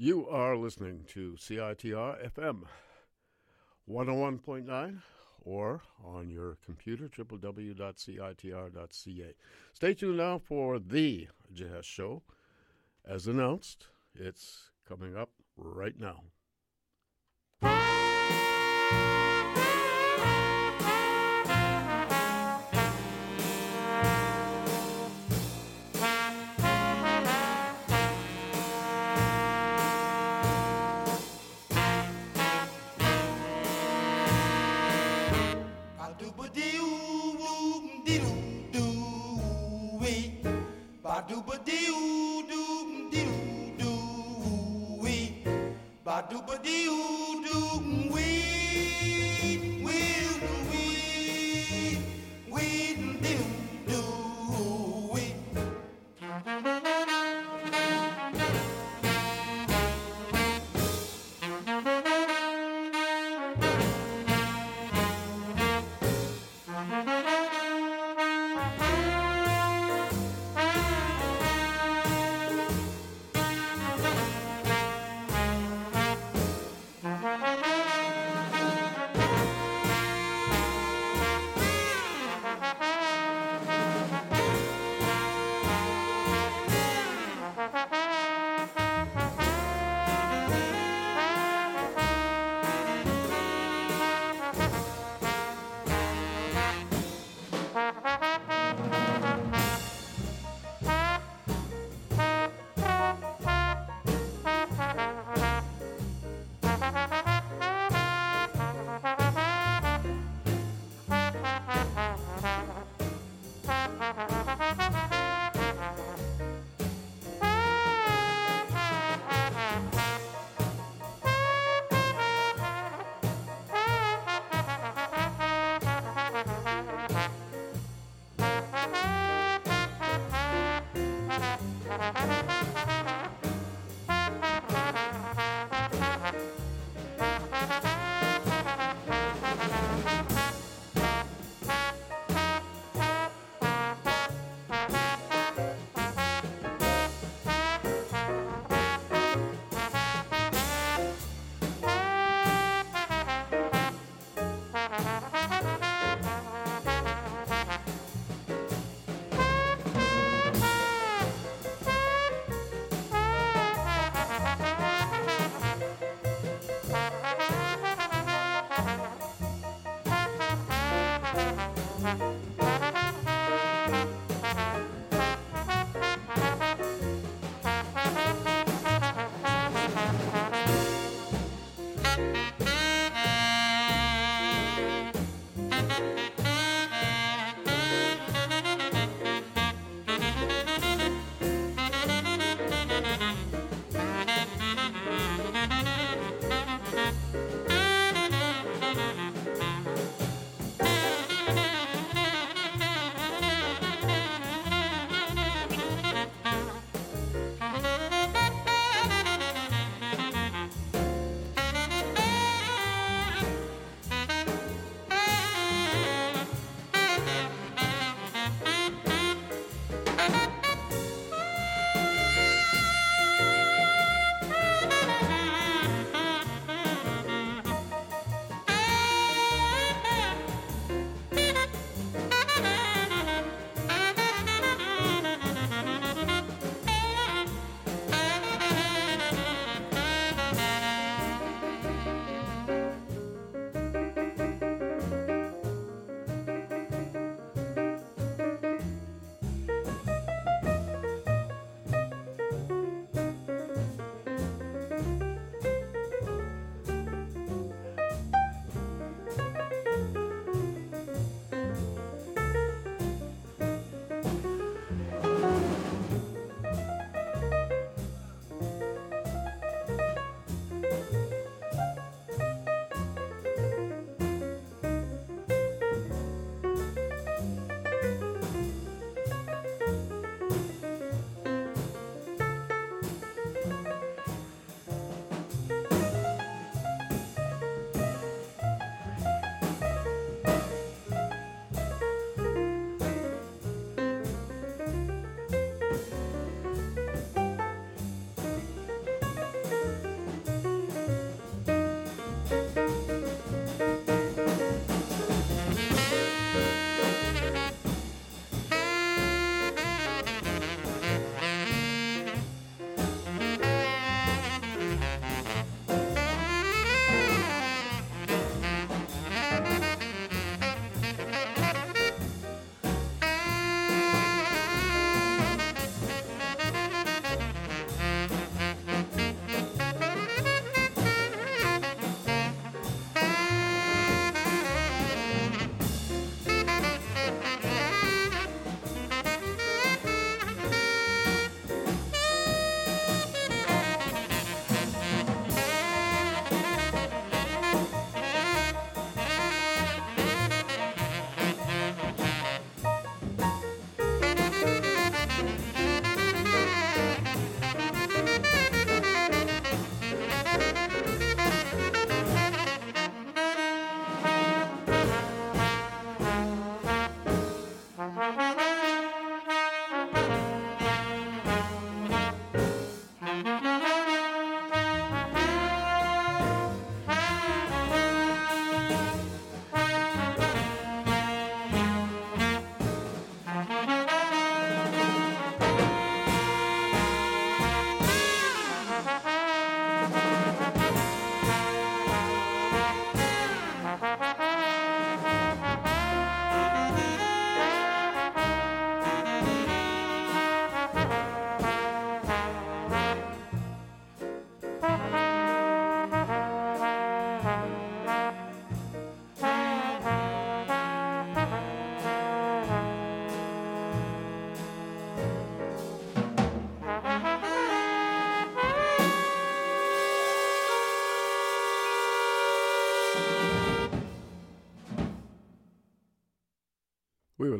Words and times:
You 0.00 0.28
are 0.28 0.56
listening 0.56 1.06
to 1.08 1.32
CITR 1.32 2.30
FM 2.32 2.62
101.9 3.90 5.02
or 5.40 5.82
on 6.04 6.30
your 6.30 6.56
computer, 6.64 7.08
www.citr.ca. 7.08 7.74
Stay 9.72 9.94
tuned 9.94 10.18
now 10.18 10.38
for 10.38 10.78
The 10.78 11.26
Jazz 11.52 11.84
Show. 11.84 12.22
As 13.04 13.26
announced, 13.26 13.88
it's 14.14 14.70
coming 14.88 15.16
up 15.16 15.30
right 15.56 15.98
now. 15.98 16.22
do 41.28 41.42
ba 41.42 41.56
doo 41.68 42.42
doo 42.48 43.10
doo 43.12 43.76
doo 43.78 45.02
wee, 45.02 45.44
ba 46.04 46.22
doo 46.30 46.40
ba 46.46 46.56
doo. 46.64 47.27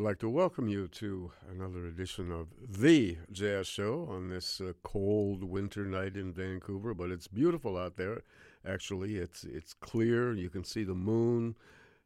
Like 0.08 0.18
to 0.18 0.30
welcome 0.30 0.70
you 0.70 0.88
to 0.88 1.30
another 1.50 1.84
edition 1.84 2.32
of 2.32 2.46
The 2.66 3.18
Jazz 3.30 3.66
Show 3.66 4.08
on 4.10 4.30
this 4.30 4.58
uh, 4.58 4.72
cold 4.82 5.44
winter 5.44 5.84
night 5.84 6.16
in 6.16 6.32
Vancouver, 6.32 6.94
but 6.94 7.10
it's 7.10 7.28
beautiful 7.28 7.76
out 7.76 7.98
there. 7.98 8.22
Actually, 8.66 9.16
it's 9.16 9.44
it's 9.44 9.74
clear. 9.74 10.32
You 10.32 10.48
can 10.48 10.64
see 10.64 10.82
the 10.82 10.94
moon 10.94 11.56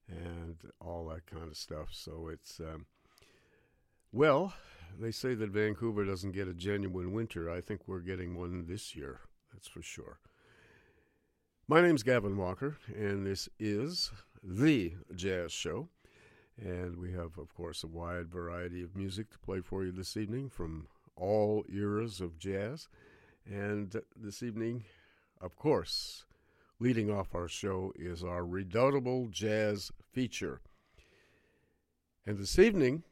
and 0.08 0.56
all 0.80 1.06
that 1.10 1.26
kind 1.26 1.46
of 1.46 1.56
stuff. 1.56 1.90
So 1.92 2.26
it's 2.26 2.58
um, 2.58 2.86
well, 4.10 4.52
they 4.98 5.12
say 5.12 5.34
that 5.34 5.50
Vancouver 5.50 6.04
doesn't 6.04 6.32
get 6.32 6.48
a 6.48 6.54
genuine 6.54 7.12
winter. 7.12 7.48
I 7.48 7.60
think 7.60 7.82
we're 7.86 8.00
getting 8.00 8.36
one 8.36 8.66
this 8.66 8.96
year. 8.96 9.20
That's 9.52 9.68
for 9.68 9.80
sure. 9.80 10.18
My 11.68 11.80
name's 11.80 12.02
Gavin 12.02 12.36
Walker, 12.36 12.78
and 12.92 13.24
this 13.24 13.48
is 13.60 14.10
The 14.42 14.94
Jazz 15.14 15.52
Show. 15.52 15.88
And 16.60 16.96
we 16.96 17.12
have, 17.12 17.38
of 17.38 17.54
course, 17.54 17.82
a 17.82 17.88
wide 17.88 18.28
variety 18.28 18.82
of 18.82 18.96
music 18.96 19.30
to 19.30 19.38
play 19.38 19.60
for 19.60 19.84
you 19.84 19.92
this 19.92 20.16
evening 20.16 20.48
from 20.48 20.86
all 21.16 21.64
eras 21.72 22.20
of 22.20 22.38
jazz. 22.38 22.88
And 23.46 24.00
this 24.14 24.42
evening, 24.42 24.84
of 25.40 25.56
course, 25.56 26.24
leading 26.78 27.10
off 27.10 27.34
our 27.34 27.48
show 27.48 27.92
is 27.96 28.22
our 28.22 28.44
redoubtable 28.44 29.28
jazz 29.28 29.90
feature. 30.12 30.60
And 32.26 32.38
this 32.38 32.58
evening, 32.58 33.02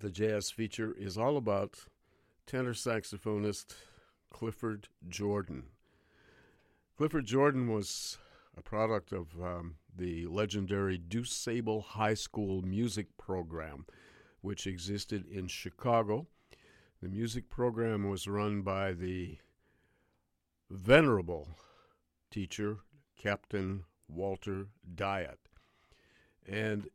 the 0.00 0.10
jazz 0.10 0.50
feature 0.50 0.94
is 0.98 1.16
all 1.16 1.36
about 1.36 1.86
tenor 2.46 2.74
saxophonist 2.74 3.74
Clifford 4.30 4.88
Jordan. 5.08 5.64
Clifford 6.96 7.26
Jordan 7.26 7.70
was 7.72 8.18
a 8.56 8.62
product 8.62 9.12
of 9.12 9.28
um, 9.42 9.76
the 9.98 10.26
legendary 10.26 10.98
DuSable 10.98 11.82
High 11.82 12.14
School 12.14 12.62
music 12.62 13.16
program, 13.18 13.84
which 14.40 14.66
existed 14.66 15.26
in 15.26 15.48
Chicago. 15.48 16.26
The 17.02 17.08
music 17.08 17.50
program 17.50 18.08
was 18.08 18.26
run 18.26 18.62
by 18.62 18.92
the 18.92 19.38
venerable 20.70 21.48
teacher, 22.30 22.78
Captain 23.16 23.84
Walter 24.08 24.68
Dyett. 24.94 25.36
And 26.46 26.88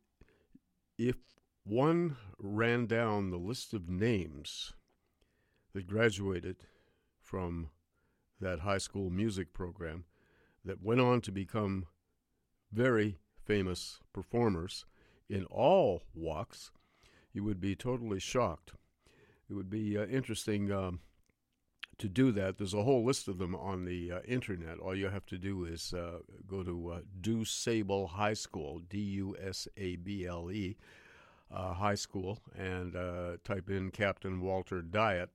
if 0.98 1.18
one 1.64 2.16
ran 2.40 2.88
down 2.88 3.30
the 3.30 3.38
list 3.38 3.74
of 3.74 3.90
names 3.90 4.74
that 5.74 5.88
graduated 5.88 6.58
from 7.22 7.70
that 8.40 8.60
high 8.60 8.78
school 8.78 9.10
music 9.10 9.54
program, 9.54 10.06
that 10.66 10.82
went 10.82 11.02
on 11.02 11.22
to 11.22 11.32
become 11.32 11.86
very 12.74 13.18
famous 13.46 14.00
performers 14.14 14.86
in 15.30 15.46
all 15.46 16.02
walks, 16.14 16.72
you 17.32 17.44
would 17.44 17.60
be 17.60 17.76
totally 17.76 18.20
shocked. 18.20 18.74
It 19.50 19.54
would 19.54 19.70
be 19.70 19.98
uh, 19.98 20.06
interesting 20.06 20.72
um, 20.72 21.00
to 21.98 22.08
do 22.08 22.32
that. 22.32 22.58
There's 22.58 22.74
a 22.74 22.84
whole 22.84 23.04
list 23.04 23.28
of 23.28 23.38
them 23.38 23.56
on 23.56 23.86
the 23.86 24.12
uh, 24.12 24.20
internet. 24.28 24.80
All 24.80 24.96
you 24.96 25.10
have 25.10 25.26
to 25.28 25.38
do 25.38 25.66
is 25.66 25.94
uh, 25.94 26.20
go 26.48 26.64
to 26.64 26.90
uh, 26.90 27.00
DuSable 27.22 28.10
High 28.10 28.34
School, 28.34 28.82
D 28.90 28.98
U 29.00 29.36
S 29.42 29.68
A 29.78 29.96
B 29.98 30.26
L 30.26 30.50
E, 30.52 30.78
uh, 31.52 31.74
High 31.74 31.96
School, 31.96 32.40
and 32.58 32.96
uh, 32.96 33.38
type 33.44 33.70
in 33.70 33.92
Captain 33.92 34.42
Walter 34.42 34.82
Dyett 34.82 35.30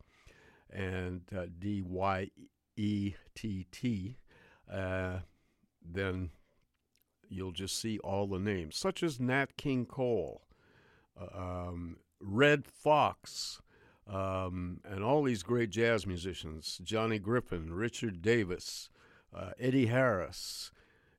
and 0.71 1.23
uh, 1.37 1.47
D 1.59 1.83
Y 1.83 2.30
E 2.76 3.14
T 3.35 3.66
T 3.71 4.16
then 5.90 6.30
you'll 7.30 7.52
just 7.52 7.78
see 7.78 7.99
all 8.00 8.26
the 8.26 8.38
names, 8.38 8.76
such 8.76 9.02
as 9.02 9.20
Nat 9.20 9.56
King 9.56 9.87
Cole, 9.87 10.42
uh, 11.20 11.38
um, 11.38 11.97
Redd 12.20 12.66
Foxx, 12.66 13.61
um, 14.06 14.80
and 14.85 15.04
all 15.04 15.23
these 15.23 15.42
great 15.42 15.70
jazz 15.70 16.06
musicians 16.06 16.80
Johnny 16.82 17.18
Griffin, 17.18 17.73
Richard 17.73 18.23
Davis, 18.23 18.90
uh, 19.35 19.50
Eddie 19.58 19.87
Harris, 19.87 20.70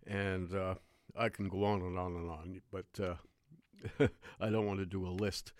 and 0.07 0.53
uh, 0.53 0.75
I 1.17 1.29
can 1.29 1.49
go 1.49 1.63
on 1.63 1.81
and 1.81 1.97
on 1.97 2.15
and 2.15 2.29
on, 2.29 2.61
but 2.71 3.03
uh, 3.03 4.07
I 4.39 4.49
don't 4.49 4.65
want 4.65 4.79
to 4.79 4.85
do 4.85 5.05
a 5.05 5.09
list. 5.09 5.53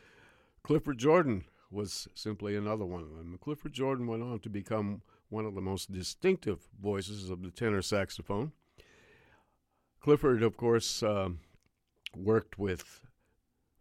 Clifford 0.64 0.98
Jordan 0.98 1.46
was 1.72 2.08
simply 2.16 2.56
another 2.56 2.86
one 2.86 3.02
of 3.02 3.10
them. 3.10 3.38
Clifford 3.42 3.74
Jordan 3.74 4.08
went 4.08 4.24
on 4.24 4.40
to 4.40 4.50
become 4.50 5.02
one 5.30 5.46
of 5.46 5.54
the 5.54 5.62
most 5.62 5.92
distinctive 5.92 6.68
voices 6.82 7.30
of 7.30 7.44
the 7.44 7.52
tenor 7.52 7.82
saxophone. 7.82 8.52
Clifford, 10.00 10.44
of 10.44 10.56
course, 10.56 11.04
uh, 11.04 11.30
worked 12.16 12.58
with 12.58 13.02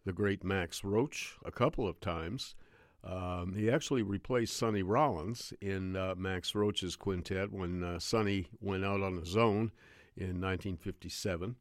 the 0.05 0.13
great 0.13 0.43
Max 0.43 0.83
Roach 0.83 1.37
a 1.45 1.51
couple 1.51 1.87
of 1.87 1.99
times. 2.01 2.55
Um, 3.03 3.53
he 3.55 3.69
actually 3.69 4.01
replaced 4.01 4.57
Sonny 4.57 4.83
Rollins 4.83 5.53
in 5.61 5.95
uh, 5.95 6.15
Max 6.17 6.53
Roach's 6.53 6.97
quintet 6.97 7.53
when 7.53 7.83
uh, 7.83 7.99
Sonny 7.99 8.47
went 8.59 8.83
out 8.83 9.01
on 9.01 9.15
his 9.15 9.37
own 9.37 9.71
in 10.17 10.41
1957. 10.41 11.55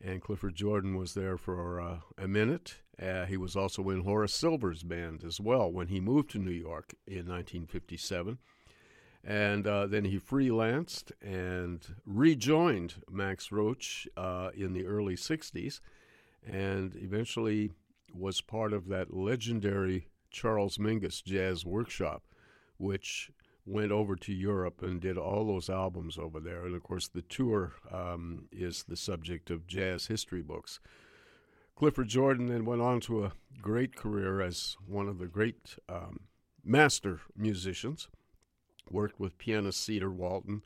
And 0.00 0.22
Clifford 0.22 0.54
Jordan 0.54 0.96
was 0.96 1.14
there 1.14 1.36
for 1.36 1.80
uh, 1.80 1.98
a 2.16 2.28
minute. 2.28 2.76
Uh, 3.02 3.24
he 3.24 3.36
was 3.36 3.56
also 3.56 3.88
in 3.90 4.02
Horace 4.02 4.32
Silver's 4.32 4.84
band 4.84 5.24
as 5.24 5.40
well 5.40 5.72
when 5.72 5.88
he 5.88 5.98
moved 5.98 6.30
to 6.30 6.38
New 6.38 6.52
York 6.52 6.94
in 7.04 7.26
1957. 7.26 8.38
And 9.24 9.66
uh, 9.66 9.86
then 9.86 10.04
he 10.04 10.18
freelanced 10.18 11.10
and 11.20 11.84
rejoined 12.06 12.94
Max 13.10 13.52
Roach 13.52 14.08
uh, 14.16 14.50
in 14.54 14.72
the 14.72 14.86
early 14.86 15.16
60s 15.16 15.80
and 16.46 16.94
eventually 16.96 17.72
was 18.14 18.40
part 18.40 18.72
of 18.72 18.88
that 18.88 19.14
legendary 19.14 20.08
Charles 20.30 20.78
Mingus 20.78 21.22
Jazz 21.22 21.64
Workshop, 21.64 22.22
which 22.78 23.30
went 23.66 23.92
over 23.92 24.16
to 24.16 24.32
Europe 24.32 24.82
and 24.82 25.00
did 25.00 25.18
all 25.18 25.46
those 25.46 25.68
albums 25.68 26.16
over 26.16 26.40
there. 26.40 26.64
And 26.64 26.74
of 26.74 26.82
course, 26.82 27.08
the 27.08 27.22
tour 27.22 27.74
um, 27.92 28.48
is 28.50 28.84
the 28.84 28.96
subject 28.96 29.50
of 29.50 29.66
jazz 29.66 30.06
history 30.06 30.42
books. 30.42 30.80
Clifford 31.76 32.08
Jordan 32.08 32.46
then 32.46 32.64
went 32.64 32.80
on 32.80 33.00
to 33.00 33.24
a 33.24 33.32
great 33.60 33.94
career 33.94 34.40
as 34.40 34.76
one 34.86 35.06
of 35.06 35.18
the 35.18 35.26
great 35.26 35.76
um, 35.88 36.20
master 36.64 37.20
musicians 37.36 38.08
worked 38.92 39.18
with 39.18 39.38
pianist 39.38 39.84
Cedar 39.84 40.10
Walton, 40.10 40.62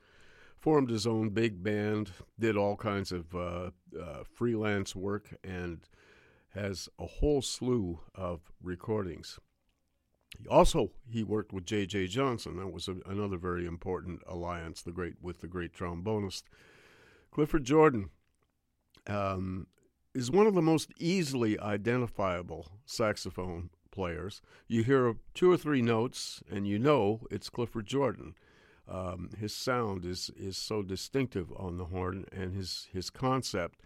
formed 0.56 0.90
his 0.90 1.06
own 1.06 1.30
big 1.30 1.62
band, 1.62 2.12
did 2.38 2.56
all 2.56 2.76
kinds 2.76 3.12
of 3.12 3.34
uh, 3.34 3.70
uh, 4.00 4.24
freelance 4.24 4.94
work, 4.94 5.34
and 5.42 5.80
has 6.54 6.88
a 6.98 7.06
whole 7.06 7.42
slew 7.42 8.00
of 8.14 8.52
recordings. 8.62 9.38
He 10.38 10.46
also 10.48 10.92
he 11.10 11.22
worked 11.22 11.52
with 11.52 11.66
J.J. 11.66 12.06
Johnson. 12.08 12.56
That 12.56 12.72
was 12.72 12.88
a, 12.88 12.96
another 13.06 13.36
very 13.36 13.66
important 13.66 14.22
alliance. 14.26 14.82
The 14.82 14.92
great 14.92 15.14
with 15.20 15.40
the 15.40 15.46
great 15.46 15.74
trombonist 15.74 16.44
Clifford 17.32 17.64
Jordan 17.64 18.10
um, 19.06 19.66
is 20.14 20.30
one 20.30 20.46
of 20.46 20.54
the 20.54 20.62
most 20.62 20.92
easily 20.98 21.58
identifiable 21.58 22.68
saxophone 22.84 23.70
players. 23.92 24.42
You 24.66 24.82
hear 24.82 25.14
two 25.34 25.52
or 25.52 25.56
three 25.56 25.82
notes, 25.82 26.42
and 26.50 26.66
you 26.66 26.78
know 26.78 27.20
it's 27.30 27.48
Clifford 27.48 27.86
Jordan. 27.86 28.34
Um, 28.88 29.30
his 29.38 29.54
sound 29.54 30.04
is 30.04 30.30
is 30.36 30.56
so 30.56 30.82
distinctive 30.82 31.52
on 31.56 31.78
the 31.78 31.84
horn, 31.86 32.24
and 32.32 32.52
his 32.52 32.88
his 32.92 33.10
concept, 33.10 33.80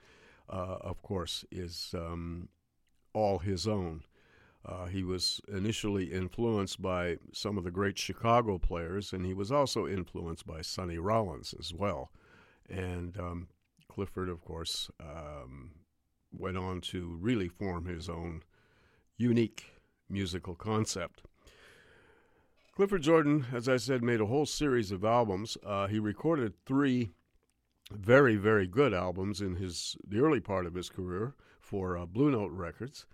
uh, 0.49 0.79
of 0.81 1.03
course, 1.03 1.45
is 1.51 1.95
um, 1.95 2.49
all 3.13 3.39
his 3.39 3.69
own. 3.69 4.05
Uh, 4.65 4.87
he 4.87 5.05
was 5.05 5.41
initially 5.47 6.13
influenced 6.13 6.83
by 6.83 7.19
some 7.33 7.57
of 7.57 7.63
the 7.63 7.71
great 7.71 7.99
Chicago 7.99 8.59
players, 8.59 9.13
and 9.13 9.25
he 9.25 9.35
was 9.35 9.53
also 9.53 9.87
influenced 9.87 10.47
by 10.47 10.61
Sonny 10.61 10.99
Rollins 10.99 11.55
as 11.59 11.73
well. 11.73 12.11
And 12.69 13.17
um, 13.17 13.49
Clifford, 13.89 14.29
of 14.29 14.41
course, 14.41 14.91
um, 14.99 15.71
went 16.33 16.57
on 16.57 16.81
to 16.81 17.17
really 17.21 17.49
form 17.49 17.87
his 17.87 18.09
own 18.09 18.43
unique 19.17 19.75
musical 20.09 20.55
concept. 20.55 21.23
Clifford 22.77 23.03
Jordan, 23.03 23.47
as 23.55 23.71
I 23.71 23.79
said, 23.79 24.03
made 24.03 24.21
a 24.21 24.27
whole 24.27 24.45
series 24.45 24.93
of 24.93 25.03
albums. 25.03 25.57
Uh, 25.65 25.87
he 25.87 25.99
recorded 25.99 26.53
three 26.67 27.13
very, 27.91 28.37
very 28.37 28.67
good 28.67 28.93
albums 28.93 29.41
in 29.41 29.57
his 29.57 29.97
the 30.07 30.19
early 30.19 30.41
part 30.41 30.67
of 30.67 30.75
his 30.75 30.91
career 30.91 31.35
for 31.59 31.97
uh, 31.97 32.05
Blue 32.05 32.31
Note 32.31 32.53
Records, 32.53 33.07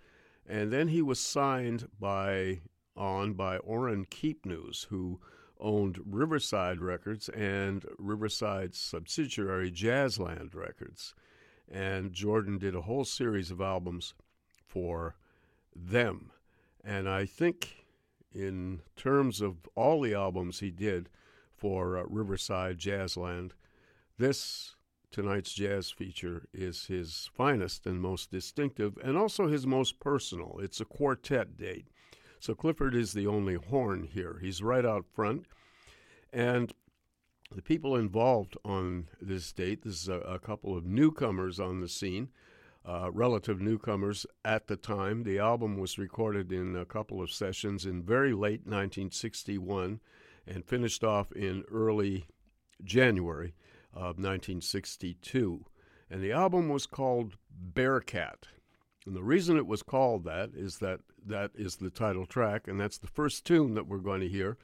and 0.49 0.73
then 0.73 0.89
he 0.89 1.01
was 1.01 1.21
signed 1.21 1.89
by 2.01 2.63
on 2.97 3.35
by 3.35 3.59
Orrin 3.59 4.07
Keepnews, 4.07 4.89
who 4.91 5.21
owned 5.61 6.01
Riverside 6.05 6.81
Records 6.81 7.29
and 7.29 7.87
Riverside's 7.99 8.79
subsidiary 8.79 9.71
Jazzland 9.71 10.57
Records, 10.57 11.15
and 11.71 12.13
Jordan 12.13 12.59
did 12.59 12.75
a 12.75 12.83
whole 12.83 13.05
series 13.05 13.53
of 13.53 13.61
albums 13.61 14.15
for 14.67 15.15
them. 15.75 16.32
And 16.85 17.09
I 17.09 17.27
think, 17.27 17.87
in 18.33 18.81
terms 18.97 19.41
of 19.41 19.69
all 19.75 20.01
the 20.01 20.15
albums 20.15 20.61
he 20.61 20.71
did 20.71 21.09
for 21.57 21.97
uh, 21.97 22.03
Riverside 22.09 22.79
Jazzland, 22.79 23.53
this 24.19 24.75
tonight's 25.11 25.53
jazz 25.53 25.91
feature 25.91 26.49
is 26.53 26.87
his 26.87 27.31
finest 27.37 27.87
and 27.87 28.01
most 28.01 28.31
distinctive, 28.31 28.99
and 29.03 29.17
also 29.17 29.47
his 29.47 29.67
most 29.67 30.01
personal. 30.01 30.59
It's 30.61 30.81
a 30.81 30.85
quartet 30.85 31.57
date. 31.57 31.89
So 32.41 32.55
Clifford 32.55 32.95
is 32.95 33.13
the 33.13 33.27
only 33.27 33.55
horn 33.55 34.09
here. 34.11 34.39
He's 34.43 34.63
right 34.63 34.85
out 34.85 35.05
front. 35.15 35.47
And 36.33 36.73
the 37.55 37.63
people 37.63 37.95
involved 37.95 38.57
on 38.65 39.09
this 39.21 39.53
date, 39.53 39.83
this 39.83 40.03
is 40.03 40.09
a, 40.09 40.21
a 40.21 40.39
couple 40.39 40.77
of 40.77 40.87
newcomers 40.87 41.61
on 41.61 41.81
the 41.81 41.89
scene, 41.89 42.31
uh, 42.85 43.11
relative 43.13 43.61
newcomers 43.61 44.27
at 44.45 44.67
the 44.67 44.77
time. 44.77 45.23
The 45.23 45.39
album 45.39 45.79
was 45.79 45.99
recorded 45.99 46.53
in 46.53 46.77
a 46.77 46.85
couple 46.85 47.23
of 47.23 47.31
sessions 47.31 47.87
in 47.87 48.03
very 48.03 48.33
late 48.33 48.67
1961 48.67 50.01
and 50.47 50.65
finished 50.65 51.05
off 51.05 51.31
in 51.33 51.65
early 51.71 52.27
January 52.85 53.55
of 53.93 54.19
1962. 54.19 55.65
And 56.11 56.23
the 56.23 56.33
album 56.33 56.69
was 56.69 56.87
called 56.87 57.37
Bearcat. 57.51 58.49
And 59.07 59.17
the 59.17 59.23
reason 59.23 59.57
it 59.57 59.67
was 59.67 59.83
called 59.83 60.25
that 60.25 60.51
is 60.55 60.79
that 60.79 61.01
that 61.25 61.51
is 61.55 61.77
the 61.77 61.91
title 61.91 62.27
track, 62.27 62.67
and 62.67 62.81
that's 62.81 62.99
the 62.99 63.07
first 63.07 63.45
tune 63.45 63.75
that 63.75 63.87
we're 63.87 63.99
going 63.99 64.21
to 64.21 64.29
hear. 64.29 64.59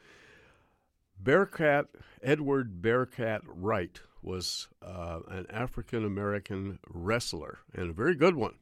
Bearcat, 1.21 1.87
Edward 2.23 2.81
Bearcat 2.81 3.43
Wright, 3.47 4.01
was 4.23 4.69
uh, 4.83 5.21
an 5.29 5.47
African 5.51 6.05
American 6.05 6.79
wrestler 6.89 7.59
and 7.75 7.91
a 7.91 7.95
very 7.95 8.15
good 8.15 8.37
one. 8.37 8.55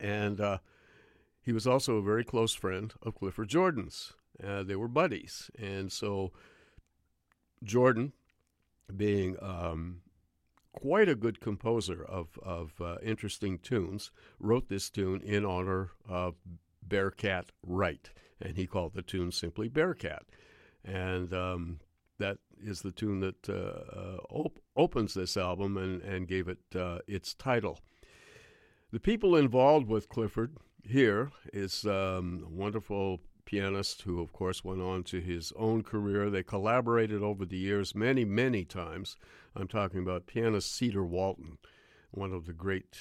And 0.00 0.40
uh, 0.40 0.58
he 1.40 1.52
was 1.52 1.66
also 1.66 1.96
a 1.96 2.02
very 2.02 2.24
close 2.24 2.54
friend 2.54 2.92
of 3.02 3.14
Clifford 3.14 3.48
Jordan's. 3.48 4.14
Uh, 4.42 4.62
they 4.62 4.76
were 4.76 4.88
buddies. 4.88 5.50
And 5.58 5.92
so 5.92 6.32
Jordan, 7.62 8.12
being 8.94 9.36
um, 9.40 10.00
quite 10.72 11.08
a 11.08 11.14
good 11.14 11.40
composer 11.40 12.04
of, 12.04 12.38
of 12.42 12.72
uh, 12.80 12.96
interesting 13.02 13.58
tunes, 13.58 14.10
wrote 14.40 14.68
this 14.68 14.90
tune 14.90 15.20
in 15.20 15.44
honor 15.44 15.90
of 16.08 16.34
Bearcat 16.82 17.52
Wright. 17.62 18.10
And 18.40 18.56
he 18.56 18.66
called 18.66 18.94
the 18.94 19.02
tune 19.02 19.30
simply 19.30 19.68
Bearcat 19.68 20.24
and 20.84 21.32
um, 21.32 21.80
that 22.18 22.38
is 22.62 22.82
the 22.82 22.92
tune 22.92 23.20
that 23.20 23.48
uh, 23.48 23.52
uh, 23.52 24.16
op- 24.30 24.60
opens 24.76 25.14
this 25.14 25.36
album 25.36 25.76
and, 25.76 26.02
and 26.02 26.28
gave 26.28 26.48
it 26.48 26.58
uh, 26.76 26.98
its 27.06 27.34
title. 27.34 27.78
The 28.92 29.00
people 29.00 29.36
involved 29.36 29.88
with 29.88 30.08
Clifford 30.08 30.56
here 30.82 31.30
is 31.52 31.84
um, 31.84 32.44
a 32.46 32.50
wonderful 32.50 33.20
pianist 33.44 34.02
who, 34.02 34.20
of 34.20 34.32
course, 34.32 34.64
went 34.64 34.80
on 34.80 35.02
to 35.04 35.20
his 35.20 35.52
own 35.56 35.82
career. 35.82 36.30
They 36.30 36.42
collaborated 36.42 37.22
over 37.22 37.44
the 37.44 37.56
years 37.56 37.94
many, 37.94 38.24
many 38.24 38.64
times. 38.64 39.16
I'm 39.56 39.68
talking 39.68 40.00
about 40.00 40.26
pianist 40.26 40.74
Cedar 40.74 41.04
Walton, 41.04 41.58
one 42.10 42.32
of 42.32 42.46
the 42.46 42.52
great, 42.52 42.96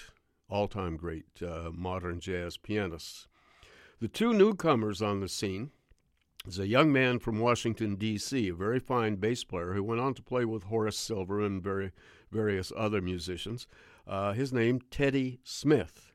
all 0.50 0.68
time 0.68 0.98
great 0.98 1.26
uh, 1.42 1.70
modern 1.72 2.20
jazz 2.20 2.58
pianists. 2.58 3.28
The 4.00 4.08
two 4.08 4.34
newcomers 4.34 5.02
on 5.02 5.22
the 5.22 5.30
scene 5.30 5.72
is 6.46 6.60
a 6.60 6.68
young 6.68 6.92
man 6.92 7.20
from 7.20 7.40
Washington, 7.40 7.96
D.C., 7.96 8.50
a 8.50 8.54
very 8.54 8.80
fine 8.80 9.16
bass 9.16 9.46
player 9.46 9.74
who 9.74 9.84
went 9.84 10.02
on 10.02 10.14
to 10.14 10.22
play 10.22 10.44
with 10.44 10.64
Horace 10.64 10.98
Silver 10.98 11.40
and 11.42 11.64
very, 11.64 11.92
various 12.32 12.72
other 12.76 13.02
musicians. 13.02 13.66
Uh, 14.06 14.34
his 14.34 14.52
name, 14.52 14.82
Teddy 14.92 15.40
Smith. 15.44 16.12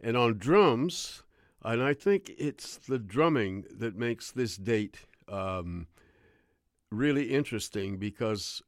And 0.00 0.16
on 0.16 0.38
drums, 0.38 1.22
and 1.62 1.82
I 1.82 1.92
think 1.92 2.32
it's 2.38 2.78
the 2.78 2.98
drumming 2.98 3.64
that 3.70 3.94
makes 3.94 4.32
this 4.32 4.56
date 4.56 5.00
um, 5.28 5.86
really 6.90 7.30
interesting 7.30 7.98
because 7.98 8.62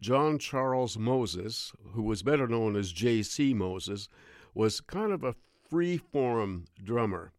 John 0.00 0.38
Charles 0.38 0.96
Moses, 0.96 1.72
who 1.92 2.02
was 2.02 2.22
better 2.22 2.46
known 2.46 2.76
as 2.76 2.92
J.C. 2.92 3.52
Moses, 3.54 4.08
was 4.54 4.80
kind 4.80 5.10
of 5.10 5.24
a 5.24 5.34
free 5.68 5.96
form 5.96 6.66
drummer. 6.82 7.32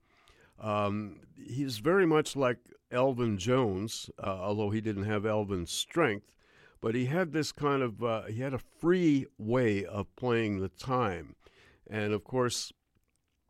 Um, 0.61 1.21
he's 1.35 1.79
very 1.79 2.05
much 2.05 2.35
like 2.35 2.59
Elvin 2.91 3.37
Jones, 3.37 4.09
uh, 4.21 4.27
although 4.27 4.69
he 4.69 4.79
didn't 4.79 5.05
have 5.05 5.25
Elvin's 5.25 5.71
strength, 5.71 6.35
but 6.81 6.93
he 6.93 7.05
had 7.05 7.31
this 7.31 7.51
kind 7.51 7.81
of 7.81 8.03
uh, 8.03 8.23
he 8.23 8.41
had 8.41 8.53
a 8.53 8.59
free 8.59 9.25
way 9.37 9.83
of 9.83 10.15
playing 10.15 10.59
the 10.59 10.69
time, 10.69 11.35
and 11.89 12.13
of 12.13 12.23
course, 12.23 12.71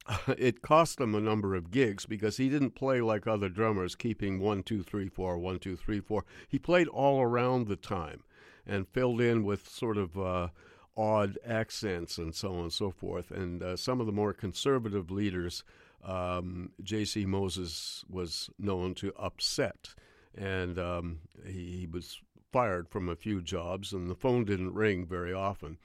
it 0.38 0.62
cost 0.62 1.00
him 1.00 1.14
a 1.14 1.22
number 1.22 1.54
of 1.54 1.70
gigs 1.72 2.06
because 2.06 2.38
he 2.38 2.50
didn't 2.50 2.76
play 2.76 3.02
like 3.02 3.28
other 3.28 3.50
drummers, 3.50 3.96
keeping 3.96 4.40
one 4.40 4.64
two 4.64 4.82
three 4.82 5.10
four 5.10 5.38
one 5.38 5.60
two 5.60 5.76
three 5.76 6.00
four. 6.00 6.24
He 6.48 6.60
played 6.60 6.88
all 6.88 7.22
around 7.22 7.68
the 7.68 7.76
time, 7.76 8.24
and 8.66 8.88
filled 8.88 9.20
in 9.22 9.44
with 9.44 9.68
sort 9.68 9.98
of. 9.98 10.18
Uh, 10.18 10.48
odd 10.98 11.38
accents 11.48 12.18
and 12.18 12.36
so 12.36 12.52
on 12.52 12.64
and 12.64 12.74
so 12.74 12.92
forth. 12.92 13.32
And 13.32 13.64
uh, 13.64 13.78
some 13.78 14.02
of 14.02 14.08
the 14.08 14.12
more 14.12 14.34
conservative 14.34 15.10
leaders 15.10 15.64
um, 16.04 16.72
J.C. 16.82 17.26
Moses 17.26 18.04
was 18.10 18.50
known 18.58 18.96
to 18.96 19.14
upset, 19.18 19.94
and 20.36 20.80
um, 20.80 21.20
he, 21.46 21.80
he, 21.80 21.88
was 21.88 22.22
fired 22.52 22.90
from 22.90 23.10
a 23.10 23.16
few 23.16 23.42
jobs, 23.42 23.94
and 23.94 24.10
the 24.10 24.16
phone 24.16 24.44
didn't 24.44 24.74
ring 24.74 25.06
very 25.06 25.34
often. 25.34 25.78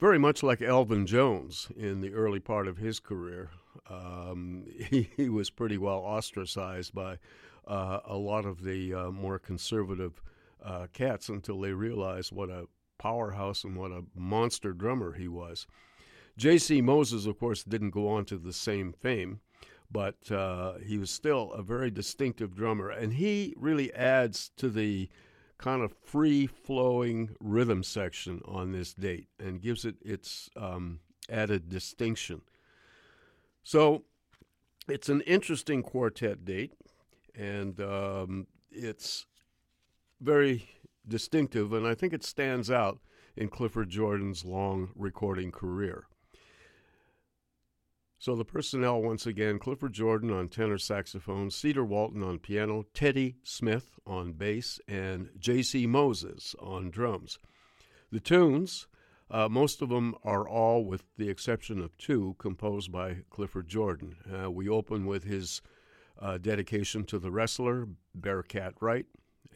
Very 0.00 0.18
much 0.18 0.42
like 0.42 0.62
Elvin 0.62 1.06
Jones 1.06 1.68
in 1.76 2.00
the 2.00 2.14
early 2.14 2.40
part 2.40 2.68
of 2.68 2.78
his 2.78 3.00
career, 3.00 3.50
um, 3.90 4.64
he, 4.90 5.10
he, 5.16 5.28
was 5.28 5.50
pretty 5.50 5.78
well 5.78 5.98
ostracized 5.98 6.94
by 6.94 7.18
uh, 7.66 8.00
a 8.04 8.16
lot 8.16 8.44
of 8.44 8.64
the 8.64 8.94
uh, 8.94 9.10
more 9.10 9.38
conservative 9.38 10.22
uh, 10.64 10.86
cats 10.92 11.28
until 11.28 11.60
they 11.60 11.72
realized 11.72 12.32
what 12.32 12.50
a 12.50 12.66
powerhouse 12.98 13.64
and 13.64 13.76
what 13.76 13.92
a 13.92 14.04
monster 14.14 14.72
drummer 14.72 15.12
he 15.12 15.28
was. 15.28 15.66
J.C. 16.38 16.80
Moses, 16.80 17.26
of 17.26 17.36
course, 17.36 17.64
didn't 17.64 17.90
go 17.90 18.08
on 18.08 18.24
to 18.26 18.38
the 18.38 18.52
same 18.52 18.92
fame, 18.92 19.40
but 19.90 20.30
uh, 20.30 20.74
he 20.74 20.96
was 20.96 21.10
still 21.10 21.50
a 21.52 21.62
very 21.62 21.90
distinctive 21.90 22.54
drummer, 22.54 22.90
and 22.90 23.14
he 23.14 23.54
really 23.56 23.92
adds 23.92 24.52
to 24.56 24.70
the 24.70 25.08
kind 25.58 25.82
of 25.82 25.92
free 26.04 26.46
flowing 26.46 27.34
rhythm 27.40 27.82
section 27.82 28.40
on 28.44 28.70
this 28.70 28.94
date 28.94 29.26
and 29.40 29.60
gives 29.60 29.84
it 29.84 29.96
its 30.00 30.48
um, 30.56 31.00
added 31.28 31.68
distinction. 31.68 32.40
So 33.64 34.04
it's 34.88 35.08
an 35.08 35.22
interesting 35.22 35.82
quartet 35.82 36.44
date, 36.44 36.74
and 37.34 37.80
um, 37.80 38.46
it's 38.70 39.26
very 40.20 40.68
distinctive, 41.08 41.72
and 41.72 41.84
I 41.84 41.96
think 41.96 42.12
it 42.12 42.22
stands 42.22 42.70
out 42.70 43.00
in 43.36 43.48
Clifford 43.48 43.88
Jordan's 43.88 44.44
long 44.44 44.90
recording 44.94 45.50
career. 45.50 46.06
So 48.20 48.34
the 48.34 48.44
personnel 48.44 49.00
once 49.00 49.26
again 49.26 49.60
Clifford 49.60 49.92
Jordan 49.92 50.32
on 50.32 50.48
tenor 50.48 50.78
saxophone, 50.78 51.52
Cedar 51.52 51.84
Walton 51.84 52.22
on 52.24 52.40
piano, 52.40 52.84
Teddy 52.92 53.36
Smith 53.44 54.00
on 54.04 54.32
bass, 54.32 54.80
and 54.88 55.30
J.C. 55.38 55.86
Moses 55.86 56.56
on 56.58 56.90
drums. 56.90 57.38
The 58.10 58.18
tunes, 58.18 58.88
uh, 59.30 59.48
most 59.48 59.82
of 59.82 59.88
them 59.90 60.16
are 60.24 60.48
all, 60.48 60.84
with 60.84 61.04
the 61.16 61.28
exception 61.28 61.80
of 61.80 61.96
two, 61.96 62.34
composed 62.38 62.90
by 62.90 63.18
Clifford 63.30 63.68
Jordan. 63.68 64.16
Uh, 64.28 64.50
we 64.50 64.68
open 64.68 65.06
with 65.06 65.22
his 65.22 65.62
uh, 66.18 66.38
dedication 66.38 67.04
to 67.04 67.20
the 67.20 67.30
wrestler, 67.30 67.86
Bearcat 68.16 68.74
Wright, 68.80 69.06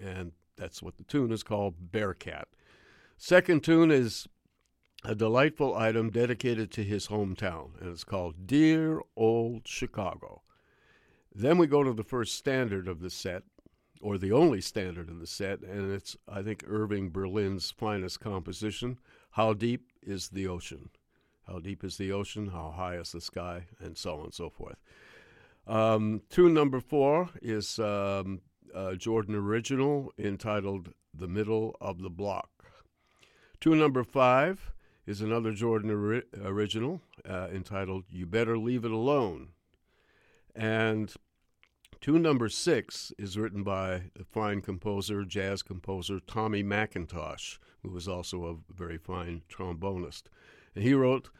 and 0.00 0.30
that's 0.56 0.80
what 0.80 0.98
the 0.98 1.04
tune 1.04 1.32
is 1.32 1.42
called, 1.42 1.90
Bearcat. 1.90 2.46
Second 3.16 3.64
tune 3.64 3.90
is 3.90 4.28
a 5.04 5.14
delightful 5.14 5.76
item 5.76 6.10
dedicated 6.10 6.70
to 6.72 6.84
his 6.84 7.08
hometown, 7.08 7.80
and 7.80 7.90
it's 7.90 8.04
called 8.04 8.46
Dear 8.46 9.00
Old 9.16 9.66
Chicago. 9.66 10.42
Then 11.34 11.58
we 11.58 11.66
go 11.66 11.82
to 11.82 11.92
the 11.92 12.04
first 12.04 12.34
standard 12.34 12.86
of 12.86 13.00
the 13.00 13.10
set, 13.10 13.42
or 14.00 14.18
the 14.18 14.32
only 14.32 14.60
standard 14.60 15.08
in 15.08 15.18
the 15.18 15.26
set, 15.26 15.60
and 15.60 15.92
it's, 15.92 16.16
I 16.28 16.42
think, 16.42 16.64
Irving 16.66 17.10
Berlin's 17.10 17.70
finest 17.70 18.20
composition 18.20 18.98
How 19.30 19.54
Deep 19.54 19.90
is 20.02 20.28
the 20.28 20.46
Ocean? 20.46 20.90
How 21.46 21.58
deep 21.58 21.82
is 21.84 21.96
the 21.96 22.12
ocean? 22.12 22.48
How 22.48 22.72
high 22.76 22.96
is 22.96 23.12
the 23.12 23.20
sky? 23.20 23.66
And 23.80 23.96
so 23.98 24.18
on 24.18 24.24
and 24.24 24.34
so 24.34 24.48
forth. 24.48 24.78
Um, 25.66 26.22
tune 26.30 26.54
number 26.54 26.80
four 26.80 27.30
is 27.40 27.78
um, 27.78 28.40
Jordan 28.96 29.34
original 29.34 30.12
entitled 30.18 30.92
The 31.12 31.28
Middle 31.28 31.76
of 31.80 32.00
the 32.00 32.10
Block. 32.10 32.48
Tune 33.60 33.78
number 33.78 34.02
five 34.04 34.72
is 35.06 35.20
another 35.20 35.52
Jordan 35.52 35.90
ori- 35.90 36.22
original 36.42 37.00
uh, 37.28 37.48
entitled 37.52 38.04
You 38.10 38.26
Better 38.26 38.56
Leave 38.56 38.84
It 38.84 38.90
Alone. 38.90 39.48
And 40.54 41.12
tune 42.00 42.22
number 42.22 42.48
six 42.48 43.12
is 43.18 43.38
written 43.38 43.62
by 43.62 44.04
the 44.14 44.24
fine 44.24 44.60
composer, 44.60 45.24
jazz 45.24 45.62
composer 45.62 46.20
Tommy 46.20 46.62
McIntosh, 46.62 47.58
who 47.82 47.90
was 47.90 48.06
also 48.06 48.44
a 48.44 48.72
very 48.72 48.98
fine 48.98 49.42
trombonist. 49.48 50.24
And 50.74 50.84
he 50.84 50.94
wrote 50.94 51.30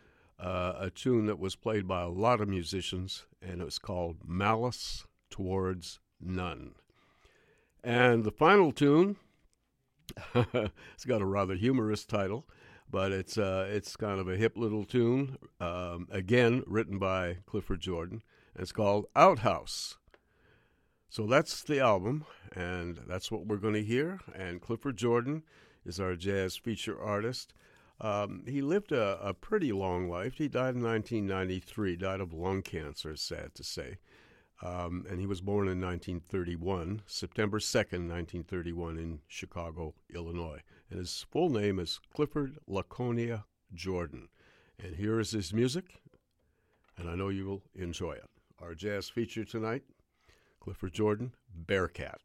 uh, 0.41 0.75
a 0.79 0.91
tune 0.91 1.27
that 1.27 1.39
was 1.39 1.55
played 1.55 1.87
by 1.87 2.03
a 2.03 2.09
lot 2.09 2.41
of 2.41 2.49
musicians, 2.49 3.27
and 3.41 3.61
it 3.61 3.65
was 3.65 3.79
called 3.79 4.19
Malice 4.27 5.07
Towards 5.31 6.01
None. 6.21 6.75
And 7.85 8.25
the 8.25 8.31
final 8.31 8.73
tune 8.73 9.17
it's 10.35 11.05
got 11.07 11.23
a 11.23 11.27
rather 11.27 11.55
humorous 11.55 12.05
title, 12.05 12.47
but 12.93 13.11
it's 13.11 13.39
uh, 13.39 13.67
it's 13.69 13.97
kind 13.97 14.21
of 14.21 14.29
a 14.29 14.37
hip 14.37 14.57
little 14.57 14.85
tune. 14.85 15.39
Um, 15.59 16.07
again, 16.13 16.63
written 16.67 16.99
by 16.99 17.39
Clifford 17.47 17.81
Jordan. 17.81 18.23
It's 18.55 18.71
called 18.71 19.07
Outhouse. 19.17 19.97
So 21.09 21.27
that's 21.27 21.63
the 21.63 21.81
album, 21.81 22.27
and 22.55 23.01
that's 23.09 23.31
what 23.31 23.47
we're 23.47 23.57
going 23.57 23.75
to 23.75 23.83
hear. 23.83 24.21
And 24.35 24.61
Clifford 24.61 24.97
Jordan 24.97 25.43
is 25.85 25.99
our 25.99 26.15
jazz 26.15 26.57
feature 26.57 27.01
artist. 27.01 27.55
Um, 28.01 28.45
he 28.47 28.63
lived 28.63 28.93
a, 28.93 29.19
a, 29.23 29.33
pretty 29.33 29.73
long 29.73 30.09
life. 30.09 30.35
He 30.35 30.49
died 30.49 30.75
in 30.75 30.83
1993, 30.83 31.97
died 31.97 32.21
of 32.21 32.33
lung 32.33 32.63
cancer, 32.63 33.15
sad 33.15 33.55
to 33.55 33.63
say. 33.63 33.99
Um, 34.63 35.05
and 35.09 35.21
he 35.21 35.27
was 35.27 35.41
born 35.41 35.69
in 35.69 35.81
1931, 35.81 37.03
September 37.07 37.59
2nd, 37.59 38.09
1931, 38.09 38.99
in 38.99 39.21
Chicago, 39.29 39.95
Illinois. 40.15 40.63
And 40.93 40.99
his 40.99 41.25
full 41.31 41.49
name 41.49 41.79
is 41.79 42.01
Clifford 42.15 42.59
Laconia 42.67 43.47
Jordan. 43.73 44.29
And 44.79 44.95
here 44.95 45.19
is 45.21 45.31
his 45.31 45.51
music, 45.51 46.03
and 46.99 47.09
I 47.09 47.15
know 47.15 47.31
you 47.31 47.47
will 47.47 47.63
enjoy 47.75 48.13
it. 48.13 48.29
Our 48.61 48.75
jazz 48.75 49.09
feature 49.09 49.47
tonight 49.47 49.85
Clifford 50.61 50.93
Jordan, 50.93 51.33
Bearcat. 51.49 52.21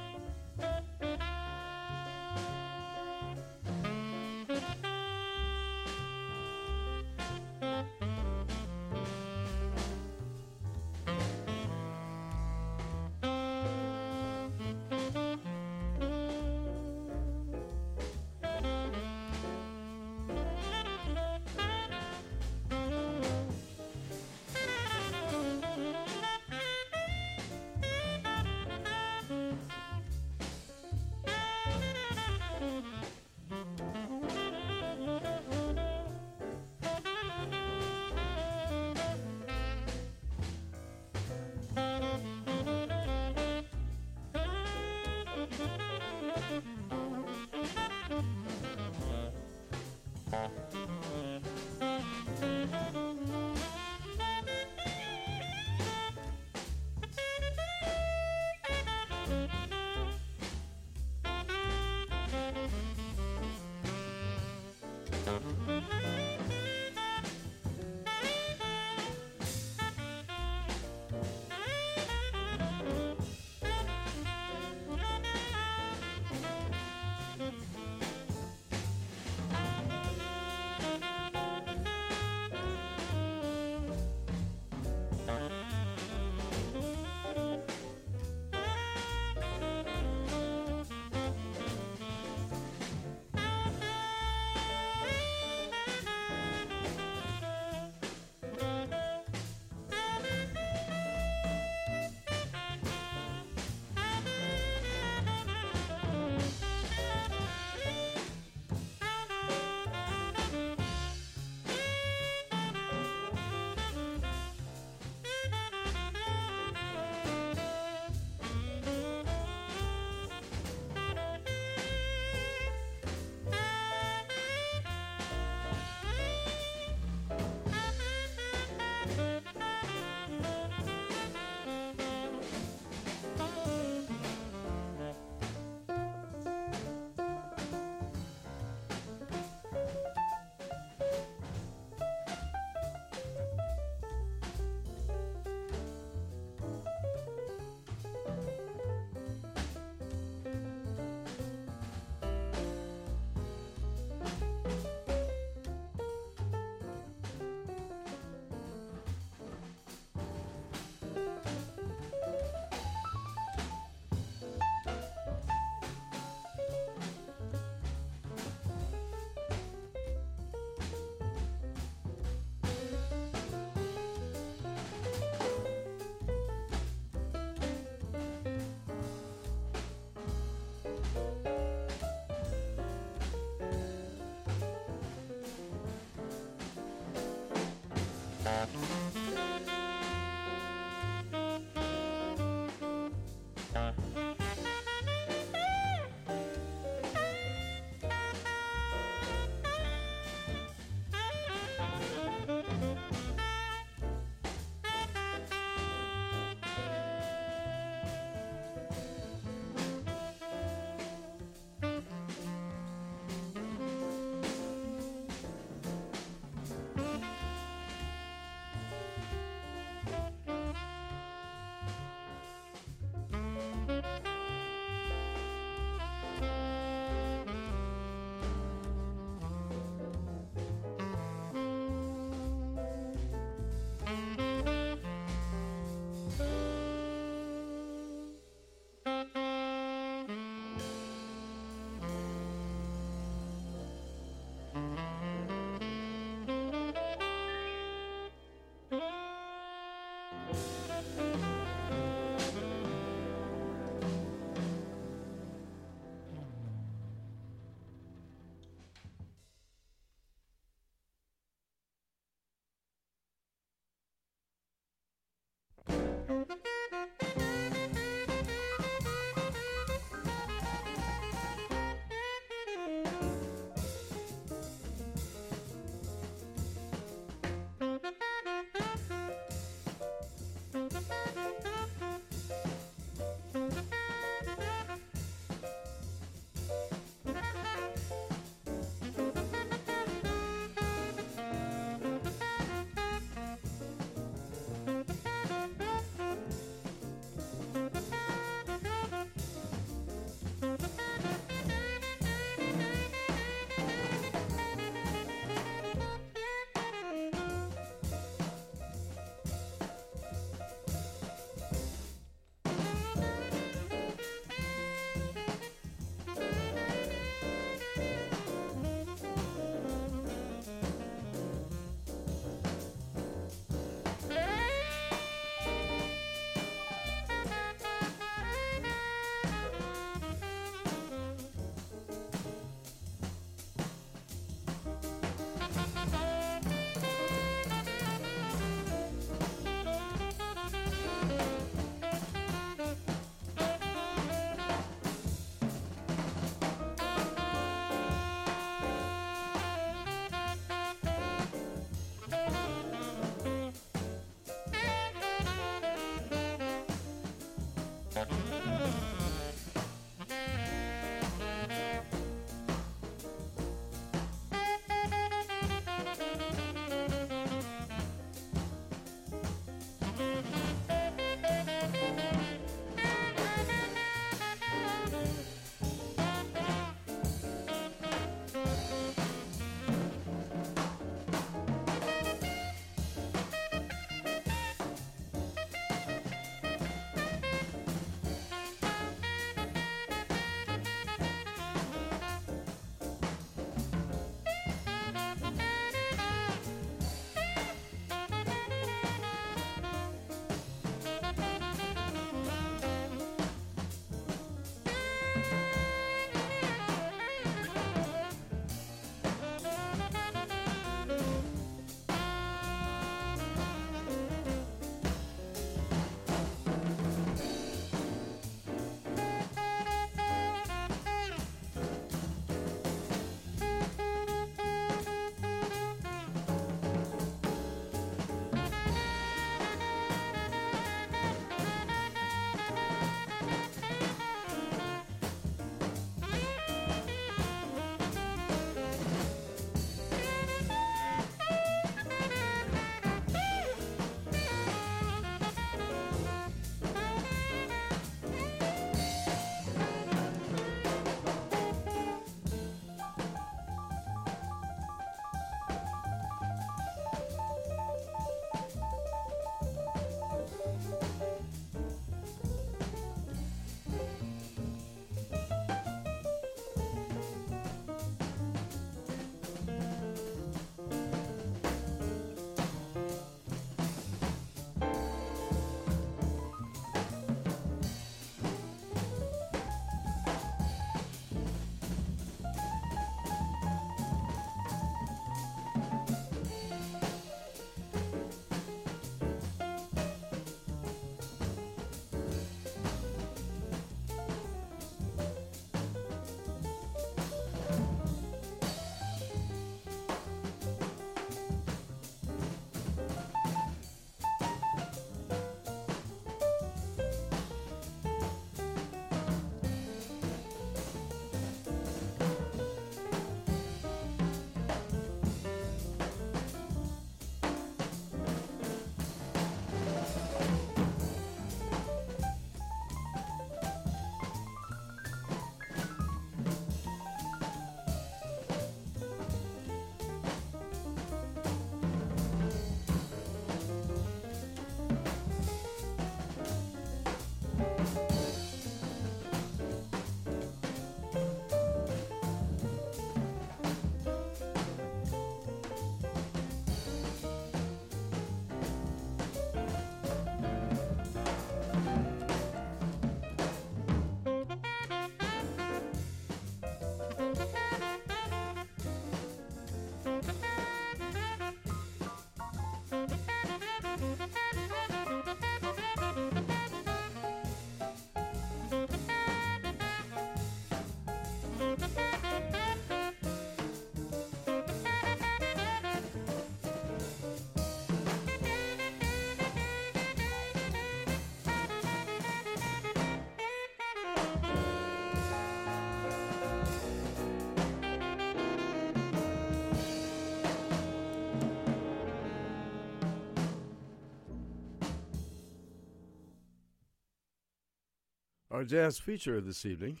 Our 598.58 598.64
jazz 598.64 598.98
feature 598.98 599.40
this 599.40 599.64
evening, 599.64 600.00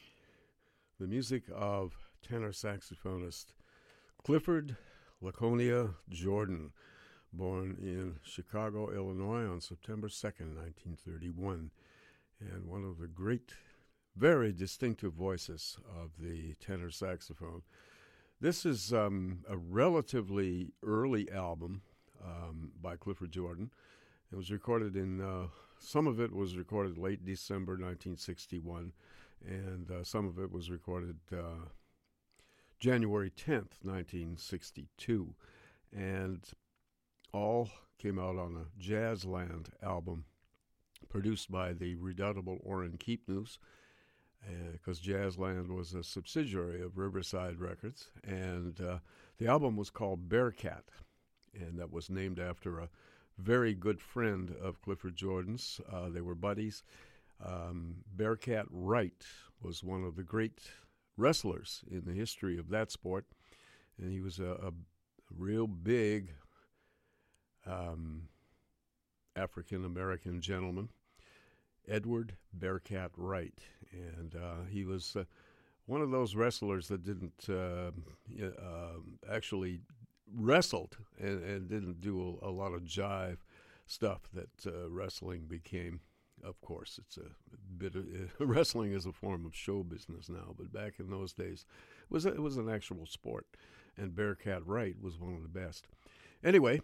the 0.98 1.06
music 1.06 1.44
of 1.54 1.96
tenor 2.28 2.50
saxophonist 2.50 3.52
Clifford 4.24 4.76
Laconia 5.20 5.90
Jordan, 6.08 6.72
born 7.32 7.76
in 7.80 8.16
Chicago, 8.24 8.90
Illinois 8.90 9.46
on 9.46 9.60
September 9.60 10.08
2nd, 10.08 10.56
1931, 10.56 11.70
and 12.40 12.66
one 12.66 12.82
of 12.82 12.98
the 12.98 13.06
great, 13.06 13.52
very 14.16 14.52
distinctive 14.52 15.12
voices 15.12 15.78
of 15.96 16.10
the 16.18 16.54
tenor 16.54 16.90
saxophone. 16.90 17.62
This 18.40 18.66
is 18.66 18.92
um, 18.92 19.44
a 19.48 19.56
relatively 19.56 20.72
early 20.82 21.30
album 21.30 21.82
um, 22.26 22.72
by 22.82 22.96
Clifford 22.96 23.30
Jordan. 23.30 23.70
It 24.30 24.36
was 24.36 24.50
recorded 24.50 24.96
in 24.96 25.20
uh, 25.20 25.46
some 25.78 26.06
of 26.06 26.20
it 26.20 26.32
was 26.32 26.56
recorded 26.56 26.98
late 26.98 27.24
December 27.24 27.72
1961, 27.72 28.92
and 29.46 29.90
uh, 29.90 30.04
some 30.04 30.26
of 30.26 30.38
it 30.38 30.52
was 30.52 30.70
recorded 30.70 31.16
uh, 31.32 31.68
January 32.78 33.30
10th, 33.30 33.80
1962. 33.82 35.34
And 35.96 36.44
all 37.32 37.70
came 37.98 38.18
out 38.18 38.36
on 38.36 38.56
a 38.56 38.82
Jazzland 38.82 39.68
album 39.82 40.24
produced 41.08 41.50
by 41.50 41.72
the 41.72 41.94
redoubtable 41.94 42.58
Orrin 42.62 42.98
Keepnews, 42.98 43.58
because 44.72 45.00
uh, 45.00 45.02
Jazzland 45.02 45.68
was 45.74 45.94
a 45.94 46.02
subsidiary 46.02 46.82
of 46.82 46.98
Riverside 46.98 47.60
Records. 47.60 48.10
And 48.24 48.78
uh, 48.80 48.98
the 49.38 49.46
album 49.46 49.76
was 49.76 49.88
called 49.88 50.28
Bearcat, 50.28 50.84
and 51.54 51.78
that 51.78 51.92
was 51.92 52.10
named 52.10 52.38
after 52.38 52.78
a 52.78 52.90
very 53.38 53.74
good 53.74 54.00
friend 54.00 54.54
of 54.60 54.82
Clifford 54.82 55.16
Jordan's. 55.16 55.80
Uh, 55.90 56.08
they 56.08 56.20
were 56.20 56.34
buddies. 56.34 56.82
Um, 57.44 57.96
Bearcat 58.16 58.66
Wright 58.70 59.24
was 59.62 59.84
one 59.84 60.04
of 60.04 60.16
the 60.16 60.22
great 60.22 60.60
wrestlers 61.16 61.84
in 61.90 62.04
the 62.04 62.12
history 62.12 62.58
of 62.58 62.68
that 62.70 62.90
sport, 62.90 63.26
and 63.98 64.12
he 64.12 64.20
was 64.20 64.38
a, 64.38 64.52
a 64.52 64.72
real 65.36 65.66
big 65.66 66.32
um, 67.66 68.22
African 69.36 69.84
American 69.84 70.40
gentleman, 70.40 70.88
Edward 71.86 72.34
Bearcat 72.52 73.12
Wright, 73.16 73.58
and 73.92 74.34
uh, 74.34 74.64
he 74.70 74.84
was. 74.84 75.16
Uh, 75.16 75.24
one 75.86 76.02
of 76.02 76.10
those 76.10 76.34
wrestlers 76.34 76.86
that 76.88 77.02
didn't 77.02 77.46
uh, 77.48 77.90
uh, 78.44 79.32
actually 79.32 79.80
wrestled 80.34 80.96
and, 81.18 81.42
and 81.42 81.68
didn't 81.68 82.00
do 82.00 82.38
a, 82.42 82.48
a, 82.48 82.50
lot 82.50 82.72
of 82.72 82.82
jive 82.82 83.38
stuff 83.86 84.28
that 84.34 84.66
uh, 84.66 84.88
wrestling 84.88 85.46
became. 85.48 86.00
Of 86.44 86.60
course, 86.60 87.00
it's 87.02 87.16
a 87.16 87.30
bit 87.76 87.96
of 87.96 88.04
uh, 88.04 88.26
wrestling 88.46 88.92
is 88.92 89.06
a 89.06 89.12
form 89.12 89.44
of 89.44 89.54
show 89.54 89.82
business 89.82 90.28
now, 90.28 90.54
but 90.56 90.72
back 90.72 90.94
in 90.98 91.10
those 91.10 91.32
days, 91.32 91.64
it 92.02 92.12
was 92.12 92.26
a, 92.26 92.28
it 92.28 92.42
was 92.42 92.56
an 92.56 92.68
actual 92.68 93.06
sport, 93.06 93.46
and 93.96 94.14
Bearcat 94.14 94.64
Wright 94.64 94.94
was 95.00 95.18
one 95.18 95.34
of 95.34 95.42
the 95.42 95.48
best. 95.48 95.88
Anyway, 96.44 96.80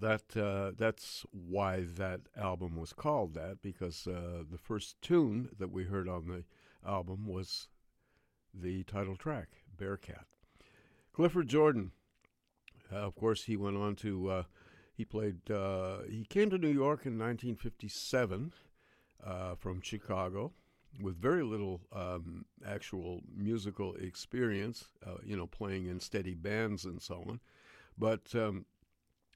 that 0.00 0.36
uh, 0.36 0.72
that's 0.76 1.26
why 1.32 1.84
that 1.96 2.20
album 2.36 2.76
was 2.76 2.92
called 2.92 3.34
that 3.34 3.60
because 3.60 4.06
uh, 4.06 4.42
the 4.50 4.58
first 4.58 5.00
tune 5.02 5.50
that 5.58 5.70
we 5.70 5.84
heard 5.84 6.08
on 6.08 6.26
the 6.26 6.44
album 6.88 7.26
was 7.26 7.68
the 8.54 8.84
title 8.84 9.16
track, 9.16 9.48
Bearcat. 9.76 10.26
Clifford 11.12 11.48
Jordan 11.48 11.92
of 12.96 13.14
course, 13.14 13.44
he 13.44 13.56
went 13.56 13.76
on 13.76 13.96
to 13.96 14.28
uh, 14.30 14.42
he 14.94 15.04
played. 15.04 15.50
Uh, 15.50 16.02
he 16.08 16.24
came 16.24 16.50
to 16.50 16.58
New 16.58 16.68
York 16.68 17.06
in 17.06 17.18
1957 17.18 18.52
from 19.58 19.80
Chicago 19.80 20.52
with 21.00 21.16
very 21.20 21.42
little 21.42 21.80
um, 21.92 22.44
actual 22.66 23.20
musical 23.34 23.94
experience, 23.94 24.88
uh, 25.06 25.16
you 25.24 25.36
know, 25.36 25.46
playing 25.46 25.86
in 25.86 26.00
steady 26.00 26.34
bands 26.34 26.84
and 26.84 27.00
so 27.00 27.24
on. 27.28 27.40
But 27.96 28.34
um, 28.34 28.66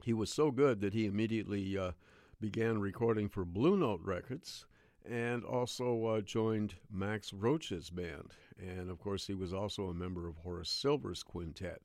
he 0.03 0.13
was 0.13 0.31
so 0.31 0.51
good 0.51 0.81
that 0.81 0.93
he 0.93 1.07
immediately 1.07 1.79
uh, 1.79 1.93
began 2.41 2.81
recording 2.81 3.29
for 3.29 3.45
Blue 3.45 3.77
Note 3.77 4.01
Records 4.03 4.67
and 5.09 5.45
also 5.45 6.05
uh, 6.07 6.21
joined 6.21 6.75
Max 6.91 7.33
Roach's 7.33 7.91
band. 7.91 8.33
And 8.59 8.91
of 8.91 8.99
course, 8.99 9.27
he 9.27 9.35
was 9.35 9.55
also 9.55 9.89
a 9.89 9.95
member 9.95 10.29
of 10.29 10.39
Horace 10.39 10.71
Silver's 10.71 11.23
quintet. 11.23 11.81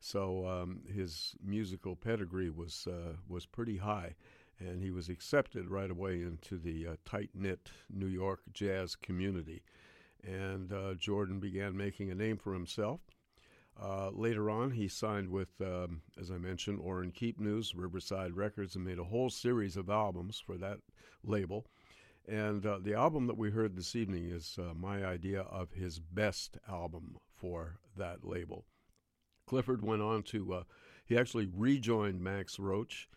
So 0.00 0.46
um, 0.46 0.82
his 0.86 1.34
musical 1.44 1.96
pedigree 1.96 2.50
was 2.50 2.86
uh, 2.86 3.16
was 3.28 3.46
pretty 3.46 3.78
high, 3.78 4.14
and 4.58 4.80
he 4.82 4.90
was 4.90 5.08
accepted 5.08 5.68
right 5.68 5.90
away 5.90 6.22
into 6.22 6.58
the 6.58 6.86
uh, 6.86 6.96
tight 7.04 7.30
knit 7.34 7.70
New 7.90 8.06
York 8.06 8.40
jazz 8.52 8.94
community. 8.96 9.62
And 10.24 10.72
uh, 10.72 10.94
Jordan 10.94 11.40
began 11.40 11.76
making 11.76 12.10
a 12.10 12.14
name 12.14 12.36
for 12.38 12.52
himself. 12.52 13.00
Uh, 13.80 14.10
later 14.10 14.50
on, 14.50 14.72
he 14.72 14.88
signed 14.88 15.28
with, 15.28 15.60
um, 15.60 16.02
as 16.20 16.32
I 16.32 16.38
mentioned, 16.38 16.80
Orrin 16.80 17.12
Keepnews, 17.12 17.74
Riverside 17.76 18.34
Records, 18.36 18.74
and 18.74 18.84
made 18.84 18.98
a 18.98 19.04
whole 19.04 19.30
series 19.30 19.76
of 19.76 19.88
albums 19.88 20.42
for 20.44 20.56
that 20.56 20.78
label. 21.22 21.64
And 22.26 22.66
uh, 22.66 22.78
the 22.82 22.94
album 22.94 23.28
that 23.28 23.38
we 23.38 23.50
heard 23.50 23.76
this 23.76 23.94
evening 23.94 24.30
is 24.30 24.58
uh, 24.58 24.74
my 24.74 25.04
idea 25.04 25.42
of 25.42 25.72
his 25.72 26.00
best 26.00 26.58
album 26.68 27.18
for 27.36 27.78
that 27.96 28.24
label. 28.24 28.64
Clifford 29.48 29.82
went 29.82 30.02
on 30.02 30.22
to, 30.24 30.52
uh, 30.52 30.62
he 31.06 31.16
actually 31.16 31.48
rejoined 31.56 32.20
Max 32.20 32.58
Roach 32.58 33.08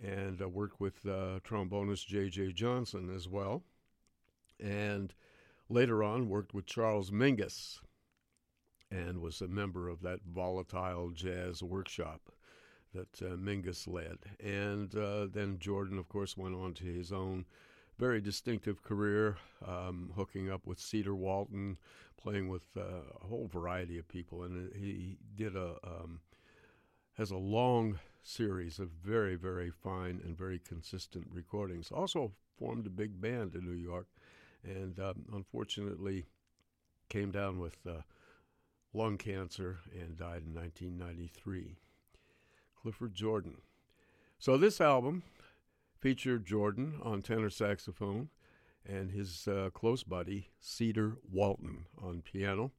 and 0.00 0.40
uh, 0.40 0.48
worked 0.48 0.80
with 0.80 1.04
uh, 1.04 1.40
trombonist 1.44 2.06
J.J. 2.06 2.52
Johnson 2.52 3.12
as 3.14 3.28
well. 3.28 3.64
And 4.60 5.12
later 5.68 6.04
on 6.04 6.28
worked 6.28 6.54
with 6.54 6.66
Charles 6.66 7.10
Mingus 7.10 7.80
and 8.90 9.20
was 9.20 9.40
a 9.40 9.48
member 9.48 9.88
of 9.88 10.00
that 10.02 10.20
volatile 10.24 11.10
jazz 11.10 11.60
workshop 11.60 12.30
that 12.94 13.20
uh, 13.22 13.36
Mingus 13.36 13.88
led. 13.88 14.18
And 14.38 14.94
uh, 14.94 15.26
then 15.26 15.58
Jordan, 15.58 15.98
of 15.98 16.08
course, 16.08 16.36
went 16.36 16.54
on 16.54 16.72
to 16.74 16.84
his 16.84 17.10
own 17.10 17.46
very 18.00 18.20
distinctive 18.22 18.82
career, 18.82 19.36
um, 19.68 20.10
hooking 20.16 20.50
up 20.50 20.66
with 20.66 20.80
Cedar 20.80 21.14
Walton, 21.14 21.76
playing 22.16 22.48
with 22.48 22.62
uh, 22.74 23.02
a 23.22 23.26
whole 23.26 23.46
variety 23.46 23.98
of 23.98 24.08
people, 24.08 24.42
and 24.42 24.74
he 24.74 25.18
did 25.36 25.54
a 25.54 25.74
um, 25.84 26.20
has 27.18 27.30
a 27.30 27.36
long 27.36 27.98
series 28.22 28.78
of 28.78 28.88
very 28.88 29.36
very 29.36 29.70
fine 29.70 30.18
and 30.24 30.36
very 30.36 30.58
consistent 30.58 31.26
recordings. 31.30 31.92
Also 31.92 32.32
formed 32.58 32.86
a 32.86 32.90
big 32.90 33.20
band 33.20 33.54
in 33.54 33.66
New 33.66 33.76
York, 33.76 34.06
and 34.64 34.98
um, 34.98 35.26
unfortunately 35.34 36.24
came 37.10 37.30
down 37.30 37.58
with 37.58 37.76
uh, 37.86 38.00
lung 38.94 39.18
cancer 39.18 39.80
and 39.92 40.16
died 40.16 40.42
in 40.46 40.54
1993. 40.54 41.76
Clifford 42.80 43.14
Jordan. 43.14 43.58
So 44.38 44.56
this 44.56 44.80
album 44.80 45.22
featured 46.00 46.46
Jordan 46.46 46.98
on 47.02 47.22
tenor 47.22 47.50
saxophone 47.50 48.30
and 48.86 49.10
his 49.10 49.46
uh, 49.46 49.70
close 49.72 50.02
buddy, 50.02 50.48
Cedar 50.58 51.18
Walton, 51.30 51.84
on 52.02 52.22
piano. 52.22 52.72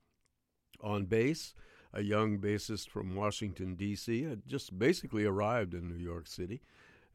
On 0.81 1.05
bass, 1.05 1.53
a 1.93 2.01
young 2.01 2.39
bassist 2.39 2.89
from 2.89 3.15
Washington, 3.15 3.75
D.C., 3.75 4.23
had 4.23 4.47
just 4.47 4.77
basically 4.77 5.25
arrived 5.25 5.73
in 5.73 5.87
New 5.87 6.03
York 6.03 6.25
City, 6.27 6.61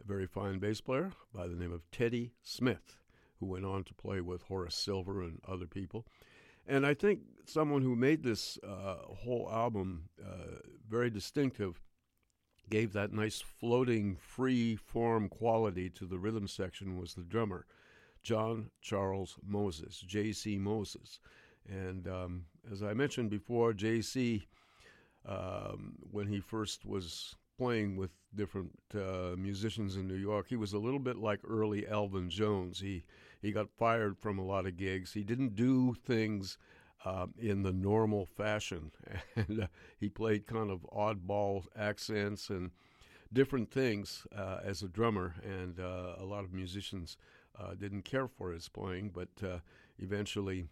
a 0.01 0.07
very 0.07 0.27
fine 0.27 0.59
bass 0.59 0.81
player 0.81 1.13
by 1.35 1.49
the 1.49 1.57
name 1.57 1.73
of 1.73 1.91
Teddy 1.91 2.33
Smith, 2.43 2.97
who 3.41 3.47
went 3.47 3.65
on 3.65 3.83
to 3.85 3.95
play 3.95 4.21
with 4.21 4.43
Horace 4.43 4.77
Silver 4.77 5.23
and 5.23 5.41
other 5.49 5.67
people. 5.67 6.07
And 6.69 6.87
I 6.87 6.95
think 6.95 7.21
someone 7.45 7.83
who 7.83 7.97
made 7.97 8.23
this 8.23 8.59
uh, 8.67 8.97
whole 9.09 9.49
album 9.53 10.09
uh, 10.25 10.59
very 10.89 11.11
distinctive 11.11 11.81
gave 12.69 12.93
that 12.93 13.13
nice 13.13 13.41
floating, 13.41 14.17
free 14.17 14.77
form 14.77 15.29
quality 15.29 15.89
to 15.91 16.05
the 16.05 16.19
rhythm 16.19 16.49
section 16.49 16.99
was 16.99 17.15
the 17.15 17.23
drummer, 17.23 17.67
John 18.23 18.71
Charles 18.81 19.37
Moses, 19.47 20.01
J.C. 20.01 20.59
Moses. 20.59 21.21
And 21.69 22.09
um, 22.09 22.45
as 22.71 22.83
I 22.83 22.95
mentioned 22.95 23.31
before, 23.31 23.73
J.C., 23.73 24.47
um, 25.27 25.97
when 26.11 26.29
he 26.29 26.41
first 26.41 26.85
was 26.85 27.35
playing 27.59 27.97
with 27.97 28.11
different 28.35 28.71
uh, 28.95 29.35
musicians 29.37 29.97
in 29.97 30.07
New 30.07 30.15
York, 30.15 30.47
he 30.49 30.57
was 30.57 30.73
a 30.73 30.79
little 30.79 30.99
bit 30.99 31.17
like 31.17 31.41
early 31.49 31.87
Elvin 31.89 32.31
Jones. 32.31 32.81
He 32.81 33.05
he 33.43 33.53
got 33.53 33.71
fired 33.71 34.19
from 34.19 34.39
a 34.39 34.45
lot 34.45 34.67
of 34.67 34.77
gigs. 34.77 35.13
He 35.13 35.23
didn't 35.23 35.57
do 35.57 35.95
things 35.95 36.59
uh, 37.07 37.27
in 37.39 37.63
the 37.63 37.73
normal 37.73 38.27
fashion. 38.27 38.91
And 39.37 39.63
uh, 39.63 39.67
he 40.01 40.09
played 40.09 40.47
kind 40.47 40.71
of 40.71 40.87
oddball 40.93 41.67
accents 41.77 42.51
and 42.51 42.71
different 43.33 43.71
things 43.71 44.27
uh, 44.35 44.59
as 44.65 44.83
a 44.83 44.89
drummer. 44.89 45.35
And 45.45 45.79
uh, 45.79 46.17
a 46.19 46.25
lot 46.25 46.43
of 46.45 46.53
musicians 46.53 47.17
uh, 47.59 47.75
didn't 47.75 48.03
care 48.03 48.27
for 48.27 48.51
his 48.51 48.69
playing, 48.69 49.11
but 49.11 49.29
uh, 49.43 49.59
eventually 49.99 50.67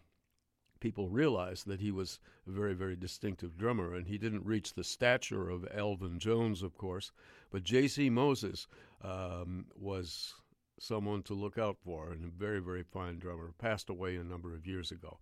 people 0.80 1.08
realized 1.08 1.66
that 1.66 1.80
he 1.80 1.92
was 1.92 2.18
a 2.48 2.50
very, 2.50 2.74
very 2.74 2.96
distinctive 2.96 3.56
drummer. 3.56 3.94
And 3.94 4.06
he 4.08 4.18
didn't 4.18 4.44
reach 4.44 4.74
the 4.74 4.84
stature 4.84 5.48
of 5.48 5.68
Elvin 5.72 6.18
Jones, 6.18 6.62
of 6.62 6.76
course, 6.76 7.12
but 7.50 7.62
J.C. 7.62 8.10
Moses 8.10 8.66
um, 9.02 9.66
was 9.76 10.34
someone 10.80 11.22
to 11.22 11.34
look 11.34 11.58
out 11.58 11.76
for 11.84 12.10
and 12.10 12.24
a 12.24 12.28
very, 12.28 12.60
very 12.60 12.82
fine 12.82 13.18
drummer. 13.18 13.52
Passed 13.58 13.88
away 13.88 14.16
a 14.16 14.24
number 14.24 14.52
of 14.54 14.66
years 14.66 14.90
ago. 14.90 15.18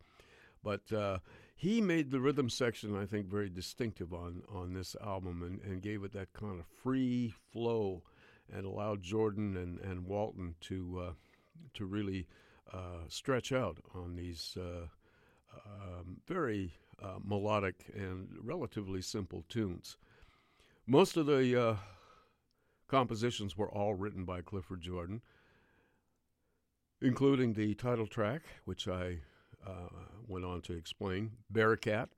But 0.62 0.92
uh, 0.92 1.18
he 1.54 1.80
made 1.80 2.10
the 2.10 2.20
rhythm 2.20 2.48
section, 2.48 2.96
I 2.96 3.06
think, 3.06 3.26
very 3.26 3.48
distinctive 3.48 4.12
on, 4.12 4.42
on 4.52 4.74
this 4.74 4.96
album 5.04 5.42
and, 5.42 5.60
and 5.70 5.82
gave 5.82 6.04
it 6.04 6.12
that 6.12 6.32
kind 6.32 6.58
of 6.58 6.66
free 6.82 7.34
flow 7.52 8.02
and 8.52 8.66
allowed 8.66 9.02
Jordan 9.02 9.56
and, 9.56 9.78
and 9.80 10.06
Walton 10.06 10.54
to, 10.62 11.02
uh, 11.08 11.12
to 11.74 11.86
really 11.86 12.26
uh, 12.72 13.06
stretch 13.08 13.52
out 13.52 13.78
on 13.94 14.16
these 14.16 14.56
uh, 14.58 14.86
um, 15.66 16.16
very 16.26 16.72
uh, 17.02 17.18
melodic 17.22 17.86
and 17.94 18.28
relatively 18.42 19.02
simple 19.02 19.44
tunes. 19.48 19.96
Most 20.86 21.16
of 21.16 21.26
the 21.26 21.60
uh, 21.60 21.76
compositions 22.88 23.56
were 23.56 23.70
all 23.70 23.94
written 23.94 24.24
by 24.24 24.42
Clifford 24.42 24.80
Jordan, 24.80 25.22
including 27.00 27.52
the 27.52 27.74
title 27.74 28.06
track, 28.06 28.42
which 28.64 28.88
I 28.88 29.18
went 30.26 30.44
on 30.44 30.60
to 30.62 30.72
explain. 30.72 31.32
Bearcat 31.50 32.08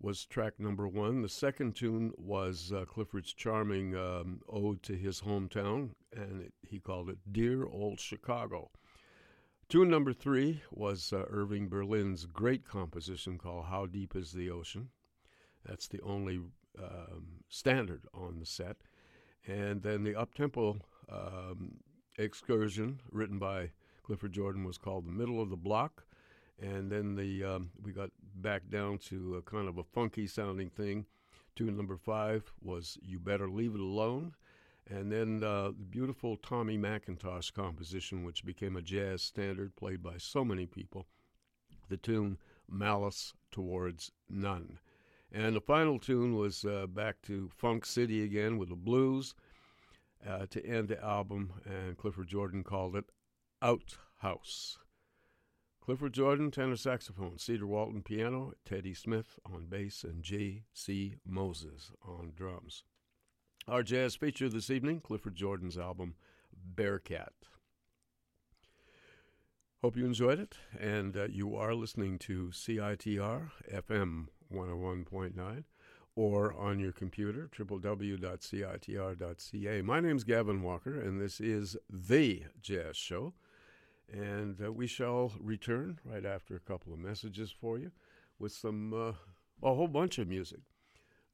was 0.00 0.26
track 0.26 0.54
number 0.58 0.86
one. 0.86 1.22
The 1.22 1.28
second 1.28 1.74
tune 1.74 2.12
was 2.18 2.72
uh, 2.72 2.84
Clifford's 2.84 3.32
charming 3.32 3.96
um, 3.96 4.40
ode 4.48 4.82
to 4.82 4.94
his 4.94 5.22
hometown, 5.22 5.90
and 6.14 6.42
it, 6.42 6.52
he 6.62 6.78
called 6.78 7.08
it 7.08 7.18
Dear 7.32 7.64
Old 7.64 7.98
Chicago. 8.00 8.70
Tune 9.68 9.88
number 9.88 10.12
three 10.12 10.62
was 10.70 11.12
uh, 11.12 11.24
Irving 11.30 11.68
Berlin's 11.68 12.26
great 12.26 12.68
composition 12.68 13.38
called 13.38 13.64
How 13.66 13.86
Deep 13.86 14.14
is 14.14 14.32
the 14.32 14.50
Ocean. 14.50 14.90
That's 15.64 15.88
the 15.88 16.02
only 16.02 16.40
um, 16.78 17.44
standard 17.48 18.02
on 18.12 18.38
the 18.40 18.46
set. 18.46 18.76
And 19.46 19.82
then 19.82 20.04
the 20.04 20.12
uptempo 20.12 20.80
um, 21.10 21.76
excursion, 22.18 23.00
written 23.10 23.38
by 23.38 23.70
Clifford 24.02 24.32
Jordan, 24.32 24.64
was 24.64 24.76
called 24.76 25.06
The 25.06 25.12
Middle 25.12 25.40
of 25.40 25.48
the 25.48 25.56
Block. 25.56 26.04
And 26.60 26.90
then 26.90 27.16
the 27.16 27.44
um, 27.44 27.70
we 27.82 27.92
got 27.92 28.10
back 28.36 28.68
down 28.70 28.98
to 28.98 29.36
a 29.36 29.42
kind 29.42 29.68
of 29.68 29.78
a 29.78 29.84
funky 29.84 30.26
sounding 30.26 30.70
thing. 30.70 31.06
Tune 31.56 31.76
number 31.76 31.96
five 31.96 32.52
was 32.60 32.98
You 33.02 33.18
Better 33.18 33.48
Leave 33.48 33.74
It 33.74 33.80
Alone. 33.80 34.34
And 34.88 35.10
then 35.10 35.42
uh, 35.42 35.68
the 35.68 35.84
beautiful 35.88 36.36
Tommy 36.36 36.76
McIntosh 36.76 37.52
composition, 37.54 38.22
which 38.22 38.44
became 38.44 38.76
a 38.76 38.82
jazz 38.82 39.22
standard 39.22 39.74
played 39.76 40.02
by 40.02 40.18
so 40.18 40.44
many 40.44 40.66
people, 40.66 41.06
the 41.88 41.96
tune 41.96 42.38
Malice 42.68 43.32
Towards 43.50 44.12
None. 44.28 44.78
And 45.32 45.56
the 45.56 45.60
final 45.60 45.98
tune 45.98 46.36
was 46.36 46.64
uh, 46.64 46.86
back 46.86 47.22
to 47.22 47.50
Funk 47.56 47.86
City 47.86 48.22
again 48.22 48.58
with 48.58 48.68
the 48.68 48.76
blues 48.76 49.34
uh, 50.28 50.46
to 50.50 50.64
end 50.64 50.88
the 50.88 51.02
album, 51.02 51.52
and 51.64 51.96
Clifford 51.96 52.28
Jordan 52.28 52.62
called 52.62 52.94
it 52.94 53.06
Outhouse. 53.62 54.78
Clifford 55.84 56.14
Jordan, 56.14 56.50
tenor 56.50 56.76
saxophone, 56.76 57.36
Cedar 57.36 57.66
Walton 57.66 58.02
piano, 58.02 58.54
Teddy 58.64 58.94
Smith 58.94 59.38
on 59.44 59.66
bass, 59.66 60.02
and 60.02 60.22
J.C. 60.22 61.16
Moses 61.26 61.90
on 62.02 62.32
drums. 62.34 62.84
Our 63.68 63.82
jazz 63.82 64.14
feature 64.16 64.48
this 64.48 64.70
evening 64.70 65.00
Clifford 65.00 65.34
Jordan's 65.34 65.76
album 65.76 66.14
Bearcat. 66.54 67.34
Hope 69.82 69.98
you 69.98 70.06
enjoyed 70.06 70.38
it, 70.40 70.54
and 70.80 71.18
uh, 71.18 71.26
you 71.26 71.54
are 71.54 71.74
listening 71.74 72.18
to 72.20 72.46
CITR 72.46 73.50
FM 73.70 74.28
101.9 74.50 75.64
or 76.16 76.54
on 76.54 76.78
your 76.78 76.92
computer, 76.92 77.50
www.citr.ca. 77.54 78.22
My 79.82 80.00
name's 80.00 80.24
Gavin 80.24 80.62
Walker, 80.62 80.98
and 80.98 81.20
this 81.20 81.42
is 81.42 81.76
The 81.90 82.44
Jazz 82.62 82.96
Show. 82.96 83.34
And 84.12 84.60
uh, 84.64 84.72
we 84.72 84.86
shall 84.86 85.32
return 85.40 85.98
right 86.04 86.24
after 86.24 86.54
a 86.54 86.60
couple 86.60 86.92
of 86.92 86.98
messages 86.98 87.50
for 87.50 87.78
you 87.78 87.90
with 88.38 88.52
some, 88.52 88.92
uh, 88.92 89.12
a 89.62 89.74
whole 89.74 89.88
bunch 89.88 90.18
of 90.18 90.28
music. 90.28 90.60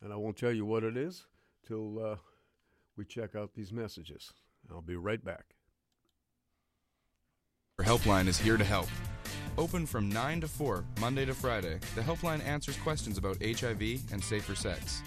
And 0.03 0.12
I 0.12 0.16
won't 0.16 0.37
tell 0.37 0.53
you 0.53 0.64
what 0.64 0.85
it 0.85 0.97
is 0.97 1.27
till 1.66 2.05
uh, 2.05 2.16
we 2.97 3.05
check 3.05 3.35
out 3.35 3.55
these 3.55 3.73
messages. 3.73 4.33
I'll 4.71 4.83
be 4.83 4.97
right 4.97 5.23
back. 5.23 5.55
Our 7.79 7.85
helpline 7.85 8.29
is 8.29 8.39
here 8.39 8.57
to 8.57 8.64
help. 8.64 8.89
Open 9.59 9.87
from 9.87 10.09
9 10.09 10.43
to 10.43 10.49
4, 10.49 10.85
Monday 11.01 11.25
to 11.25 11.35
Friday, 11.35 11.79
the 11.95 12.03
helpline 12.03 12.45
answers 12.47 12.77
questions 12.79 13.18
about 13.18 13.43
HIV 13.43 14.12
and 14.12 14.23
safer 14.23 14.55
sex. 14.55 15.03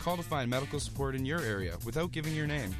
Call 0.00 0.16
to 0.16 0.22
find 0.22 0.48
medical 0.50 0.80
support 0.80 1.14
in 1.14 1.24
your 1.24 1.40
area 1.40 1.76
without 1.84 2.12
giving 2.12 2.34
your 2.34 2.46
name. 2.46 2.74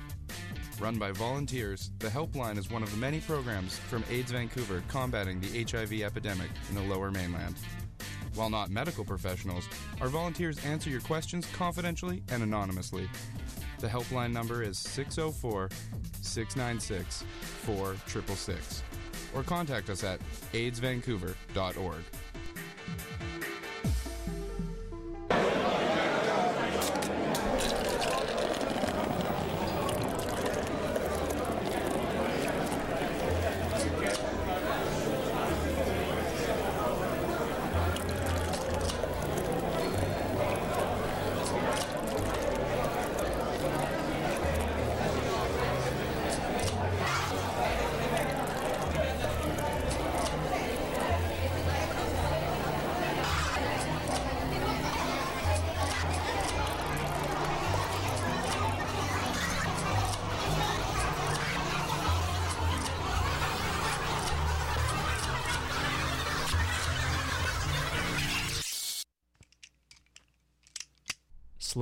Run 0.80 0.98
by 0.98 1.12
volunteers, 1.12 1.90
the 1.98 2.08
helpline 2.08 2.58
is 2.58 2.70
one 2.70 2.82
of 2.82 2.90
the 2.90 2.96
many 2.96 3.20
programs 3.20 3.78
from 3.78 4.04
AIDS 4.10 4.32
Vancouver 4.32 4.82
combating 4.88 5.40
the 5.40 5.64
HIV 5.64 6.02
epidemic 6.02 6.50
in 6.68 6.74
the 6.74 6.82
lower 6.82 7.10
mainland. 7.10 7.56
While 8.34 8.50
not 8.50 8.70
medical 8.70 9.04
professionals, 9.04 9.68
our 10.00 10.08
volunteers 10.08 10.64
answer 10.64 10.90
your 10.90 11.02
questions 11.02 11.46
confidentially 11.52 12.22
and 12.30 12.42
anonymously. 12.42 13.08
The 13.78 13.88
helpline 13.88 14.32
number 14.32 14.62
is 14.62 14.78
604 14.78 15.68
696 16.20 17.24
4666 17.64 18.82
or 19.34 19.42
contact 19.42 19.90
us 19.90 20.04
at 20.04 20.20
aidsvancouver.org. 20.52 22.02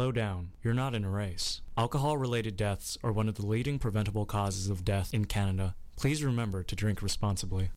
Slow 0.01 0.13
down. 0.13 0.53
You're 0.63 0.73
not 0.73 0.95
in 0.95 1.05
a 1.05 1.11
race. 1.11 1.61
Alcohol 1.77 2.17
related 2.17 2.57
deaths 2.57 2.97
are 3.05 3.13
one 3.13 3.29
of 3.29 3.35
the 3.35 3.45
leading 3.45 3.79
preventable 3.79 4.25
causes 4.25 4.71
of 4.71 4.83
death 4.83 5.13
in 5.13 5.27
Canada. 5.27 5.75
Please 5.95 6.25
remember 6.25 6.63
to 6.63 6.75
drink 6.75 7.03
responsibly. 7.03 7.69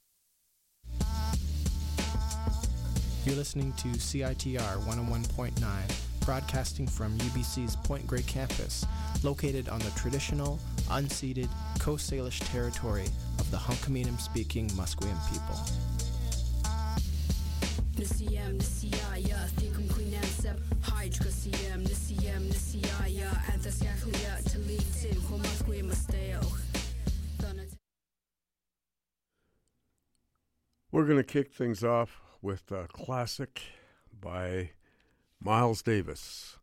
You're 3.26 3.36
listening 3.36 3.74
to 3.74 3.90
CITR 3.90 4.86
101.9, 4.86 6.26
broadcasting 6.26 6.88
from 6.88 7.18
UBC's 7.18 7.76
Point 7.76 8.08
Grey 8.08 8.22
campus, 8.22 8.86
located 9.22 9.68
on 9.68 9.80
the 9.80 9.92
traditional, 9.98 10.60
unceded 10.92 11.50
Coast 11.80 12.10
Salish 12.10 12.40
territory 12.54 13.08
of 13.38 13.52
the 13.52 13.58
Hunkaminam 13.58 14.18
speaking 14.18 14.70
Musqueam 14.70 15.18
people. 15.30 15.60
We're 30.92 31.06
going 31.06 31.18
to 31.18 31.24
kick 31.24 31.52
things 31.52 31.84
off 31.84 32.22
with 32.42 32.72
a 32.72 32.88
classic 32.88 33.62
by 34.22 34.72
Miles 35.40 35.82
Davis. 35.82 36.58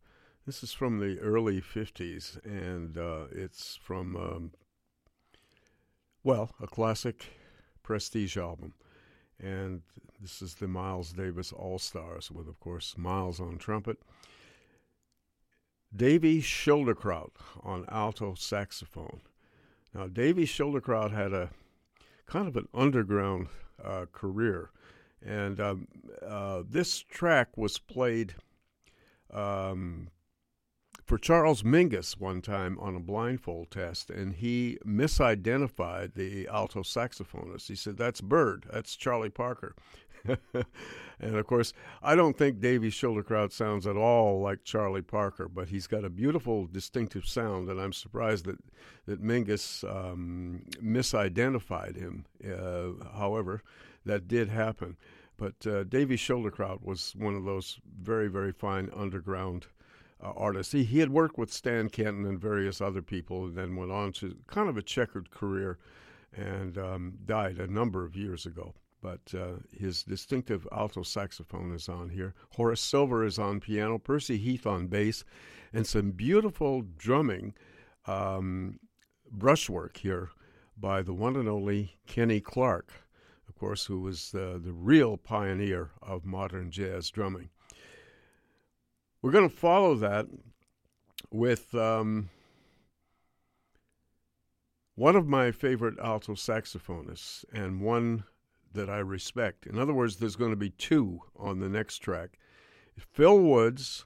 This 0.46 0.62
is 0.62 0.72
from 0.72 1.00
the 1.00 1.18
early 1.18 1.60
50s, 1.60 2.38
and 2.44 2.96
uh, 2.96 3.24
it's 3.32 3.76
from, 3.82 4.16
um, 4.16 4.52
well, 6.22 6.54
a 6.60 6.66
classic 6.66 7.26
prestige 7.82 8.36
album. 8.36 8.74
And 9.42 9.82
this 10.20 10.42
is 10.42 10.54
the 10.54 10.68
Miles 10.68 11.12
Davis 11.12 11.52
All 11.52 11.78
Stars, 11.78 12.30
with, 12.30 12.48
of 12.48 12.60
course, 12.60 12.96
Miles 12.98 13.40
on 13.40 13.56
trumpet, 13.58 13.98
Davy 15.94 16.40
Schildkraut 16.40 17.30
on 17.62 17.84
alto 17.88 18.34
saxophone. 18.34 19.22
Now, 19.94 20.06
Davy 20.06 20.44
Schildkraut 20.44 21.10
had 21.10 21.32
a 21.32 21.50
kind 22.26 22.46
of 22.46 22.56
an 22.56 22.68
underground 22.72 23.48
uh, 23.84 24.06
career. 24.12 24.70
And 25.24 25.60
um, 25.60 25.88
uh, 26.26 26.62
this 26.68 27.00
track 27.00 27.56
was 27.56 27.78
played 27.78 28.34
um, 29.32 30.08
for 31.10 31.18
Charles 31.18 31.64
Mingus 31.64 32.20
one 32.20 32.40
time 32.40 32.78
on 32.78 32.94
a 32.94 33.00
blindfold 33.00 33.72
test, 33.72 34.10
and 34.10 34.32
he 34.32 34.78
misidentified 34.86 36.14
the 36.14 36.46
alto 36.46 36.84
saxophonist. 36.84 37.66
He 37.66 37.74
said, 37.74 37.96
That's 37.96 38.20
Bird, 38.20 38.64
that's 38.72 38.94
Charlie 38.94 39.28
Parker. 39.28 39.74
and 40.24 41.34
of 41.34 41.46
course, 41.48 41.72
I 42.00 42.14
don't 42.14 42.38
think 42.38 42.60
Davy 42.60 42.92
Schildkraut 42.92 43.50
sounds 43.50 43.88
at 43.88 43.96
all 43.96 44.40
like 44.40 44.62
Charlie 44.62 45.02
Parker, 45.02 45.48
but 45.48 45.70
he's 45.70 45.88
got 45.88 46.04
a 46.04 46.10
beautiful, 46.10 46.68
distinctive 46.68 47.26
sound, 47.26 47.68
and 47.68 47.80
I'm 47.80 47.92
surprised 47.92 48.44
that 48.44 48.58
that 49.06 49.20
Mingus 49.20 49.82
um, 49.82 50.62
misidentified 50.80 51.96
him. 51.96 52.24
Uh, 52.40 53.04
however, 53.18 53.64
that 54.06 54.28
did 54.28 54.48
happen. 54.48 54.96
But 55.36 55.66
uh, 55.66 55.82
Davy 55.82 56.16
Schildkraut 56.16 56.84
was 56.84 57.16
one 57.16 57.34
of 57.34 57.44
those 57.44 57.80
very, 58.00 58.28
very 58.28 58.52
fine 58.52 58.90
underground 58.94 59.66
uh, 60.22 60.32
artists. 60.36 60.72
He, 60.72 60.84
he 60.84 60.98
had 60.98 61.10
worked 61.10 61.38
with 61.38 61.52
Stan 61.52 61.88
Kenton 61.88 62.26
and 62.26 62.40
various 62.40 62.80
other 62.80 63.02
people, 63.02 63.44
and 63.44 63.56
then 63.56 63.76
went 63.76 63.92
on 63.92 64.12
to 64.14 64.36
kind 64.46 64.68
of 64.68 64.76
a 64.76 64.82
checkered 64.82 65.30
career 65.30 65.78
and 66.36 66.78
um, 66.78 67.18
died 67.24 67.58
a 67.58 67.66
number 67.66 68.04
of 68.04 68.16
years 68.16 68.46
ago 68.46 68.74
but 69.02 69.20
uh, 69.34 69.54
his 69.72 70.02
distinctive 70.02 70.66
alto 70.72 71.02
saxophone 71.02 71.74
is 71.74 71.88
on 71.88 72.10
here. 72.10 72.34
Horace 72.50 72.80
Silver 72.80 73.24
is 73.24 73.38
on 73.38 73.60
piano, 73.60 73.98
Percy 73.98 74.36
Heath 74.36 74.66
on 74.66 74.88
bass, 74.88 75.24
and 75.72 75.86
some 75.86 76.10
beautiful 76.10 76.82
drumming 76.98 77.54
um, 78.06 78.78
brushwork 79.30 79.96
here 79.98 80.30
by 80.76 81.02
the 81.02 81.14
one 81.14 81.36
and 81.36 81.48
only 81.48 81.98
Kenny 82.06 82.40
Clarke, 82.40 82.92
of 83.48 83.54
course, 83.54 83.86
who 83.86 84.00
was 84.00 84.30
the, 84.32 84.60
the 84.62 84.72
real 84.72 85.16
pioneer 85.16 85.90
of 86.02 86.24
modern 86.24 86.70
jazz 86.70 87.10
drumming. 87.10 87.50
We're 89.22 89.32
going 89.32 89.48
to 89.48 89.54
follow 89.54 89.94
that 89.96 90.26
with 91.30 91.74
um, 91.74 92.30
one 94.94 95.14
of 95.14 95.26
my 95.26 95.52
favorite 95.52 95.98
alto 95.98 96.32
saxophonists 96.32 97.44
and 97.52 97.82
one 97.82 98.24
that 98.72 98.88
I 98.88 98.98
respect. 98.98 99.66
In 99.66 99.78
other 99.78 99.92
words, 99.92 100.16
there's 100.16 100.36
going 100.36 100.52
to 100.52 100.56
be 100.56 100.70
two 100.70 101.20
on 101.36 101.60
the 101.60 101.68
next 101.68 101.98
track 101.98 102.38
Phil 102.98 103.38
Woods, 103.38 104.04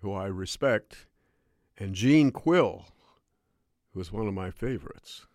who 0.00 0.12
I 0.12 0.26
respect, 0.26 1.06
and 1.76 1.94
Gene 1.94 2.30
Quill, 2.30 2.86
who 3.92 4.00
is 4.00 4.12
one 4.12 4.28
of 4.28 4.34
my 4.34 4.50
favorites. 4.50 5.26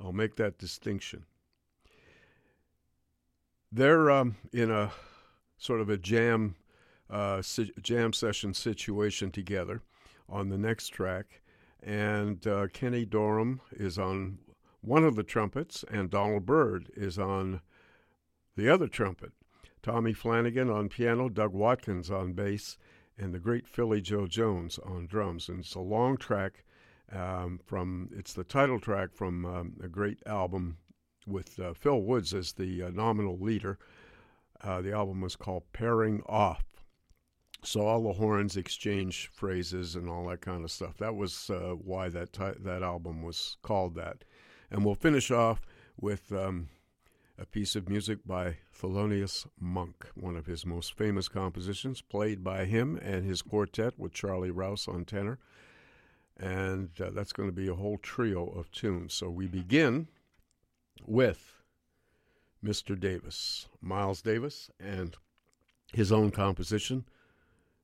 I'll 0.00 0.12
make 0.12 0.36
that 0.36 0.58
distinction. 0.58 1.24
They're 3.70 4.10
um, 4.10 4.36
in 4.52 4.70
a 4.70 4.92
sort 5.56 5.80
of 5.80 5.88
a 5.88 5.96
jam 5.96 6.56
uh, 7.10 7.42
si- 7.42 7.72
jam 7.82 8.12
session 8.12 8.54
situation 8.54 9.30
together 9.30 9.82
on 10.28 10.48
the 10.48 10.58
next 10.58 10.88
track, 10.88 11.40
and 11.82 12.46
uh, 12.46 12.66
Kenny 12.72 13.04
Dorham 13.04 13.60
is 13.72 13.98
on 13.98 14.38
one 14.80 15.04
of 15.04 15.16
the 15.16 15.22
trumpets, 15.22 15.84
and 15.90 16.10
Donald 16.10 16.46
Byrd 16.46 16.90
is 16.94 17.18
on 17.18 17.60
the 18.56 18.68
other 18.68 18.88
trumpet. 18.88 19.32
Tommy 19.82 20.12
Flanagan 20.12 20.70
on 20.70 20.88
piano, 20.88 21.28
Doug 21.28 21.52
Watkins 21.52 22.10
on 22.10 22.32
bass, 22.32 22.76
and 23.16 23.32
the 23.32 23.38
great 23.38 23.66
Philly 23.66 24.00
Joe 24.00 24.26
Jones 24.26 24.78
on 24.84 25.06
drums. 25.06 25.48
And 25.48 25.60
it's 25.60 25.74
a 25.74 25.80
long 25.80 26.16
track 26.16 26.64
um, 27.12 27.60
from, 27.64 28.10
it's 28.16 28.32
the 28.32 28.44
title 28.44 28.80
track 28.80 29.14
from 29.14 29.44
um, 29.46 29.72
a 29.82 29.88
great 29.88 30.18
album 30.26 30.78
with 31.26 31.58
uh, 31.60 31.74
Phil 31.74 32.00
Woods 32.00 32.34
as 32.34 32.52
the 32.52 32.84
uh, 32.84 32.90
nominal 32.90 33.38
leader. 33.38 33.78
Uh, 34.62 34.80
the 34.82 34.92
album 34.92 35.20
was 35.20 35.36
called 35.36 35.62
Pairing 35.72 36.22
Off. 36.26 36.64
So 37.64 37.86
all 37.86 38.02
the 38.02 38.12
horns 38.12 38.56
exchange 38.56 39.30
phrases 39.32 39.96
and 39.96 40.08
all 40.08 40.26
that 40.28 40.40
kind 40.40 40.64
of 40.64 40.70
stuff. 40.70 40.96
That 40.98 41.16
was 41.16 41.50
uh, 41.50 41.74
why 41.74 42.08
that 42.10 42.32
that 42.32 42.82
album 42.82 43.22
was 43.22 43.56
called 43.62 43.94
that. 43.96 44.24
And 44.70 44.84
we'll 44.84 44.94
finish 44.94 45.30
off 45.30 45.66
with 46.00 46.32
um, 46.32 46.68
a 47.38 47.46
piece 47.46 47.76
of 47.76 47.88
music 47.88 48.18
by 48.26 48.56
Thelonious 48.76 49.46
Monk, 49.60 50.06
one 50.14 50.36
of 50.36 50.46
his 50.46 50.66
most 50.66 50.94
famous 50.94 51.28
compositions, 51.28 52.00
played 52.00 52.42
by 52.42 52.64
him 52.64 52.98
and 53.02 53.24
his 53.24 53.42
quartet 53.42 53.98
with 53.98 54.12
Charlie 54.12 54.50
Rouse 54.50 54.88
on 54.88 55.04
tenor. 55.04 55.38
And 56.36 56.90
uh, 57.00 57.10
that's 57.10 57.32
going 57.32 57.48
to 57.48 57.54
be 57.54 57.68
a 57.68 57.74
whole 57.74 57.98
trio 57.98 58.46
of 58.46 58.70
tunes. 58.70 59.14
So 59.14 59.30
we 59.30 59.46
begin 59.46 60.08
with 61.06 61.54
Mr. 62.64 62.98
Davis, 62.98 63.68
Miles 63.80 64.22
Davis, 64.22 64.70
and 64.80 65.16
his 65.92 66.12
own 66.12 66.30
composition. 66.30 67.04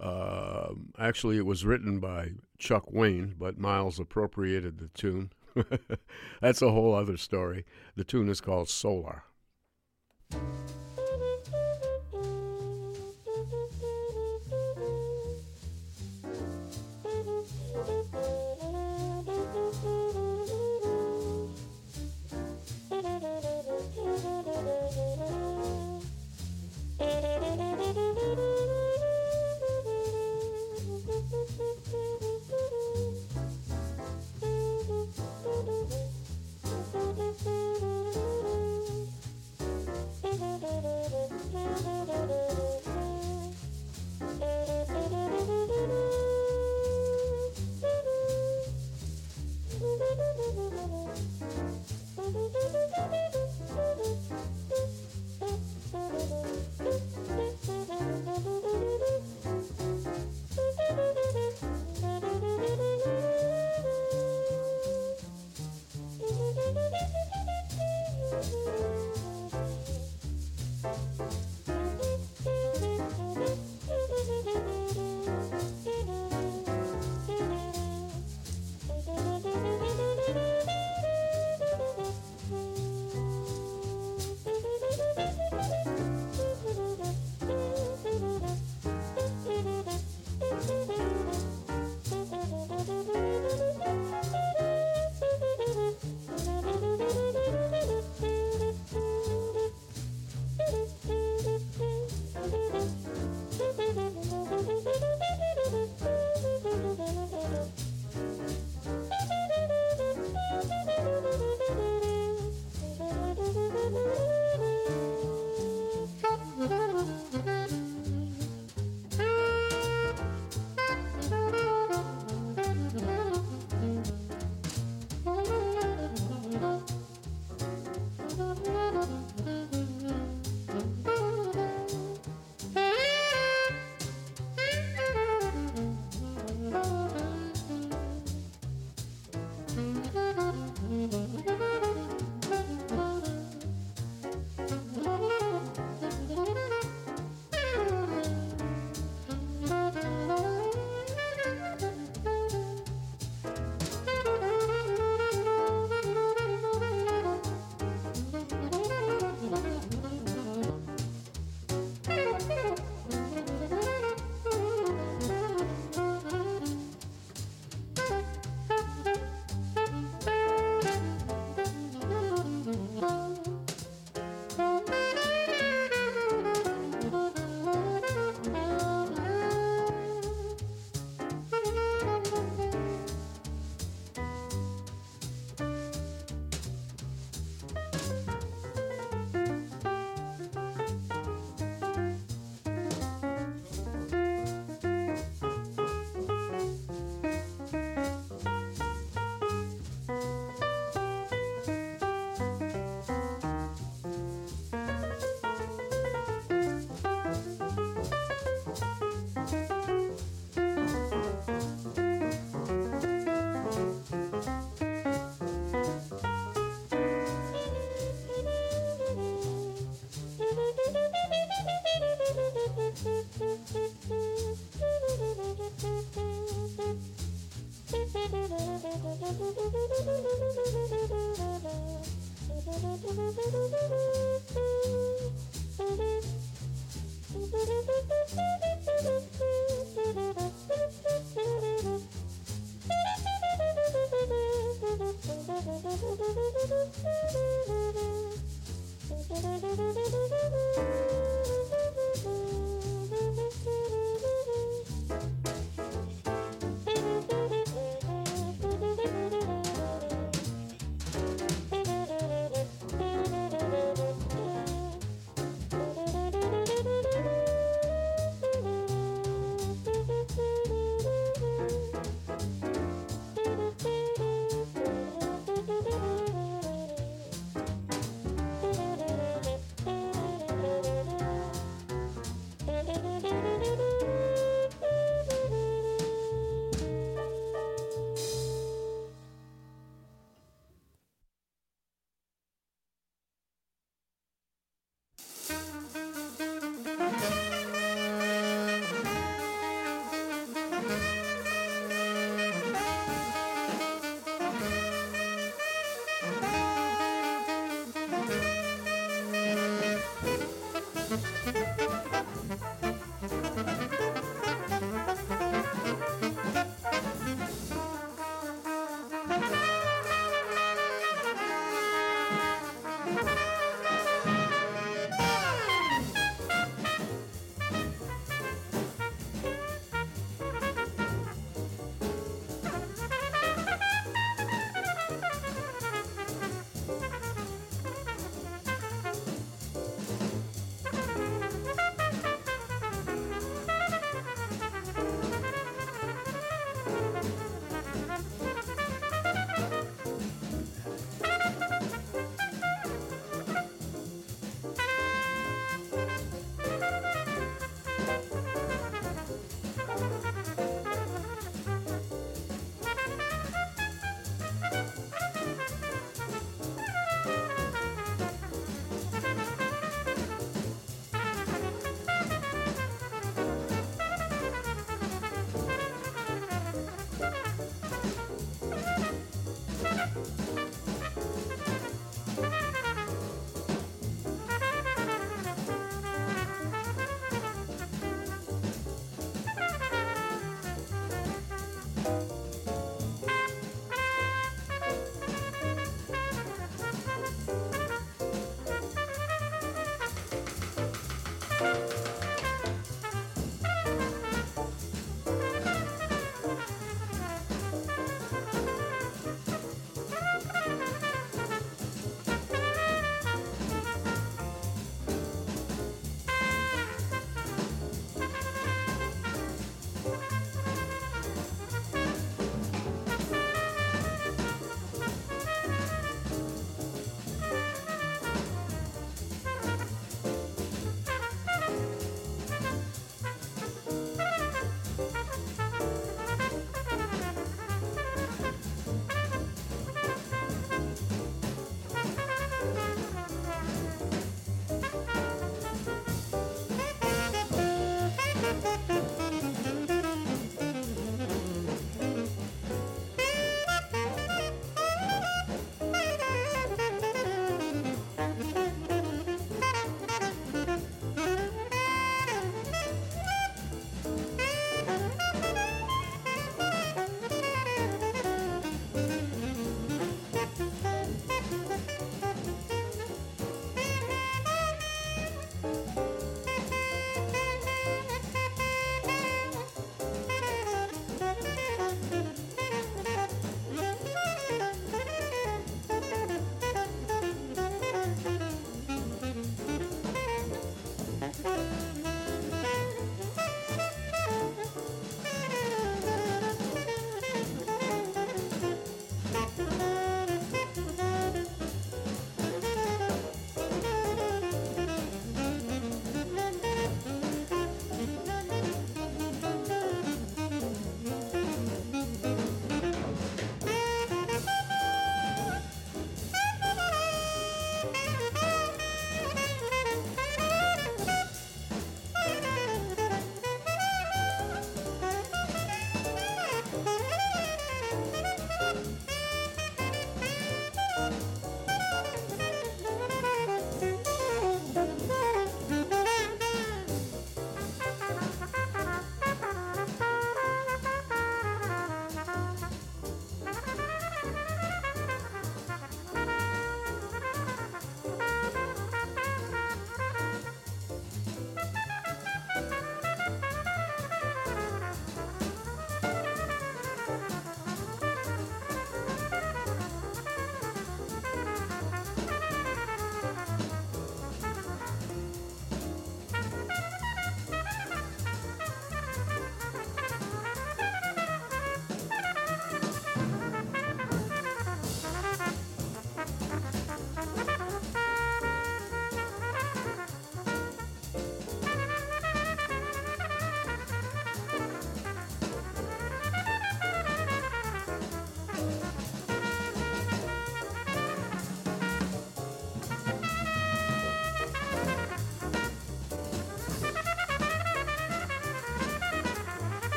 Uh, 0.00 0.74
actually, 0.98 1.38
it 1.38 1.46
was 1.46 1.64
written 1.64 1.98
by 1.98 2.30
Chuck 2.58 2.92
Wayne, 2.92 3.34
but 3.38 3.58
Miles 3.58 3.98
appropriated 3.98 4.78
the 4.78 4.88
tune 4.88 5.30
That's 6.40 6.62
a 6.62 6.70
whole 6.70 6.94
other 6.94 7.16
story. 7.16 7.64
The 7.96 8.04
tune 8.04 8.28
is 8.28 8.40
called 8.40 8.68
Solar. 8.68 9.24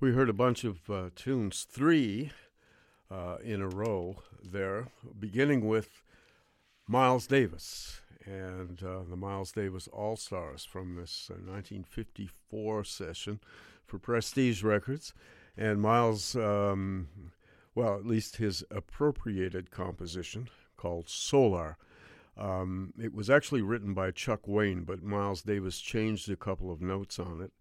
We 0.00 0.10
heard 0.10 0.28
a 0.28 0.34
bunch 0.34 0.64
of 0.64 0.90
uh, 0.90 1.10
tunes, 1.14 1.66
three 1.70 2.32
uh, 3.10 3.36
in 3.44 3.62
a 3.62 3.68
row 3.68 4.24
there, 4.42 4.88
beginning 5.18 5.68
with 5.68 6.02
Miles 6.88 7.28
Davis 7.28 8.00
and 8.26 8.82
uh, 8.82 9.04
the 9.08 9.16
Miles 9.16 9.52
Davis 9.52 9.88
All 9.92 10.16
Stars 10.16 10.64
from 10.64 10.96
this 10.96 11.30
1954 11.30 12.80
uh, 12.80 12.82
session 12.82 13.40
for 13.86 13.98
Prestige 14.00 14.64
Records. 14.64 15.14
And 15.56 15.80
Miles, 15.80 16.34
um, 16.34 17.08
well, 17.76 17.94
at 17.94 18.04
least 18.04 18.36
his 18.36 18.64
appropriated 18.72 19.70
composition 19.70 20.48
called 20.76 21.08
Solar. 21.08 21.76
Um, 22.36 22.92
it 23.00 23.14
was 23.14 23.30
actually 23.30 23.62
written 23.62 23.94
by 23.94 24.10
Chuck 24.10 24.48
Wayne, 24.48 24.82
but 24.82 25.04
Miles 25.04 25.42
Davis 25.42 25.78
changed 25.78 26.28
a 26.28 26.36
couple 26.36 26.72
of 26.72 26.82
notes 26.82 27.20
on 27.20 27.40
it 27.40 27.52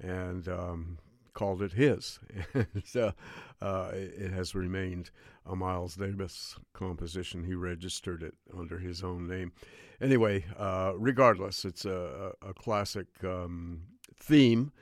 and 0.00 0.48
um, 0.48 0.98
called 1.34 1.62
it 1.62 1.72
his. 1.72 2.18
so 2.84 3.12
uh, 3.60 3.90
it 3.92 4.32
has 4.32 4.54
remained 4.54 5.10
a 5.46 5.56
Miles 5.56 5.96
Davis 5.96 6.56
composition. 6.72 7.44
He 7.44 7.54
registered 7.54 8.22
it 8.22 8.34
under 8.56 8.78
his 8.78 9.02
own 9.02 9.26
name. 9.26 9.52
Anyway, 10.00 10.44
uh, 10.58 10.92
regardless, 10.96 11.64
it's 11.64 11.84
a, 11.84 12.32
a 12.46 12.54
classic 12.54 13.06
um, 13.22 13.82
theme, 14.18 14.72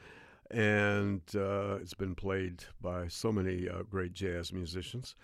and 0.51 1.23
uh, 1.35 1.77
it's 1.81 1.95
been 1.95 2.15
played 2.15 2.65
by 2.81 3.09
so 3.09 3.33
many 3.33 3.69
uh, 3.69 3.83
great 3.83 4.13
jazz 4.13 4.53
musicians. 4.53 5.17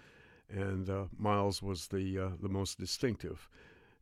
And 0.51 0.91
uh, 0.91 1.05
Miles 1.17 1.63
was 1.63 1.89
the 1.89 2.19
uh, 2.19 2.29
the 2.41 2.49
most 2.49 2.79
distinctive, 2.79 3.49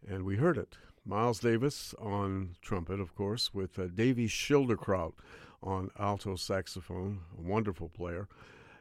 and 0.09 0.25
we 0.25 0.37
heard 0.37 0.59
it. 0.59 0.77
Miles 1.05 1.41
Davis 1.41 1.95
on 2.01 2.57
trumpet, 2.63 3.01
of 3.01 3.15
course, 3.15 3.53
with 3.53 3.95
Davey 3.95 4.29
Schildkraut 4.29 5.13
on 5.63 5.91
alto 5.99 6.37
saxophone, 6.37 7.21
a 7.39 7.43
wonderful 7.43 7.89
player, 7.89 8.29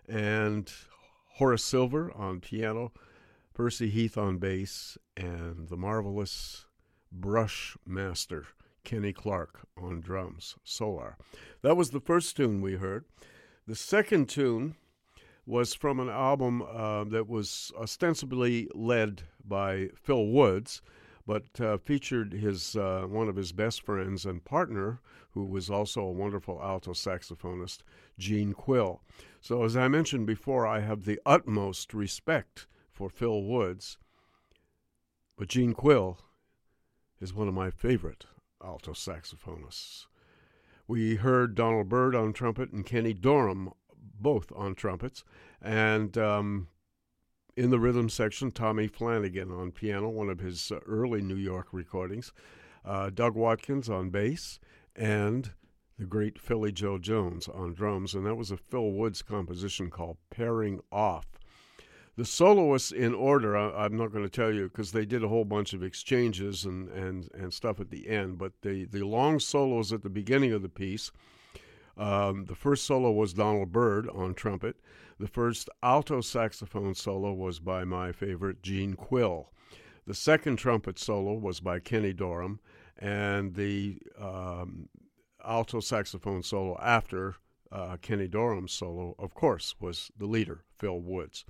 and 0.08 0.72
Horace 1.36 1.64
Silver 1.64 2.12
on 2.16 2.40
piano, 2.40 2.92
Percy 3.54 3.90
Heath 3.90 4.18
on 4.18 4.38
bass, 4.38 4.98
and 5.16 5.70
the 5.70 5.78
marvelous 5.78 6.66
brush 7.12 7.78
master 7.86 8.48
Kenny 8.84 9.14
Clarke 9.14 9.68
on 9.78 10.02
drums, 10.02 10.56
Solar. 10.64 11.18
That 11.62 11.76
was 11.76 11.92
the 11.92 12.00
first 12.00 12.36
tune 12.36 12.62
we 12.62 12.74
heard. 12.74 13.06
The 13.68 13.76
second 13.76 14.28
tune 14.28 14.76
was 15.46 15.74
from 15.74 16.00
an 16.00 16.10
album 16.10 16.62
uh, 16.62 17.04
that 17.06 17.28
was 17.28 17.72
ostensibly 17.78 18.68
led 18.74 19.24
by 19.44 19.90
Phil 19.96 20.28
Woods, 20.28 20.82
but 21.26 21.60
uh, 21.60 21.78
featured 21.78 22.34
his 22.34 22.76
uh, 22.76 23.06
one 23.08 23.30
of 23.30 23.36
his 23.36 23.52
best 23.52 23.82
friends 23.84 24.26
and 24.26 24.44
partner, 24.44 25.00
who 25.32 25.46
was 25.46 25.70
also 25.70 26.02
a 26.02 26.12
wonderful 26.12 26.60
alto 26.62 26.92
saxophonist, 26.92 27.80
Gene 28.18 28.54
Quill. 28.54 29.02
So, 29.40 29.64
as 29.64 29.78
I 29.78 29.88
mentioned 29.88 30.28
before, 30.28 30.66
I 30.68 30.80
have 30.82 31.06
the 31.06 31.20
utmost 31.26 31.94
respect 31.94 32.68
for 32.92 33.10
Phil 33.10 33.44
Woods, 33.44 33.98
but 35.38 35.48
Gene 35.48 35.74
Quill 35.74 36.20
is 37.20 37.34
one 37.34 37.48
of 37.48 37.54
my 37.54 37.70
favorite 37.70 38.26
alto 38.64 38.92
saxophonists. 38.92 40.06
We 40.88 41.16
heard 41.16 41.56
Donald 41.56 41.88
Byrd 41.88 42.16
on 42.16 42.34
trumpet 42.34 42.72
and 42.72 42.86
Kenny 42.86 43.14
Dorham 43.14 43.72
both 44.20 44.52
on 44.56 44.76
trumpets, 44.76 45.24
and 45.62 46.18
um, 46.18 46.68
in 47.62 47.70
the 47.70 47.80
rhythm 47.80 48.10
section, 48.10 48.50
Tommy 48.50 48.88
Flanagan 48.88 49.52
on 49.52 49.72
piano, 49.72 50.10
one 50.10 50.30
of 50.30 50.40
his 50.40 50.72
uh, 50.72 50.80
early 50.88 51.22
New 51.22 51.36
York 51.36 51.68
recordings, 51.72 52.34
uh, 52.84 53.12
Doug 53.12 53.36
Watkins 53.36 53.88
on 53.88 54.10
bass, 54.10 54.60
and 54.96 55.52
the 56.00 56.06
great 56.06 56.40
Philly 56.40 56.72
Joe 56.72 56.98
Jones 56.98 57.48
on 57.48 57.76
drums. 57.76 58.16
And 58.16 58.26
that 58.26 58.34
was 58.34 58.50
a 58.50 58.58
Phil 58.58 58.92
Woods 58.92 59.22
composition 59.22 59.92
called 59.92 60.18
Pairing 60.32 60.80
Off. 60.92 61.28
The 62.16 62.26
soloists 62.26 62.92
in 62.92 63.14
order, 63.14 63.56
I, 63.56 63.86
am 63.86 63.96
not 63.96 64.12
going 64.12 64.26
to 64.26 64.30
tell 64.30 64.52
you 64.52 64.64
because 64.64 64.92
they 64.92 65.06
did 65.06 65.24
a 65.24 65.28
whole 65.28 65.46
bunch 65.46 65.74
of 65.74 65.84
exchanges 65.84 66.66
and, 66.66 66.90
and, 66.90 67.30
and 67.36 67.54
stuff 67.54 67.80
at 67.80 67.92
the 67.92 68.10
end, 68.10 68.40
but 68.40 68.54
the, 68.64 68.86
the 68.86 69.04
long 69.04 69.40
solos 69.40 69.94
at 69.94 70.02
the 70.02 70.10
beginning 70.10 70.52
of 70.52 70.64
the 70.64 70.70
piece. 70.70 71.12
Um, 71.96 72.46
the 72.46 72.56
first 72.56 72.86
solo 72.86 73.12
was 73.12 73.34
Donald 73.34 73.72
Byrd 73.72 74.10
on 74.10 74.34
trumpet. 74.34 74.78
The 75.22 75.28
first 75.28 75.70
alto 75.84 76.22
saxophone 76.22 76.96
solo 76.96 77.32
was 77.32 77.60
by 77.60 77.84
my 77.84 78.12
favorite 78.12 78.64
Gene 78.64 78.96
Quill. 78.96 79.52
The 80.08 80.16
second 80.16 80.56
trumpet 80.56 80.98
solo 80.98 81.36
was 81.36 81.60
by 81.60 81.78
Kenny 81.78 82.12
Dorham, 82.12 82.60
and 82.98 83.54
the 83.54 84.00
um, 84.20 84.90
alto 85.46 85.80
saxophone 85.80 86.42
solo 86.42 86.76
after 86.82 87.36
uh, 87.72 87.98
Kenny 88.02 88.28
Dorham's 88.28 88.72
solo, 88.72 89.14
of 89.20 89.36
course, 89.36 89.76
was 89.80 90.12
the 90.18 90.26
leader, 90.26 90.64
Phil 90.80 91.00
Woods, 91.00 91.46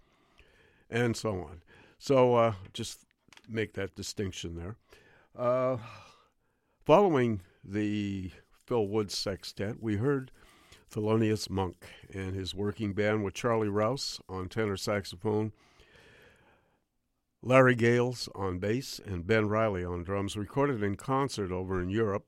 and 0.90 1.16
so 1.16 1.40
on. 1.40 1.62
So 1.98 2.36
uh, 2.36 2.54
just 2.74 3.06
make 3.48 3.72
that 3.76 3.96
distinction 3.96 4.58
there. 4.58 4.76
Uh, 5.34 5.78
following 6.84 7.40
the 7.64 8.32
Phil 8.66 8.86
Woods 8.86 9.18
sextet, 9.18 9.82
we 9.82 9.96
heard 9.96 10.30
Thelonious 10.92 11.50
Monk 11.50 11.86
and 12.14 12.36
his 12.36 12.54
working 12.54 12.94
band 12.94 13.24
with 13.24 13.34
Charlie 13.34 13.70
Rouse 13.70 14.20
on 14.28 14.50
tenor 14.50 14.76
saxophone, 14.76 15.54
Larry 17.42 17.76
Gales 17.76 18.28
on 18.36 18.60
bass, 18.60 19.00
and 19.04 19.26
Ben 19.26 19.48
Riley 19.48 19.86
on 19.86 20.04
drums, 20.04 20.36
recorded 20.36 20.84
in 20.84 20.96
concert 20.96 21.52
over 21.52 21.82
in 21.82 21.90
Europe. 21.90 22.26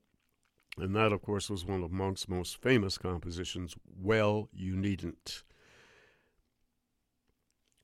And 0.78 0.96
that, 0.96 1.12
of 1.12 1.22
course, 1.22 1.50
was 1.50 1.64
one 1.64 1.84
of 1.84 1.92
Monk's 1.92 2.28
most 2.28 2.60
famous 2.60 2.98
compositions, 2.98 3.76
Well, 3.86 4.48
You 4.52 4.74
Needn't. 4.74 5.44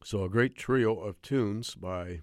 So, 0.02 0.24
a 0.24 0.30
great 0.30 0.56
trio 0.56 0.98
of 0.98 1.20
tunes 1.22 1.74
by 1.74 2.22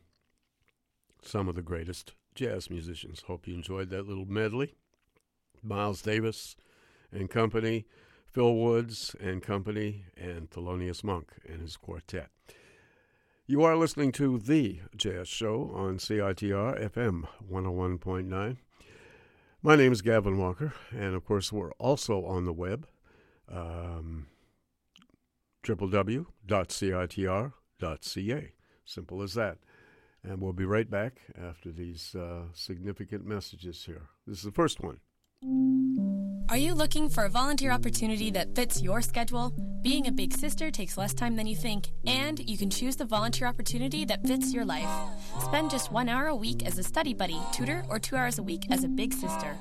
some 1.21 1.47
of 1.47 1.55
the 1.55 1.61
greatest 1.61 2.15
jazz 2.35 2.69
musicians. 2.69 3.21
Hope 3.27 3.47
you 3.47 3.53
enjoyed 3.53 3.89
that 3.91 4.07
little 4.07 4.25
medley. 4.25 4.75
Miles 5.63 6.01
Davis 6.01 6.55
and 7.11 7.29
company 7.29 7.85
Phil 8.37 8.53
Woods 8.53 9.15
and 9.19 9.41
Company, 9.41 10.05
and 10.15 10.47
Thelonious 10.51 11.03
Monk 11.03 11.31
and 11.49 11.59
his 11.59 11.75
quartet. 11.75 12.29
You 13.47 13.63
are 13.63 13.75
listening 13.75 14.11
to 14.11 14.37
The 14.37 14.81
Jazz 14.95 15.27
Show 15.27 15.71
on 15.73 15.97
CITR 15.97 16.79
FM 16.79 17.23
101.9. 17.51 18.57
My 19.63 19.75
name 19.75 19.91
is 19.91 20.03
Gavin 20.03 20.37
Walker, 20.37 20.75
and 20.91 21.15
of 21.15 21.25
course, 21.25 21.51
we're 21.51 21.71
also 21.79 22.25
on 22.25 22.45
the 22.45 22.53
web, 22.53 22.85
um, 23.51 24.27
www.citr.ca. 25.63 26.31
Simple 28.85 29.23
as 29.23 29.33
that. 29.33 29.57
And 30.23 30.41
we'll 30.43 30.53
be 30.53 30.65
right 30.65 30.91
back 30.91 31.21
after 31.35 31.71
these 31.71 32.13
uh, 32.13 32.43
significant 32.53 33.25
messages 33.25 33.85
here. 33.85 34.09
This 34.27 34.37
is 34.37 34.43
the 34.43 34.51
first 34.51 34.79
one. 34.79 34.99
Are 36.49 36.57
you 36.57 36.73
looking 36.73 37.09
for 37.09 37.25
a 37.25 37.29
volunteer 37.29 37.71
opportunity 37.71 38.31
that 38.31 38.55
fits 38.55 38.81
your 38.81 39.01
schedule? 39.03 39.53
Being 39.83 40.07
a 40.07 40.11
big 40.11 40.33
sister 40.33 40.71
takes 40.71 40.97
less 40.97 41.13
time 41.13 41.35
than 41.35 41.45
you 41.45 41.55
think, 41.55 41.89
and 42.07 42.39
you 42.39 42.57
can 42.57 42.69
choose 42.69 42.95
the 42.95 43.05
volunteer 43.05 43.47
opportunity 43.47 44.05
that 44.05 44.25
fits 44.25 44.53
your 44.53 44.65
life. 44.65 44.89
Spend 45.41 45.69
just 45.69 45.91
one 45.91 46.09
hour 46.09 46.27
a 46.27 46.35
week 46.35 46.65
as 46.65 46.79
a 46.79 46.83
study 46.83 47.13
buddy, 47.13 47.39
tutor, 47.51 47.85
or 47.89 47.99
two 47.99 48.15
hours 48.15 48.39
a 48.39 48.43
week 48.43 48.63
as 48.71 48.83
a 48.83 48.87
big 48.87 49.13
sister. 49.13 49.55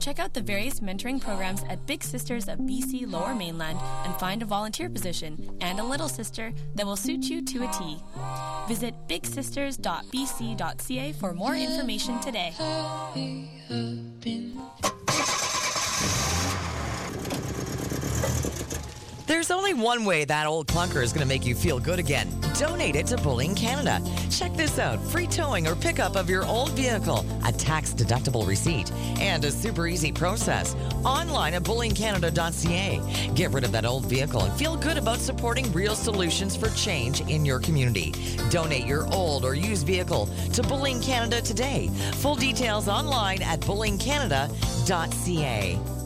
Check 0.00 0.18
out 0.18 0.32
the 0.32 0.40
various 0.40 0.80
mentoring 0.80 1.20
programs 1.20 1.62
at 1.68 1.84
Big 1.86 2.02
Sisters 2.02 2.48
of 2.48 2.60
BC 2.60 3.10
Lower 3.10 3.34
Mainland 3.34 3.78
and 4.06 4.14
find 4.16 4.40
a 4.40 4.46
volunteer 4.46 4.88
position 4.88 5.58
and 5.60 5.80
a 5.80 5.84
little 5.84 6.08
sister 6.08 6.54
that 6.76 6.86
will 6.86 6.96
suit 6.96 7.24
you 7.24 7.44
to 7.44 7.64
a 7.64 7.72
T. 7.72 7.98
Visit 8.68 8.94
bigsisters.bc.ca 9.08 11.12
for 11.12 11.32
more 11.32 11.56
information 11.56 12.20
today. 12.20 12.52
There's 19.28 19.50
only 19.50 19.74
one 19.74 20.06
way 20.06 20.24
that 20.24 20.46
old 20.46 20.68
clunker 20.68 21.02
is 21.02 21.12
going 21.12 21.20
to 21.20 21.28
make 21.28 21.44
you 21.44 21.54
feel 21.54 21.78
good 21.78 21.98
again. 21.98 22.26
Donate 22.58 22.96
it 22.96 23.08
to 23.08 23.18
Bullying 23.18 23.54
Canada. 23.54 24.00
Check 24.30 24.54
this 24.54 24.78
out 24.78 24.98
free 25.10 25.26
towing 25.26 25.66
or 25.66 25.76
pickup 25.76 26.16
of 26.16 26.30
your 26.30 26.46
old 26.46 26.70
vehicle, 26.70 27.26
a 27.44 27.52
tax 27.52 27.92
deductible 27.92 28.48
receipt, 28.48 28.90
and 29.20 29.44
a 29.44 29.50
super 29.50 29.86
easy 29.86 30.12
process. 30.12 30.74
Online 31.04 31.52
at 31.52 31.62
bullyingcanada.ca. 31.62 33.32
Get 33.34 33.50
rid 33.50 33.64
of 33.64 33.72
that 33.72 33.84
old 33.84 34.06
vehicle 34.06 34.40
and 34.40 34.54
feel 34.54 34.78
good 34.78 34.96
about 34.96 35.18
supporting 35.18 35.70
real 35.74 35.94
solutions 35.94 36.56
for 36.56 36.70
change 36.70 37.20
in 37.20 37.44
your 37.44 37.60
community. 37.60 38.14
Donate 38.48 38.86
your 38.86 39.12
old 39.12 39.44
or 39.44 39.54
used 39.54 39.86
vehicle 39.86 40.30
to 40.54 40.62
Bullying 40.62 41.02
Canada 41.02 41.42
today. 41.42 41.90
Full 42.14 42.36
details 42.36 42.88
online 42.88 43.42
at 43.42 43.60
bullyingcanada.ca. 43.60 45.97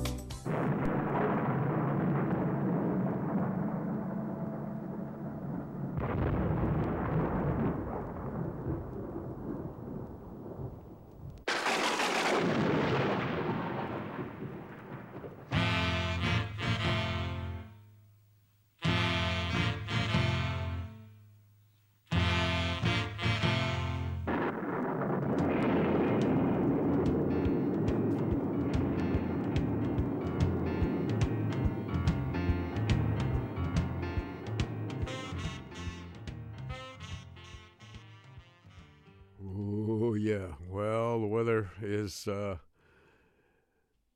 is 42.02 42.28
uh, 42.28 42.56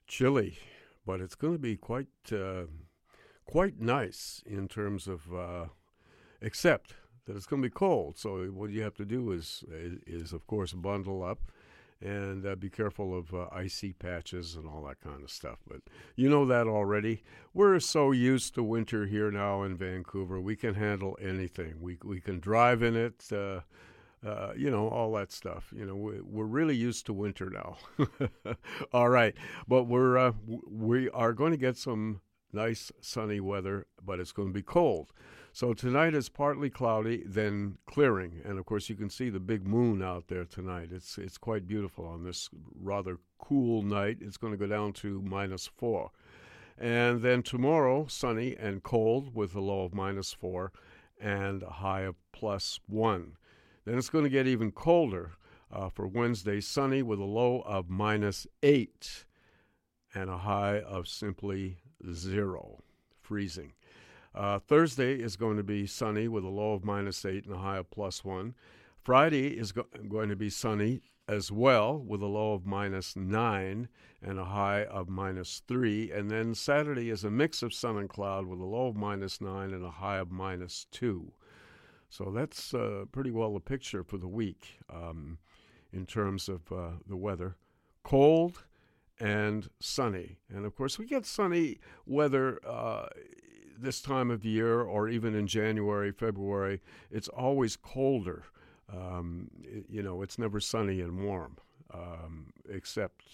chilly, 0.07 0.59
but 1.07 1.21
it's 1.21 1.35
going 1.35 1.55
to 1.55 1.59
be 1.59 1.77
quite 1.77 2.09
uh, 2.33 2.65
quite 3.45 3.81
nice 3.81 4.43
in 4.45 4.69
terms 4.69 5.07
of, 5.07 5.33
uh, 5.33 5.67
except 6.41 6.95
that 7.27 7.37
it's 7.37 7.47
going 7.47 7.63
to 7.63 7.69
be 7.69 7.73
cold. 7.73 8.19
So 8.19 8.47
what 8.47 8.71
you 8.71 8.83
have 8.83 8.97
to 8.97 9.05
do 9.05 9.33
is 9.33 9.65
is, 10.07 10.33
of 10.33 10.47
course 10.47 10.73
bundle 10.73 11.23
up 11.23 11.41
and 12.03 12.45
uh, 12.45 12.55
be 12.55 12.69
careful 12.69 13.19
of 13.19 13.33
uh, 13.33 13.47
icy 13.51 13.95
patches 13.95 14.55
and 14.55 14.69
all 14.69 14.85
that 14.85 15.01
kind 15.01 15.23
of 15.25 15.31
stuff. 15.31 15.59
But 15.67 15.81
you 16.15 16.29
know 16.29 16.45
that 16.45 16.67
already. 16.67 17.23
We're 17.55 17.81
so 17.81 18.13
used 18.13 18.55
to 18.57 18.63
winter 18.63 19.07
here 19.07 19.31
now 19.31 19.63
in 19.63 19.77
Vancouver. 19.77 20.39
We 20.39 20.57
can 20.57 20.75
handle 20.75 21.17
anything. 21.21 21.81
We 21.81 21.99
we 22.05 22.21
can 22.21 22.39
drive 22.41 22.83
in 22.83 22.97
it. 22.97 23.33
Uh, 23.33 23.61
uh, 24.27 24.53
you 24.57 24.71
know, 24.71 24.89
all 24.89 25.13
that 25.13 25.31
stuff. 25.31 25.73
You 25.77 25.87
know, 25.87 25.95
we, 25.95 26.21
we're 26.21 26.47
really 26.47 26.75
used 26.75 27.07
to 27.07 27.13
winter 27.13 27.49
now. 27.51 27.77
all 28.93 29.09
right, 29.09 29.35
but 29.69 29.85
we're 29.85 30.19
uh, 30.19 30.33
we 30.69 31.09
are 31.11 31.33
going 31.33 31.53
to 31.53 31.59
get 31.59 31.77
some 31.77 32.21
nice 32.53 32.91
sunny 33.01 33.39
weather, 33.39 33.87
but 34.05 34.19
it's 34.19 34.33
going 34.33 34.49
to 34.49 34.55
be 34.55 34.63
cold. 34.63 35.13
So 35.53 35.73
tonight 35.73 36.15
is 36.15 36.29
partly 36.29 36.69
cloudy, 36.69 37.23
then 37.25 37.79
clearing, 37.87 38.43
and 38.45 38.59
of 38.59 38.67
course 38.67 38.91
you 38.91 38.97
can 38.97 39.09
see 39.09 39.31
the 39.31 39.41
big 39.41 39.67
moon 39.67 40.03
out 40.03 40.29
there 40.29 40.45
tonight. 40.45 40.89
It's 40.93 41.19
it's 41.19 41.39
quite 41.39 41.69
beautiful 41.69 42.05
on 42.05 42.25
this 42.25 42.51
rather 42.75 43.19
cool 43.39 43.83
night. 43.83 44.19
It's 44.21 44.37
going 44.37 44.53
to 44.53 44.59
go 44.59 44.67
down 44.67 44.93
to 44.95 45.23
minus 45.23 45.67
four, 45.67 46.11
and 46.77 47.23
then 47.23 47.43
tomorrow 47.43 48.07
sunny 48.09 48.57
and 48.57 48.83
cold 48.83 49.35
with 49.35 49.55
a 49.55 49.61
low 49.61 49.85
of 49.85 49.95
minus 49.95 50.33
four, 50.33 50.73
and 51.21 51.63
a 51.63 51.71
high 51.71 52.03
of 52.03 52.17
plus 52.33 52.81
one. 52.87 53.37
Then 53.87 53.97
it's 53.97 54.11
going 54.11 54.25
to 54.25 54.31
get 54.31 54.47
even 54.47 54.73
colder 54.73 55.33
uh, 55.73 55.89
for 55.89 56.07
Wednesday, 56.07 56.61
sunny 56.61 57.03
with 57.03 57.21
a 57.21 57.25
low 57.25 57.63
of 57.65 57.89
minus 57.89 58.47
eight, 58.63 59.25
and 60.15 60.29
a 60.29 60.39
high 60.39 60.81
of 60.81 61.09
simply 61.09 61.79
zero, 62.13 62.83
freezing. 63.23 63.73
Uh, 64.35 64.59
Thursday 64.59 65.15
is 65.15 65.35
going 65.37 65.57
to 65.57 65.63
be 65.63 65.87
sunny 65.87 66.29
with 66.29 66.45
a 66.45 66.49
low 66.49 66.75
of 66.75 66.85
minus 66.85 67.25
8 67.25 67.47
and 67.47 67.55
a 67.55 67.59
high 67.59 67.79
of 67.79 67.91
plus 67.91 68.23
1. 68.23 68.55
Friday 69.03 69.59
is 69.59 69.73
go- 69.73 69.87
going 70.09 70.29
to 70.29 70.37
be 70.37 70.51
sunny 70.51 71.01
as 71.27 71.51
well 71.51 71.99
with 71.99 72.21
a 72.21 72.27
low 72.27 72.53
of 72.53 72.67
minus 72.67 73.17
9 73.17 73.89
and 74.23 74.39
a 74.39 74.45
high 74.45 74.85
of 74.85 75.09
minus 75.09 75.63
3. 75.67 76.13
And 76.13 76.31
then 76.31 76.55
Saturday 76.55 77.09
is 77.09 77.25
a 77.25 77.31
mix 77.31 77.63
of 77.63 77.73
sun 77.73 77.97
and 77.97 78.11
cloud 78.11 78.47
with 78.47 78.61
a 78.61 78.65
low 78.65 78.89
of 78.89 78.97
minus 78.97 79.41
9 79.41 79.73
and 79.73 79.85
a 79.85 79.91
high 79.91 80.19
of 80.19 80.31
minus 80.31 80.87
2. 80.91 81.33
So 82.17 82.33
that's 82.35 82.73
uh, 82.73 83.05
pretty 83.13 83.31
well 83.31 83.53
the 83.53 83.61
picture 83.61 84.03
for 84.03 84.17
the 84.17 84.27
week 84.27 84.79
um, 84.89 85.37
in 85.93 86.07
terms 86.07 86.49
of 86.49 86.73
uh, 86.73 86.93
the 87.07 87.17
weather. 87.17 87.57
Cold 88.05 88.65
and 89.21 89.69
sunny. 89.81 90.39
And 90.49 90.65
of 90.65 90.75
course, 90.75 90.99
we 90.99 91.05
get 91.05 91.27
sunny 91.27 91.79
weather 92.07 92.59
uh, 92.67 93.09
this 93.79 94.01
time 94.01 94.31
of 94.31 94.47
year 94.47 94.81
or 94.81 95.11
even 95.11 95.35
in 95.35 95.47
January, 95.47 96.11
February, 96.11 96.81
it's 97.11 97.29
always 97.29 97.77
colder. 97.77 98.45
Um, 98.91 99.51
you 99.87 100.03
know, 100.03 100.23
it's 100.23 100.39
never 100.39 100.59
sunny 100.59 101.03
and 101.03 101.23
warm, 101.23 101.59
um, 101.93 102.47
except 102.67 103.25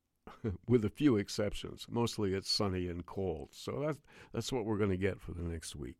with 0.68 0.84
a 0.84 0.90
few 0.90 1.16
exceptions. 1.16 1.86
Mostly 1.90 2.34
it's 2.34 2.48
sunny 2.48 2.86
and 2.86 3.04
cold. 3.04 3.48
So 3.50 3.82
that's, 3.84 3.98
that's 4.32 4.52
what 4.52 4.66
we're 4.66 4.78
going 4.78 4.90
to 4.90 4.96
get 4.96 5.20
for 5.20 5.32
the 5.32 5.42
next 5.42 5.74
week. 5.74 5.96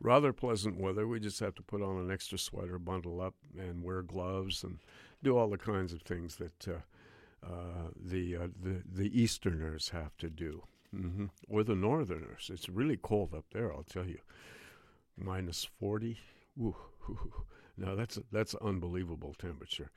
Rather 0.00 0.32
pleasant 0.32 0.78
weather. 0.78 1.06
We 1.06 1.20
just 1.20 1.40
have 1.40 1.54
to 1.56 1.62
put 1.62 1.82
on 1.82 1.98
an 1.98 2.10
extra 2.10 2.38
sweater, 2.38 2.78
bundle 2.78 3.20
up, 3.20 3.34
and 3.58 3.82
wear 3.82 4.02
gloves 4.02 4.62
and 4.62 4.78
do 5.22 5.36
all 5.36 5.48
the 5.48 5.58
kinds 5.58 5.92
of 5.92 6.02
things 6.02 6.36
that 6.36 6.68
uh, 6.68 7.46
uh, 7.46 7.90
the, 7.96 8.36
uh, 8.36 8.48
the, 8.60 8.82
the 8.90 9.20
Easterners 9.20 9.88
have 9.88 10.16
to 10.18 10.30
do 10.30 10.62
mm-hmm. 10.94 11.26
or 11.48 11.64
the 11.64 11.74
Northerners. 11.74 12.50
It's 12.52 12.68
really 12.68 12.96
cold 12.96 13.34
up 13.34 13.46
there, 13.52 13.72
I'll 13.72 13.82
tell 13.82 14.06
you. 14.06 14.20
Minus 15.16 15.68
40. 15.80 16.18
Ooh, 16.60 16.76
Now 17.78 17.94
that's 17.94 18.18
that's 18.32 18.54
unbelievable 18.56 19.34
temperature. 19.38 19.90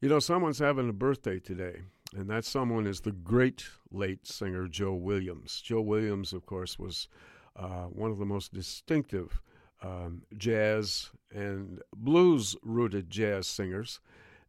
You 0.00 0.10
know, 0.10 0.18
someone's 0.18 0.58
having 0.58 0.88
a 0.88 0.92
birthday 0.92 1.38
today, 1.38 1.80
and 2.14 2.28
that 2.28 2.44
someone 2.44 2.86
is 2.86 3.00
the 3.00 3.12
great 3.12 3.64
late 3.90 4.26
singer 4.26 4.68
Joe 4.68 4.92
Williams. 4.92 5.62
Joe 5.62 5.80
Williams, 5.80 6.34
of 6.34 6.44
course, 6.44 6.78
was 6.78 7.08
one 7.56 8.10
of 8.10 8.18
the 8.18 8.26
most 8.26 8.52
distinctive 8.52 9.40
um, 9.82 10.22
jazz 10.36 11.10
and 11.34 11.80
blues 11.94 12.56
rooted 12.62 13.10
jazz 13.10 13.46
singers. 13.46 14.00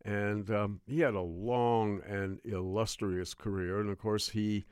And 0.05 0.49
um, 0.51 0.79
he 0.87 1.01
had 1.01 1.15
a 1.15 1.21
long 1.21 2.01
and 2.07 2.39
illustrious 2.45 3.33
career. 3.33 3.79
And 3.79 3.89
of 3.89 3.97
course, 3.97 4.29
he 4.29 4.65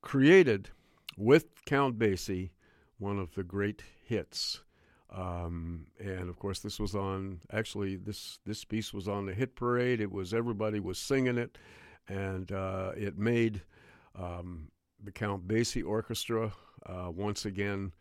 created 0.00 0.70
with 1.16 1.64
Count 1.64 1.98
Basie 1.98 2.50
one 2.98 3.18
of 3.18 3.34
the 3.34 3.44
great 3.44 3.82
hits. 4.04 4.60
Um, 5.14 5.86
and 5.98 6.28
of 6.28 6.38
course, 6.38 6.60
this 6.60 6.78
was 6.78 6.94
on. 6.94 7.40
Actually, 7.50 7.96
this 7.96 8.40
this 8.44 8.64
piece 8.64 8.92
was 8.92 9.08
on 9.08 9.26
the 9.26 9.32
hit 9.32 9.54
parade. 9.54 10.00
It 10.00 10.12
was 10.12 10.34
everybody 10.34 10.80
was 10.80 10.98
singing 10.98 11.38
it, 11.38 11.56
and 12.08 12.52
uh, 12.52 12.92
it 12.94 13.16
made 13.16 13.62
um, 14.14 14.68
the 15.02 15.10
Count 15.10 15.48
Basie 15.48 15.86
Orchestra 15.86 16.52
uh, 16.86 17.10
once 17.10 17.44
again 17.44 17.92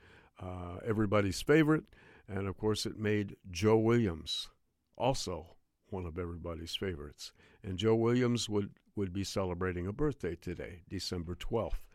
uh, 0.41 0.77
everybody's 0.85 1.41
favorite. 1.41 1.83
And 2.27 2.47
of 2.47 2.57
course, 2.57 2.85
it 2.85 2.99
made 2.99 3.37
Joe 3.49 3.77
Williams 3.77 4.49
also 4.97 5.55
one 5.89 6.05
of 6.05 6.19
everybody's 6.19 6.75
favorites. 6.75 7.31
And 7.63 7.77
Joe 7.77 7.95
Williams 7.95 8.49
would 8.49 8.71
would 8.95 9.13
be 9.13 9.23
celebrating 9.23 9.87
a 9.87 9.93
birthday 9.93 10.35
today, 10.35 10.81
December 10.89 11.35
twelfth. 11.35 11.85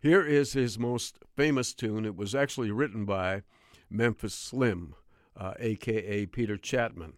Here 0.00 0.24
is 0.24 0.52
his 0.52 0.78
most 0.78 1.18
famous 1.36 1.74
tune. 1.74 2.04
It 2.04 2.16
was 2.16 2.34
actually 2.34 2.70
written 2.70 3.04
by 3.04 3.42
Memphis 3.90 4.34
Slim, 4.34 4.94
uh, 5.36 5.54
aka 5.58 6.26
Peter 6.26 6.56
Chatman. 6.56 7.14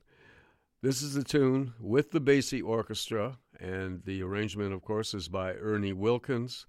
This 0.82 1.02
is 1.02 1.12
the 1.12 1.22
tune 1.22 1.74
with 1.78 2.10
the 2.10 2.20
Basie 2.20 2.64
Orchestra, 2.64 3.38
and 3.58 4.02
the 4.04 4.22
arrangement, 4.22 4.72
of 4.72 4.82
course, 4.82 5.12
is 5.12 5.28
by 5.28 5.52
Ernie 5.52 5.92
Wilkins, 5.92 6.66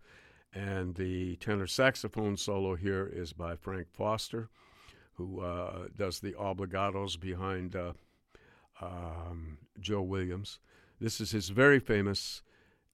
and 0.53 0.95
the 0.95 1.35
tenor 1.37 1.67
saxophone 1.67 2.37
solo 2.37 2.75
here 2.75 3.09
is 3.11 3.33
by 3.33 3.55
Frank 3.55 3.87
Foster, 3.91 4.49
who 5.13 5.41
uh, 5.41 5.87
does 5.95 6.19
the 6.19 6.33
obligatos 6.33 7.19
behind 7.19 7.75
uh, 7.75 7.93
um, 8.81 9.57
Joe 9.79 10.01
Williams. 10.01 10.59
This 10.99 11.21
is 11.21 11.31
his 11.31 11.49
very 11.49 11.79
famous 11.79 12.41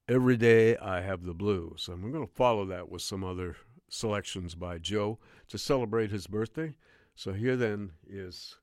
Every 0.07 0.37
Day 0.37 0.77
I 0.77 1.01
Have 1.01 1.23
the 1.23 1.33
Blues. 1.33 1.89
And 1.89 2.03
we're 2.03 2.11
going 2.11 2.27
to 2.27 2.33
follow 2.33 2.65
that 2.65 2.89
with 2.89 3.01
some 3.01 3.23
other 3.23 3.57
selections 3.89 4.55
by 4.55 4.77
Joe 4.77 5.19
to 5.49 5.57
celebrate 5.57 6.11
his 6.11 6.27
birthday. 6.27 6.75
So 7.15 7.33
here 7.33 7.55
then 7.55 7.91
is 8.07 8.55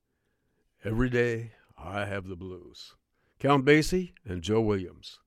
Every 0.85 1.11
Day 1.11 1.53
I 1.77 2.05
Have 2.05 2.29
the 2.29 2.37
Blues. 2.37 2.95
Count 3.39 3.65
Basie 3.65 4.13
and 4.25 4.43
Joe 4.43 4.61
Williams. 4.61 5.19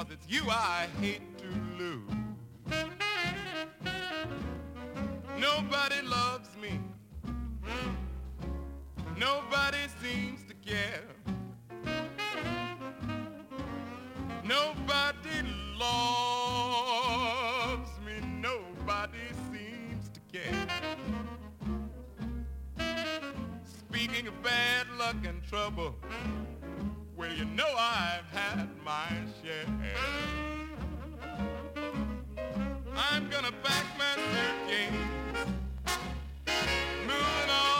Because 0.00 0.14
it's 0.14 0.26
you 0.32 0.48
I 0.48 0.86
hate 1.00 1.20
to 1.38 1.46
lose. 1.78 2.10
Nobody 5.38 6.00
loves 6.02 6.48
me. 6.56 6.80
Nobody 9.18 9.78
seems 10.02 10.42
to 10.44 10.54
care. 10.54 11.04
Nobody 14.44 15.42
loves 15.78 16.30
me. 18.06 18.20
Nobody 18.40 19.18
seems 19.52 20.08
to 20.14 20.20
care. 20.32 20.66
Speaking 23.64 24.28
of 24.28 24.42
bad 24.42 24.86
luck 24.98 25.16
and 25.26 25.42
trouble, 25.44 25.94
well, 27.20 27.30
you 27.34 27.44
know 27.44 27.68
I've 27.78 28.24
had 28.32 28.66
my 28.82 29.08
share. 29.42 29.66
I'm 32.96 33.28
gonna 33.28 33.52
back 33.62 33.84
my 33.98 34.14
suitcase, 34.14 34.90
moving 37.06 37.50
on 37.50 37.79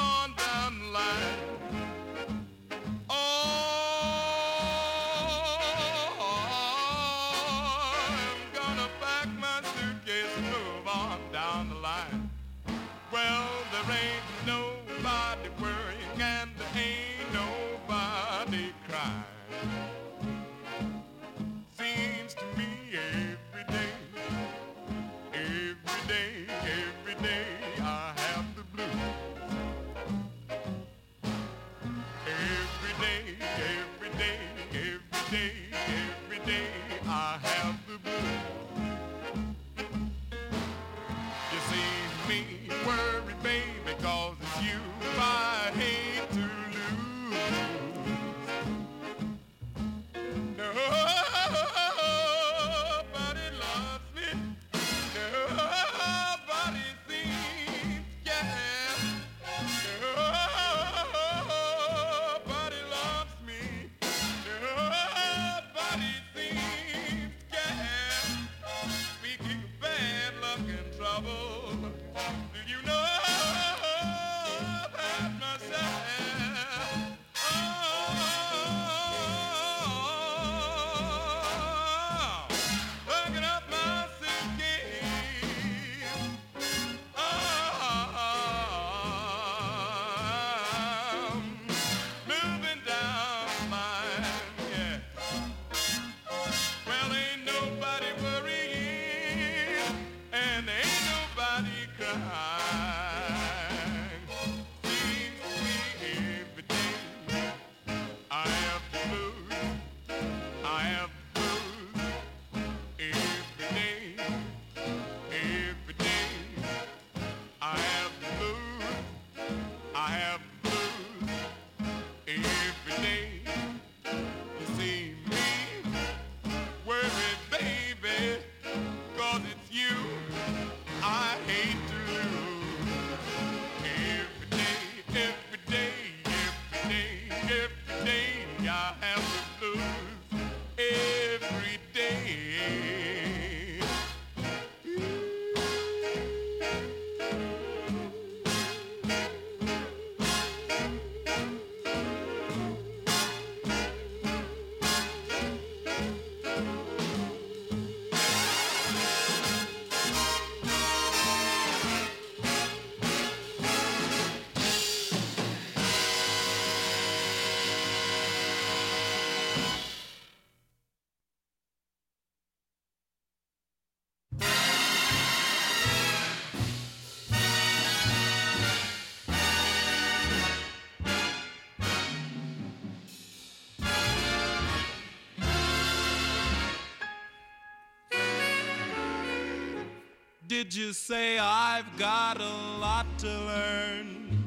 Did 190.62 190.74
you 190.74 190.92
say 190.92 191.38
I've 191.38 191.86
got 191.96 192.38
a 192.38 192.78
lot 192.78 193.06
to 193.20 193.28
learn? 193.28 194.44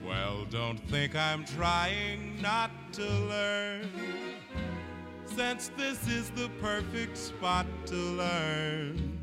Well, 0.00 0.46
don't 0.48 0.78
think 0.88 1.16
I'm 1.16 1.44
trying 1.44 2.40
not 2.40 2.70
to 2.92 3.02
learn. 3.02 3.90
Since 5.26 5.72
this 5.76 6.06
is 6.06 6.30
the 6.30 6.50
perfect 6.60 7.16
spot 7.18 7.66
to 7.86 7.96
learn. 7.96 9.18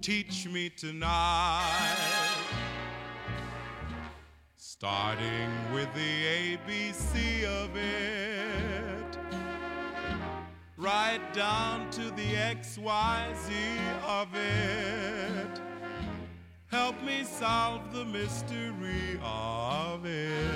Teach 0.00 0.46
me 0.46 0.70
tonight. 0.70 1.96
Starting 4.56 5.50
with 5.74 5.92
the 5.94 6.56
ABC 6.56 7.44
of 7.44 7.76
it 7.76 8.72
right 10.82 11.20
down 11.32 11.88
to 11.92 12.10
the 12.10 12.34
XYZ 12.34 13.52
of 14.04 14.26
it. 14.34 15.60
Help 16.66 17.00
me 17.04 17.22
solve 17.22 17.92
the 17.92 18.04
mystery 18.04 19.20
of 19.22 20.04
it. 20.04 20.50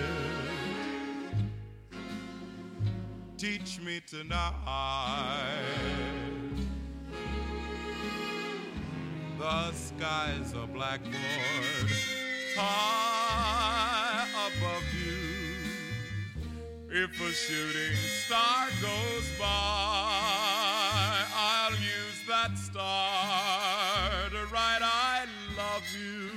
Teach 3.38 3.80
me 3.80 4.00
tonight. 4.04 4.52
The 9.38 9.72
sky's 9.72 10.54
a 10.54 10.66
blackboard 10.66 11.12
high 12.56 14.26
above 14.48 14.82
if 16.98 17.20
a 17.20 17.30
shooting 17.30 17.94
star 18.24 18.68
goes 18.80 19.28
by, 19.38 19.44
I'll 21.34 21.72
use 21.72 22.22
that 22.26 22.56
star 22.56 24.30
to 24.30 24.46
write 24.50 24.80
I 24.80 25.26
love 25.58 25.82
you. 25.94 26.30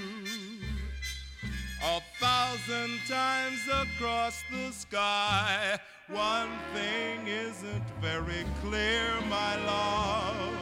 A 1.81 2.01
thousand 2.19 2.99
times 3.07 3.61
across 3.71 4.43
the 4.51 4.73
sky, 4.73 5.79
one 6.09 6.49
thing 6.73 7.25
isn't 7.25 7.89
very 8.01 8.45
clear, 8.61 9.13
my 9.29 9.55
love. 9.65 10.53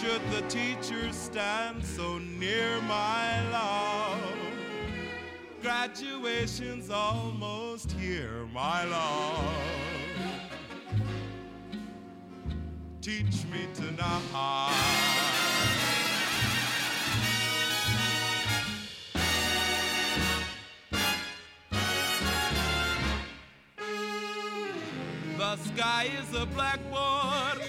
Should 0.00 0.28
the 0.32 0.42
teacher 0.48 1.12
stand 1.12 1.84
so 1.84 2.18
near, 2.18 2.80
my 2.82 3.48
love? 3.52 4.47
Graduation's 5.60 6.88
almost 6.88 7.90
here, 7.92 8.46
my 8.54 8.84
love. 8.84 9.54
Teach 13.00 13.44
me 13.50 13.66
tonight. 13.74 15.18
The 25.36 25.56
sky 25.56 26.10
is 26.20 26.34
a 26.34 26.46
blackboard 26.46 27.67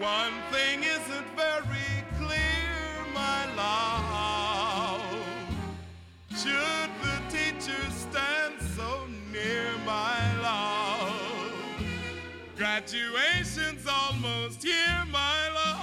One 0.00 0.32
thing 0.50 0.82
isn't 0.82 1.26
very 1.36 2.04
clear, 2.16 3.04
my 3.12 3.44
love. 3.54 5.02
Should 6.30 6.90
the 7.02 7.20
teacher 7.28 7.90
stand 7.90 8.54
so 8.74 9.06
near, 9.30 9.66
my 9.84 10.40
love? 10.40 11.52
Graduation's 12.56 13.86
almost 13.86 14.62
here, 14.62 15.04
my 15.12 15.50
love. 15.54 15.79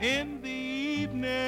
in 0.00 0.40
the 0.42 0.48
evening. 0.48 1.47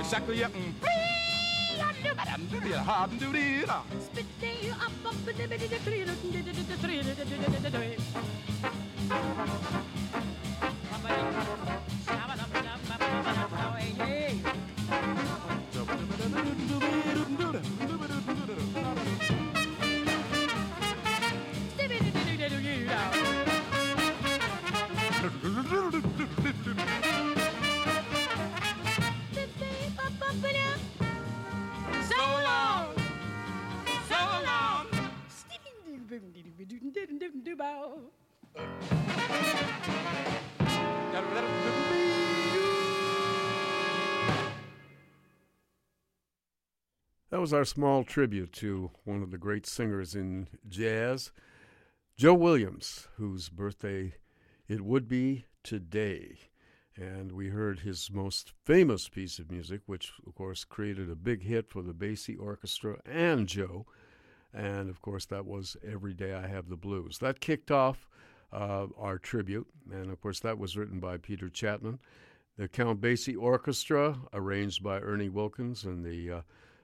Exactly, 0.00 0.40
yeah. 0.40 0.48
mm. 0.48 0.72
So 9.10 9.89
was 47.50 47.54
our 47.56 47.64
small 47.64 48.04
tribute 48.04 48.52
to 48.52 48.92
one 49.02 49.24
of 49.24 49.32
the 49.32 49.36
great 49.36 49.66
singers 49.66 50.14
in 50.14 50.46
jazz, 50.68 51.32
Joe 52.16 52.34
Williams, 52.34 53.08
whose 53.16 53.48
birthday 53.48 54.14
it 54.68 54.82
would 54.82 55.08
be 55.08 55.46
today. 55.64 56.38
And 56.94 57.32
we 57.32 57.48
heard 57.48 57.80
his 57.80 58.08
most 58.08 58.52
famous 58.64 59.08
piece 59.08 59.40
of 59.40 59.50
music, 59.50 59.80
which, 59.86 60.12
of 60.24 60.36
course, 60.36 60.62
created 60.62 61.10
a 61.10 61.16
big 61.16 61.42
hit 61.42 61.68
for 61.68 61.82
the 61.82 61.92
Basie 61.92 62.40
Orchestra 62.40 62.98
and 63.04 63.48
Joe. 63.48 63.84
And, 64.54 64.88
of 64.88 65.02
course, 65.02 65.26
that 65.26 65.44
was 65.44 65.76
Every 65.84 66.14
Day 66.14 66.32
I 66.32 66.46
Have 66.46 66.68
the 66.68 66.76
Blues. 66.76 67.18
That 67.18 67.40
kicked 67.40 67.72
off 67.72 68.08
uh, 68.52 68.86
our 68.96 69.18
tribute. 69.18 69.66
And, 69.92 70.12
of 70.12 70.20
course, 70.20 70.38
that 70.38 70.56
was 70.60 70.76
written 70.76 71.00
by 71.00 71.16
Peter 71.16 71.48
Chatman. 71.48 71.98
The 72.56 72.68
Count 72.68 73.00
Basie 73.00 73.36
Orchestra, 73.36 74.20
arranged 74.32 74.84
by 74.84 75.00
Ernie 75.00 75.28
Wilkins, 75.28 75.82
and 75.82 76.04
the 76.04 76.30
uh, 76.30 76.40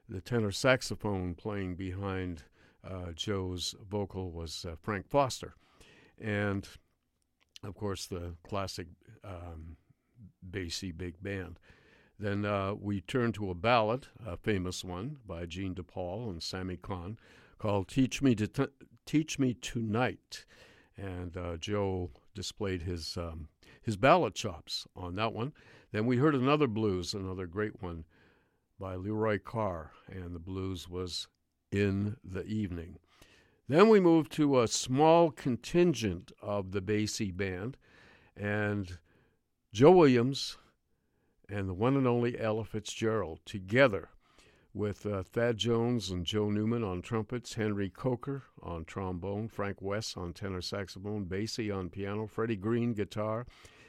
the 0.09 0.21
tenor 0.21 0.53
saxophone 0.53 1.35
playing 1.35 1.75
behind 1.75 2.45
uh, 2.89 3.13
Joe's 3.15 3.75
vocal 3.89 4.31
was 4.31 4.65
uh, 4.65 4.77
Frank 4.81 5.09
Foster. 5.09 5.55
And, 6.21 6.67
of 7.65 7.75
course, 7.75 8.07
the 8.07 8.35
classic 8.43 8.87
um, 9.25 9.77
Basie 10.49 10.97
big 10.97 11.23
band. 11.23 11.59
Then 12.19 12.45
uh, 12.47 12.75
we 12.75 13.01
turned 13.03 13.35
to 13.35 13.51
a 13.51 13.55
ballad, 13.55 14.07
a 14.25 14.37
famous 14.37 14.83
one 14.83 15.19
by 15.27 15.45
Gene 15.45 15.75
DePaul 15.75 16.31
and 16.31 16.43
Sammy 16.43 16.77
Cahn, 16.77 17.19
called 17.59 17.89
"Teach 17.89 18.23
Me 18.23 18.35
to 18.37 18.47
T- 18.47 18.67
Teach 19.05 19.39
Me 19.39 19.53
Tonight," 19.53 20.47
and 20.97 21.37
uh, 21.37 21.59
Joe 21.59 22.11
displayed 22.35 22.83
his 22.83 23.19
um, 23.19 23.49
his 23.83 23.99
ballad 23.99 24.35
chops 24.35 24.87
on 24.97 25.15
that 25.17 25.35
one. 25.35 25.53
Then 25.93 26.07
we 26.07 26.17
heard 26.17 26.35
another 26.35 26.67
blues, 26.67 27.13
another 27.13 27.47
great 27.47 27.83
one 27.83 28.05
by 28.79 28.95
Leroy 28.95 29.39
Carr, 29.39 29.93
and 30.09 30.35
the 30.35 30.41
blues 30.41 30.89
was 30.89 31.29
"In 31.71 32.17
the 32.23 32.45
Evening." 32.45 32.99
Then 33.69 33.89
we 33.89 34.01
moved 34.01 34.31
to 34.33 34.61
a 34.61 34.69
small 34.69 35.31
contingent 35.31 36.33
of 36.41 36.73
the 36.73 36.83
Basie 36.83 37.37
Band, 37.37 37.77
and 38.37 38.99
Joe 39.73 39.93
Williams 39.93 40.59
and 41.49 41.69
the 41.69 41.75
one 41.75 41.97
and 41.97 42.07
only 42.07 42.39
Ella 42.39 42.65
Fitzgerald 42.65 43.41
together 43.45 44.09
with 44.75 45.07
uh, 45.07 45.23
Thad 45.23 45.57
Jones 45.57 46.11
and 46.11 46.27
Joe 46.27 46.51
Newman 46.51 46.85
on 46.85 47.01
trumpets, 47.01 47.55
Henry 47.55 47.89
Coker 47.89 48.43
on 48.63 48.85
trombone, 48.85 49.49
Frank 49.49 49.81
Wess 49.81 50.17
on 50.17 50.35
tenor 50.35 50.61
saxophone, 50.61 51.25
Basie 51.25 51.75
on 51.75 51.89
piano, 51.89 52.27
Freddie 52.27 52.57
Green 52.57 52.93
guitar, 52.93 53.47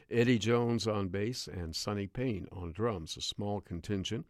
Eddie 0.10 0.40
Jones 0.40 0.88
on 0.88 1.10
bass, 1.10 1.48
and 1.48 1.76
Sonny 1.76 2.08
Payne 2.08 2.48
on 2.54 2.72
drums, 2.72 3.18
a 3.18 3.22
small 3.22 3.60
contingent. 3.60 4.26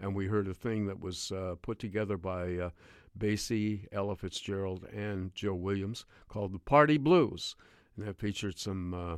And 0.00 0.14
we 0.14 0.26
heard 0.26 0.48
a 0.48 0.54
thing 0.54 0.86
that 0.86 1.00
was 1.00 1.32
uh, 1.32 1.56
put 1.60 1.78
together 1.78 2.16
by 2.16 2.54
uh, 2.56 2.70
Basie, 3.18 3.86
Ella 3.90 4.16
Fitzgerald, 4.16 4.84
and 4.94 5.34
Joe 5.34 5.54
Williams 5.54 6.04
called 6.28 6.52
the 6.52 6.58
Party 6.58 6.98
Blues. 6.98 7.56
And 7.96 8.06
that 8.06 8.18
featured 8.18 8.58
some 8.58 8.94
uh, 8.94 9.16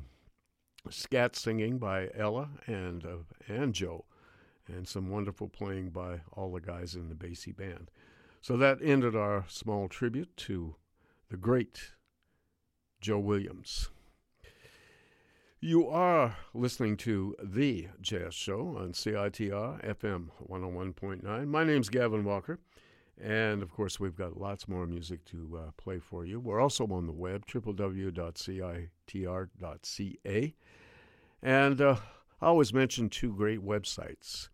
scat 0.91 1.37
singing 1.37 1.79
by 1.79 2.09
Ella 2.15 2.49
and, 2.67 3.05
uh, 3.05 3.17
and 3.47 3.75
Joe 3.75 4.07
and 4.67 4.87
some 4.87 5.11
wonderful 5.11 5.49
playing 5.49 5.91
by 5.91 6.21
all 6.33 6.53
the 6.53 6.61
guys 6.61 6.95
in 6.95 7.09
the 7.09 7.15
Basie 7.15 7.57
band. 7.57 7.91
So 8.41 8.57
that 8.57 8.79
ended 8.83 9.15
our 9.15 9.45
small 9.49 9.89
tribute 9.89 10.35
to 10.39 10.77
the 11.29 11.37
great 11.37 11.93
Joe 13.01 13.19
Williams. 13.19 13.91
You 15.63 15.89
are 15.89 16.39
listening 16.55 16.97
to 16.99 17.37
The 17.43 17.89
Jazz 18.01 18.33
Show 18.33 18.77
on 18.79 18.95
CITR 18.95 19.85
FM 19.85 20.29
101.9. 20.49 21.47
My 21.49 21.65
name's 21.65 21.91
Gavin 21.91 22.25
Walker, 22.25 22.59
and 23.23 23.63
of 23.63 23.71
course, 23.71 24.01
we've 24.01 24.17
got 24.17 24.41
lots 24.41 24.69
more 24.69 24.87
music 24.87 25.23
to 25.27 25.61
uh, 25.63 25.71
play 25.77 25.99
for 25.99 26.25
you. 26.25 26.41
We're 26.41 26.63
also 26.63 26.87
on 26.87 27.07
the 27.07 27.13
web, 27.13 27.45
www.citr.ca. 27.45 28.15
And 31.43 31.81
uh, 31.83 31.97
I 32.41 32.47
always 32.47 32.73
mention 32.73 33.11
two 33.11 33.35
great 33.35 33.61
websites 33.63 34.49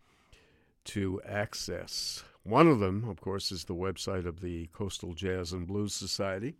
to 0.87 1.21
access. 1.25 2.25
One 2.43 2.67
of 2.67 2.81
them, 2.81 3.09
of 3.09 3.21
course, 3.21 3.53
is 3.53 3.67
the 3.67 3.77
website 3.77 4.27
of 4.27 4.41
the 4.41 4.67
Coastal 4.73 5.15
Jazz 5.15 5.53
and 5.53 5.69
Blues 5.69 5.95
Society. 5.95 6.57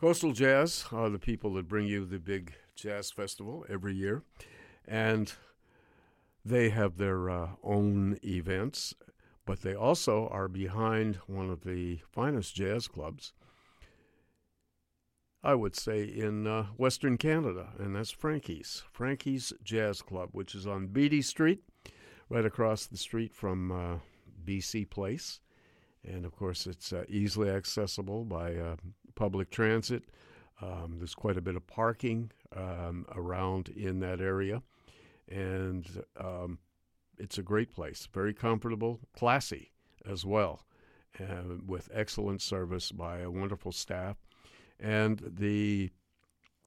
Coastal 0.00 0.32
Jazz 0.32 0.86
are 0.90 1.08
the 1.08 1.20
people 1.20 1.54
that 1.54 1.68
bring 1.68 1.86
you 1.86 2.04
the 2.04 2.18
big 2.18 2.54
jazz 2.74 3.10
festival 3.10 3.64
every 3.68 3.94
year, 3.94 4.22
and 4.86 5.32
they 6.44 6.70
have 6.70 6.96
their 6.96 7.30
uh, 7.30 7.48
own 7.62 8.18
events, 8.24 8.94
but 9.46 9.62
they 9.62 9.74
also 9.74 10.28
are 10.28 10.48
behind 10.48 11.16
one 11.26 11.50
of 11.50 11.64
the 11.64 12.00
finest 12.10 12.54
jazz 12.54 12.88
clubs, 12.88 13.32
I 15.42 15.54
would 15.54 15.76
say, 15.76 16.04
in 16.04 16.46
uh, 16.46 16.64
Western 16.76 17.18
Canada, 17.18 17.68
and 17.78 17.94
that's 17.94 18.10
Frankie's. 18.10 18.82
Frankie's 18.90 19.52
Jazz 19.62 20.00
Club, 20.00 20.30
which 20.32 20.54
is 20.54 20.66
on 20.66 20.86
Beatty 20.86 21.20
Street 21.20 21.62
right 22.30 22.46
across 22.46 22.86
the 22.86 22.96
street 22.96 23.34
from 23.34 23.70
uh, 23.70 23.98
BC 24.44 24.88
Place. 24.88 25.40
And 26.02 26.24
of 26.24 26.34
course, 26.36 26.66
it's 26.66 26.92
uh, 26.92 27.04
easily 27.08 27.50
accessible 27.50 28.24
by 28.24 28.54
uh, 28.54 28.76
public 29.14 29.50
transit. 29.50 30.04
Um, 30.60 30.96
there's 30.98 31.14
quite 31.14 31.36
a 31.36 31.42
bit 31.42 31.56
of 31.56 31.66
parking 31.66 32.30
um, 32.56 33.06
around 33.14 33.68
in 33.68 34.00
that 34.00 34.20
area. 34.20 34.62
And 35.28 35.86
um, 36.18 36.58
it's 37.18 37.38
a 37.38 37.42
great 37.42 37.72
place, 37.72 38.08
very 38.12 38.34
comfortable, 38.34 39.00
classy 39.16 39.72
as 40.08 40.24
well, 40.24 40.64
with 41.66 41.88
excellent 41.92 42.42
service 42.42 42.92
by 42.92 43.20
a 43.20 43.30
wonderful 43.30 43.72
staff. 43.72 44.16
And 44.78 45.22
the 45.38 45.90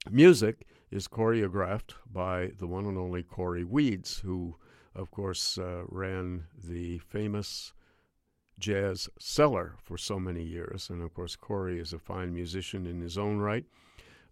music 0.10 0.66
is 0.90 1.08
choreographed 1.08 1.94
by 2.12 2.52
the 2.58 2.68
one 2.68 2.86
and 2.86 2.98
only 2.98 3.24
Cory 3.24 3.64
Weeds, 3.64 4.20
who 4.20 4.56
of 4.98 5.12
course, 5.12 5.58
uh, 5.58 5.84
ran 5.88 6.46
the 6.62 6.98
famous 6.98 7.72
jazz 8.60 9.10
cellar 9.20 9.76
for 9.82 9.98
so 9.98 10.20
many 10.20 10.44
years. 10.44 10.90
And 10.90 11.02
of 11.02 11.14
course, 11.14 11.36
Cory 11.36 11.80
is 11.80 11.94
a 11.94 12.00
fine 12.00 12.34
musician 12.34 12.86
in 12.86 13.02
his 13.02 13.18
own 13.18 13.40
right, 13.40 13.66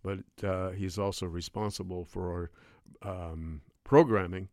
but 0.04 0.20
uh, 0.44 0.72
he's 0.72 0.98
also 0.98 1.26
responsible 1.26 2.06
for 2.06 2.52
um, 3.02 3.62
programming 3.84 4.50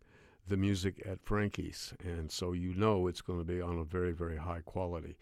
the 0.49 0.57
music 0.57 1.03
at 1.07 1.25
Frankie's. 1.25 1.95
And 2.03 2.31
so 2.31 2.53
you 2.53 2.75
know 2.75 3.07
it's 3.07 3.21
going 3.21 3.39
to 3.39 3.45
be 3.45 3.61
on 3.61 3.79
a 3.79 3.85
very, 3.85 4.13
very 4.13 4.37
high 4.37 4.61
quality. 4.65 5.17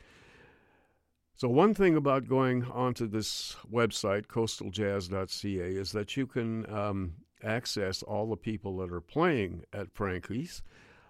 So, 1.36 1.48
one 1.48 1.72
thing 1.72 1.96
about 1.96 2.28
going 2.28 2.64
onto 2.64 3.06
this 3.06 3.56
website, 3.72 4.26
coastaljazz.ca, 4.26 5.74
is 5.74 5.90
that 5.92 6.14
you 6.14 6.26
can 6.26 6.70
um, 6.70 7.14
access 7.42 8.02
all 8.02 8.28
the 8.28 8.36
people 8.36 8.76
that 8.76 8.92
are 8.92 9.00
playing 9.00 9.64
at 9.72 9.90
Frankie's. 9.90 10.62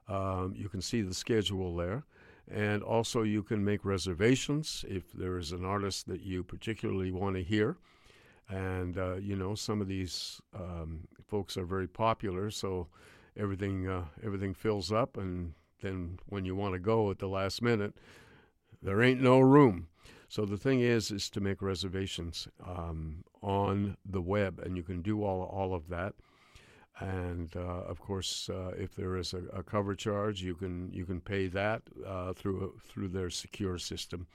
Um, 0.07 0.55
you 0.57 0.69
can 0.69 0.83
see 0.83 1.03
the 1.03 1.15
schedule 1.15 1.75
there. 1.75 2.05
And 2.53 2.83
also, 2.83 3.23
you 3.23 3.43
can 3.43 3.65
make 3.65 3.85
reservations 3.85 4.85
if 4.89 5.13
there 5.13 5.39
is 5.39 5.53
an 5.53 5.65
artist 5.65 6.09
that 6.09 6.23
you 6.23 6.43
particularly 6.43 7.13
want 7.13 7.37
to 7.37 7.43
hear. 7.43 7.77
And, 8.49 8.99
uh, 8.99 9.17
you 9.17 9.37
know, 9.37 9.55
some 9.55 9.81
of 9.81 9.87
these 9.87 10.41
um, 10.55 11.07
folks 11.29 11.57
are 11.57 11.65
very 11.65 11.87
popular, 11.87 12.51
so 12.51 12.89
everything, 13.37 13.89
uh, 13.89 14.07
everything 14.25 14.55
fills 14.55 14.91
up. 14.91 15.17
And 15.17 15.55
then 15.81 16.19
when 16.29 16.45
you 16.45 16.57
want 16.57 16.75
to 16.75 16.81
go 16.81 17.11
at 17.11 17.21
the 17.21 17.29
last 17.29 17.63
minute, 17.63 17.95
there 18.83 19.01
ain't 19.01 19.21
no 19.21 19.39
room. 19.39 19.87
So 20.29 20.45
the 20.45 20.57
thing 20.57 20.81
is, 20.81 21.11
is 21.11 21.29
to 21.31 21.41
make 21.41 21.61
reservations 21.61 22.49
um, 22.65 23.25
on 23.43 23.97
the 24.05 24.21
web, 24.21 24.61
and 24.61 24.77
you 24.77 24.83
can 24.83 25.03
do 25.03 25.25
all 25.25 25.43
all 25.43 25.75
of 25.75 25.89
that. 25.89 26.15
And 27.01 27.57
uh, 27.57 27.83
of 27.89 27.99
course, 27.99 28.51
uh, 28.51 28.73
if 28.77 28.95
there 28.95 29.17
is 29.17 29.33
a, 29.33 29.59
a, 29.59 29.63
cover 29.63 29.95
charge, 29.95 30.43
you 30.43 30.55
can 30.55 30.91
you 30.93 31.07
can 31.07 31.21
pay 31.21 31.47
that 31.49 31.83
uh, 32.07 32.35
through 32.35 32.79
through 32.87 33.09
their 33.09 33.31
secure 33.31 33.79
system, 33.79 34.27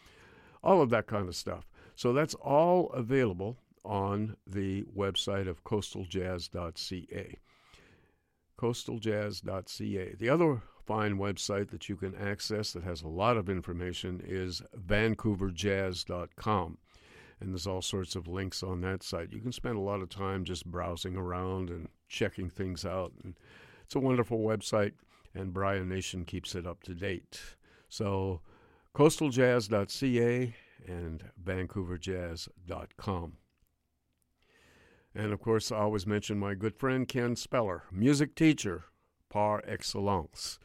all 0.64 0.82
of 0.82 0.90
that 0.90 1.06
kind 1.06 1.28
of 1.28 1.36
stuff. 1.36 1.68
So 1.96 2.12
that's 2.12 2.34
all 2.34 2.90
available 2.90 3.58
on 3.86 4.36
the 4.48 4.84
website 4.98 5.48
of 5.48 5.64
coastaljazz.ca. 5.64 7.38
Coastaljazz.ca. 8.60 10.16
The 10.18 10.30
other 10.30 10.62
fine 10.86 11.18
website 11.18 11.70
that 11.70 11.88
you 11.88 11.96
can 11.96 12.16
access 12.16 12.74
that 12.74 12.84
has 12.84 13.02
a 13.02 13.08
lot 13.08 13.38
of 13.38 13.50
information 13.50 14.22
is 14.26 14.62
vancouverjazz.com. 14.76 16.78
And 17.40 17.52
there's 17.52 17.68
all 17.68 17.82
sorts 17.82 18.16
of 18.16 18.28
links 18.28 18.64
on 18.64 18.82
that 18.82 19.04
site. 19.04 19.34
You 19.34 19.42
can 19.42 19.52
spend 19.52 19.78
a 19.78 19.82
lot 19.82 20.02
of 20.02 20.10
time 20.10 20.46
just 20.46 20.66
browsing 20.66 21.18
around 21.18 21.70
and 21.70 21.90
checking 22.08 22.50
things 22.50 22.86
out. 22.86 23.14
And 23.24 23.36
it's 23.84 23.96
a 23.96 24.00
wonderful 24.00 24.40
website, 24.40 24.94
and 25.34 25.54
Brian 25.54 25.90
Nation 25.90 26.26
keeps 26.26 26.56
it 26.56 26.66
up 26.66 26.84
to 26.84 26.94
date. 26.94 27.42
So, 27.90 28.42
coastaljazz.ca 28.96 30.56
and 30.88 31.24
vancouverjazz.com. 31.44 33.34
And 35.18 35.32
of 35.32 35.40
course, 35.40 35.72
I 35.72 35.78
always 35.78 36.06
mention 36.06 36.38
my 36.38 36.56
good 36.56 36.76
friend 36.76 37.08
Ken 37.08 37.36
Speller, 37.36 37.84
music 37.92 38.36
teacher 38.36 38.86
par 39.30 39.64
excellence 39.66 40.60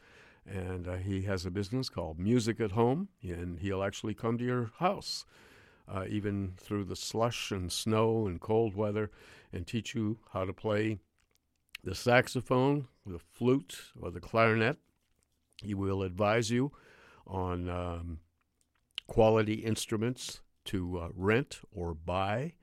and 0.45 0.87
uh, 0.87 0.95
he 0.95 1.23
has 1.23 1.45
a 1.45 1.51
business 1.51 1.89
called 1.89 2.19
Music 2.19 2.59
at 2.59 2.71
Home, 2.71 3.09
and 3.21 3.59
he'll 3.59 3.83
actually 3.83 4.13
come 4.13 4.37
to 4.37 4.43
your 4.43 4.71
house, 4.79 5.25
uh, 5.87 6.05
even 6.09 6.53
through 6.57 6.85
the 6.85 6.95
slush 6.95 7.51
and 7.51 7.71
snow 7.71 8.25
and 8.25 8.41
cold 8.41 8.75
weather, 8.75 9.11
and 9.53 9.67
teach 9.67 9.93
you 9.93 10.19
how 10.33 10.45
to 10.45 10.53
play 10.53 10.99
the 11.83 11.95
saxophone, 11.95 12.87
the 13.05 13.19
flute, 13.19 13.77
or 13.99 14.11
the 14.11 14.19
clarinet. 14.19 14.77
He 15.63 15.73
will 15.73 16.03
advise 16.03 16.49
you 16.49 16.71
on 17.27 17.69
um, 17.69 18.19
quality 19.07 19.55
instruments 19.55 20.41
to 20.65 20.99
uh, 20.99 21.09
rent 21.15 21.59
or 21.71 21.93
buy, 21.93 22.53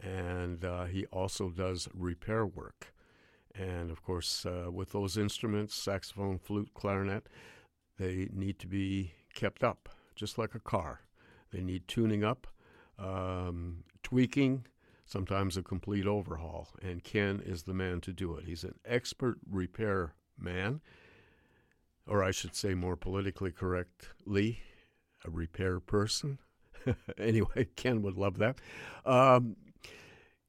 and 0.00 0.64
uh, 0.64 0.84
he 0.84 1.06
also 1.06 1.50
does 1.50 1.88
repair 1.94 2.46
work. 2.46 2.94
And 3.54 3.90
of 3.90 4.02
course, 4.02 4.46
uh, 4.46 4.70
with 4.70 4.92
those 4.92 5.16
instruments, 5.16 5.74
saxophone, 5.74 6.38
flute, 6.38 6.70
clarinet, 6.74 7.26
they 7.98 8.28
need 8.32 8.58
to 8.60 8.66
be 8.66 9.12
kept 9.34 9.64
up, 9.64 9.88
just 10.14 10.38
like 10.38 10.54
a 10.54 10.60
car. 10.60 11.00
They 11.52 11.60
need 11.60 11.88
tuning 11.88 12.24
up, 12.24 12.46
um, 12.98 13.84
tweaking, 14.02 14.66
sometimes 15.10 15.56
a 15.56 15.62
complete 15.62 16.06
overhaul. 16.06 16.68
And 16.82 17.02
Ken 17.02 17.42
is 17.44 17.64
the 17.64 17.74
man 17.74 18.00
to 18.02 18.12
do 18.12 18.36
it. 18.36 18.44
He's 18.44 18.64
an 18.64 18.76
expert 18.84 19.38
repair 19.50 20.14
man, 20.38 20.80
or 22.06 22.22
I 22.22 22.30
should 22.30 22.54
say 22.54 22.74
more 22.74 22.96
politically 22.96 23.50
correctly, 23.50 24.60
a 25.24 25.30
repair 25.30 25.80
person. 25.80 26.38
anyway, 27.18 27.68
Ken 27.76 28.02
would 28.02 28.16
love 28.16 28.38
that. 28.38 28.58
Um, 29.04 29.56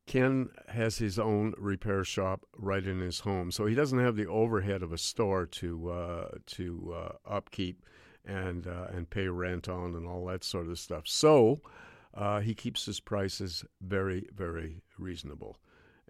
Ken 0.06 0.50
has 0.68 0.98
his 0.98 1.18
own 1.18 1.54
repair 1.58 2.04
shop 2.04 2.46
right 2.58 2.86
in 2.86 3.00
his 3.00 3.22
home, 3.22 3.52
so 3.52 3.66
he 3.66 3.76
doesn't 3.76 4.00
have 4.00 4.16
the 4.16 4.28
overhead 4.28 4.84
of 4.84 4.92
a 4.92 4.98
store 4.98 5.46
to 5.46 5.90
uh, 5.90 6.28
to 6.48 6.94
uh, 6.96 7.34
upkeep 7.34 7.84
and 8.26 8.68
uh, 8.68 8.88
and 8.94 9.10
pay 9.10 9.28
rent 9.28 9.70
on 9.70 9.96
and 9.96 10.06
all 10.08 10.26
that 10.26 10.44
sort 10.44 10.68
of 10.68 10.80
stuff. 10.80 11.04
So 11.06 11.62
uh, 12.14 12.40
he 12.40 12.54
keeps 12.54 12.86
his 12.86 13.00
prices 13.00 13.64
very, 13.82 14.28
very 14.36 14.82
reasonable. 14.98 15.58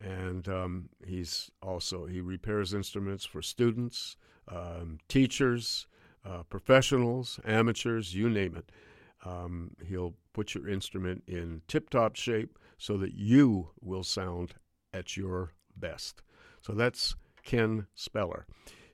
And 0.02 0.48
um, 0.48 0.90
he's 1.06 1.52
also, 1.61 2.06
he 2.06 2.22
repairs 2.22 2.73
instruments 2.73 3.23
for 3.26 3.41
students, 3.41 4.18
um, 4.48 4.98
teachers, 5.07 5.88
uh, 6.26 6.44
professionals, 6.44 7.40
amateurs, 7.45 8.15
you 8.15 8.30
name 8.30 8.56
it. 8.56 8.72
Um, 9.23 9.76
he'll 9.88 10.15
put 10.34 10.56
your 10.56 10.68
instrument 10.68 11.23
in 11.28 11.61
tip 11.68 11.90
top 11.90 12.15
shape 12.15 12.57
so 12.78 12.98
that 12.98 13.14
you 13.14 13.69
will 13.80 14.03
sound 14.03 14.56
at 14.94 15.15
your 15.15 15.53
best. 15.76 16.23
So 16.61 16.73
that's 16.73 17.15
Ken 17.44 17.88
Speller. 17.94 18.45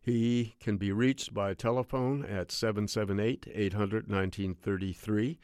He 0.02 0.56
can 0.60 0.78
be 0.78 0.92
reached 0.92 1.34
by 1.34 1.54
telephone 1.54 2.24
at 2.26 2.52
778 2.52 3.48
800 3.54 4.10
1933. 4.10 5.40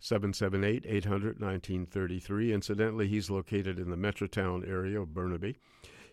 778 0.00 0.84
800 0.86 1.40
1933. 1.40 2.52
Incidentally, 2.52 3.06
he's 3.06 3.30
located 3.30 3.78
in 3.78 3.90
the 3.90 3.96
Metrotown 3.96 4.66
area 4.68 5.00
of 5.00 5.14
Burnaby. 5.14 5.58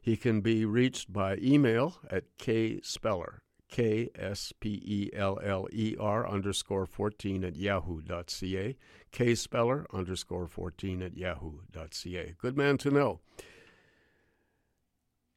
He 0.02 0.18
can 0.18 0.42
be 0.42 0.66
reached 0.66 1.12
by 1.12 1.38
email 1.38 1.96
at 2.10 2.38
kspeller, 2.38 3.40
K 3.70 4.10
S 4.16 4.54
P 4.60 4.82
E 4.86 5.10
L 5.14 5.40
L 5.42 5.68
E 5.72 5.96
R 6.00 6.28
underscore 6.28 6.86
14 6.86 7.44
at 7.44 7.56
yahoo.ca. 7.56 8.78
kspeller 9.12 9.86
underscore 9.94 10.48
14 10.48 11.02
at 11.02 11.18
yahoo.ca. 11.18 12.36
Good 12.38 12.58
man 12.58 12.78
to 12.78 12.92
know. 12.92 13.20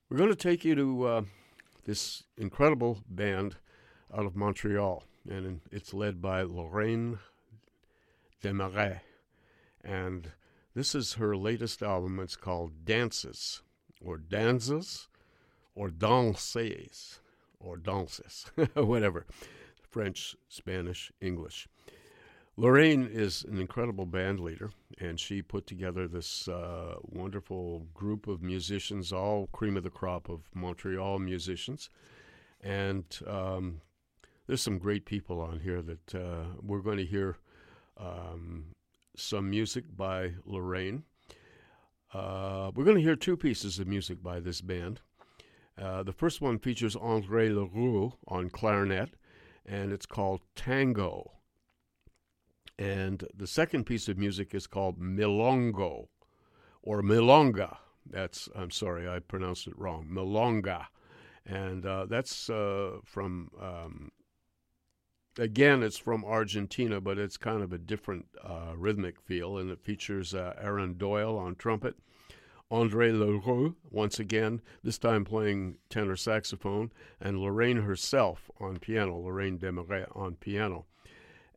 We're 0.09 0.18
going 0.18 0.31
to 0.31 0.36
take 0.36 0.64
you 0.64 0.74
to 0.74 1.06
uh, 1.06 1.22
this 1.85 2.24
incredible 2.36 2.98
band 3.09 3.56
out 4.12 4.27
of 4.27 4.35
Montreal, 4.35 5.05
and 5.28 5.60
it's 5.70 5.94
led 5.94 6.20
by 6.20 6.43
Lorraine 6.43 7.20
Desmarais. 8.42 9.00
And 9.82 10.32
this 10.74 10.94
is 10.94 11.14
her 11.14 11.36
latest 11.36 11.82
album. 11.82 12.20
It's 12.20 12.36
called 12.36 12.84
Dances, 12.84 13.62
or 14.00 14.18
Danzas, 14.18 15.08
or 15.74 15.90
Danses, 15.90 17.20
or 17.58 17.76
Dances, 17.76 18.46
whatever. 18.74 19.26
French, 19.82 20.36
Spanish, 20.48 21.10
English. 21.20 21.68
Lorraine 22.56 23.08
is 23.10 23.44
an 23.44 23.58
incredible 23.58 24.06
band 24.06 24.38
leader, 24.38 24.70
and 24.98 25.18
she 25.18 25.40
put 25.40 25.66
together 25.66 26.06
this 26.06 26.46
uh, 26.46 26.96
wonderful 27.02 27.86
group 27.94 28.26
of 28.26 28.42
musicians, 28.42 29.12
all 29.12 29.48
cream 29.52 29.76
of 29.76 29.82
the 29.82 29.90
crop 29.90 30.28
of 30.28 30.42
Montreal 30.54 31.18
musicians. 31.18 31.88
And 32.60 33.04
um, 33.26 33.80
there's 34.46 34.62
some 34.62 34.78
great 34.78 35.06
people 35.06 35.40
on 35.40 35.60
here 35.60 35.80
that 35.80 36.14
uh, 36.14 36.44
we're 36.60 36.80
going 36.82 36.98
to 36.98 37.06
hear 37.06 37.38
um, 38.01 38.64
some 39.16 39.51
music 39.51 39.85
by 39.97 40.32
Lorraine. 40.44 41.05
Uh, 42.12 42.70
we're 42.74 42.85
going 42.85 42.97
to 42.97 43.02
hear 43.02 43.16
two 43.16 43.36
pieces 43.36 43.78
of 43.78 43.86
music 43.86 44.22
by 44.22 44.40
this 44.40 44.60
band. 44.60 45.01
Uh, 45.81 46.02
the 46.02 46.12
first 46.12 46.40
one 46.40 46.59
features 46.59 46.97
Andre 46.97 47.48
Leroux 47.48 48.12
on 48.27 48.51
clarinet, 48.51 49.14
and 49.64 49.93
it's 49.93 50.06
called 50.06 50.43
Tango. 50.56 51.32
And 52.78 53.24
the 53.36 53.47
second 53.47 53.85
piece 53.85 54.09
of 54.09 54.18
music 54.18 54.55
is 54.55 54.66
called 54.66 54.98
Milongo 54.98 56.09
or 56.82 57.02
Milonga. 57.02 57.77
That's, 58.09 58.48
I'm 58.56 58.70
sorry, 58.70 59.09
I 59.09 59.18
pronounced 59.18 59.66
it 59.66 59.78
wrong. 59.78 60.09
Milonga. 60.10 60.86
And 61.47 61.85
uh, 61.85 62.06
that's 62.06 62.48
uh, 62.48 62.98
from, 63.05 63.51
um, 63.60 64.10
again, 65.40 65.82
it's 65.82 65.98
from 65.98 66.24
Argentina, 66.24 67.00
but 67.00 67.18
it's 67.18 67.36
kind 67.36 67.62
of 67.62 67.72
a 67.72 67.78
different 67.78 68.26
uh, 68.44 68.74
rhythmic 68.76 69.20
feel. 69.20 69.56
And 69.56 69.70
it 69.70 69.80
features 69.82 70.34
uh, 70.34 70.54
Aaron 70.60 70.96
Doyle 70.98 71.36
on 71.36 71.56
trumpet, 71.56 71.96
Andre 72.70 73.10
Leroux, 73.10 73.74
once 73.90 74.20
again, 74.20 74.60
this 74.84 74.98
time 74.98 75.24
playing 75.24 75.78
tenor 75.88 76.16
saxophone, 76.16 76.92
and 77.20 77.40
Lorraine 77.40 77.78
herself 77.78 78.50
on 78.60 78.78
piano, 78.78 79.18
Lorraine 79.18 79.58
Desmarais 79.58 80.06
on 80.14 80.36
piano. 80.36 80.84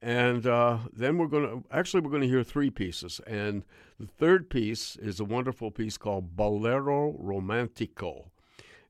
And 0.02 0.48
uh, 0.48 0.80
then 0.92 1.18
we're 1.18 1.28
going 1.28 1.46
to 1.48 1.64
actually 1.72 2.02
we're 2.02 2.10
going 2.10 2.24
to 2.24 2.28
hear 2.28 2.44
three 2.44 2.70
pieces, 2.70 3.22
and 3.26 3.64
the 3.98 4.08
third 4.08 4.50
piece 4.50 4.98
is 4.98 5.22
a 5.22 5.26
wonderful 5.26 5.72
piece 5.72 5.98
called 5.98 6.36
Bolero 6.36 7.16
Romantico, 7.18 8.26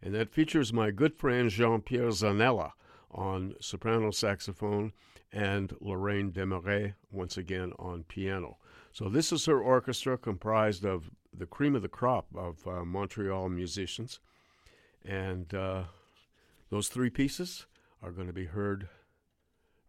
and 0.01 0.15
that 0.15 0.33
features 0.33 0.73
my 0.73 0.89
good 0.89 1.13
friend 1.13 1.51
Jean 1.51 1.81
Pierre 1.81 2.07
Zanella 2.07 2.71
on 3.13 3.55
soprano 3.59 4.11
saxophone 4.11 4.91
and 5.31 5.75
Lorraine 5.79 6.31
Desmarais 6.31 6.93
once 7.11 7.37
again 7.37 7.73
on 7.79 8.03
piano. 8.03 8.57
So 8.91 9.09
this 9.09 9.31
is 9.31 9.45
her 9.45 9.59
orchestra 9.59 10.17
comprised 10.17 10.85
of 10.85 11.09
the 11.35 11.45
cream 11.47 11.75
of 11.75 11.81
the 11.81 11.89
crop 11.89 12.27
of 12.35 12.67
uh, 12.67 12.85
Montreal 12.85 13.49
musicians, 13.49 14.19
and 15.03 15.51
uh, 15.53 15.83
those 16.69 16.89
three 16.89 17.09
pieces 17.09 17.65
are 18.03 18.11
going 18.11 18.27
to 18.27 18.33
be 18.33 18.45
heard 18.45 18.89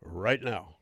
right 0.02 0.42
now. 0.42 0.76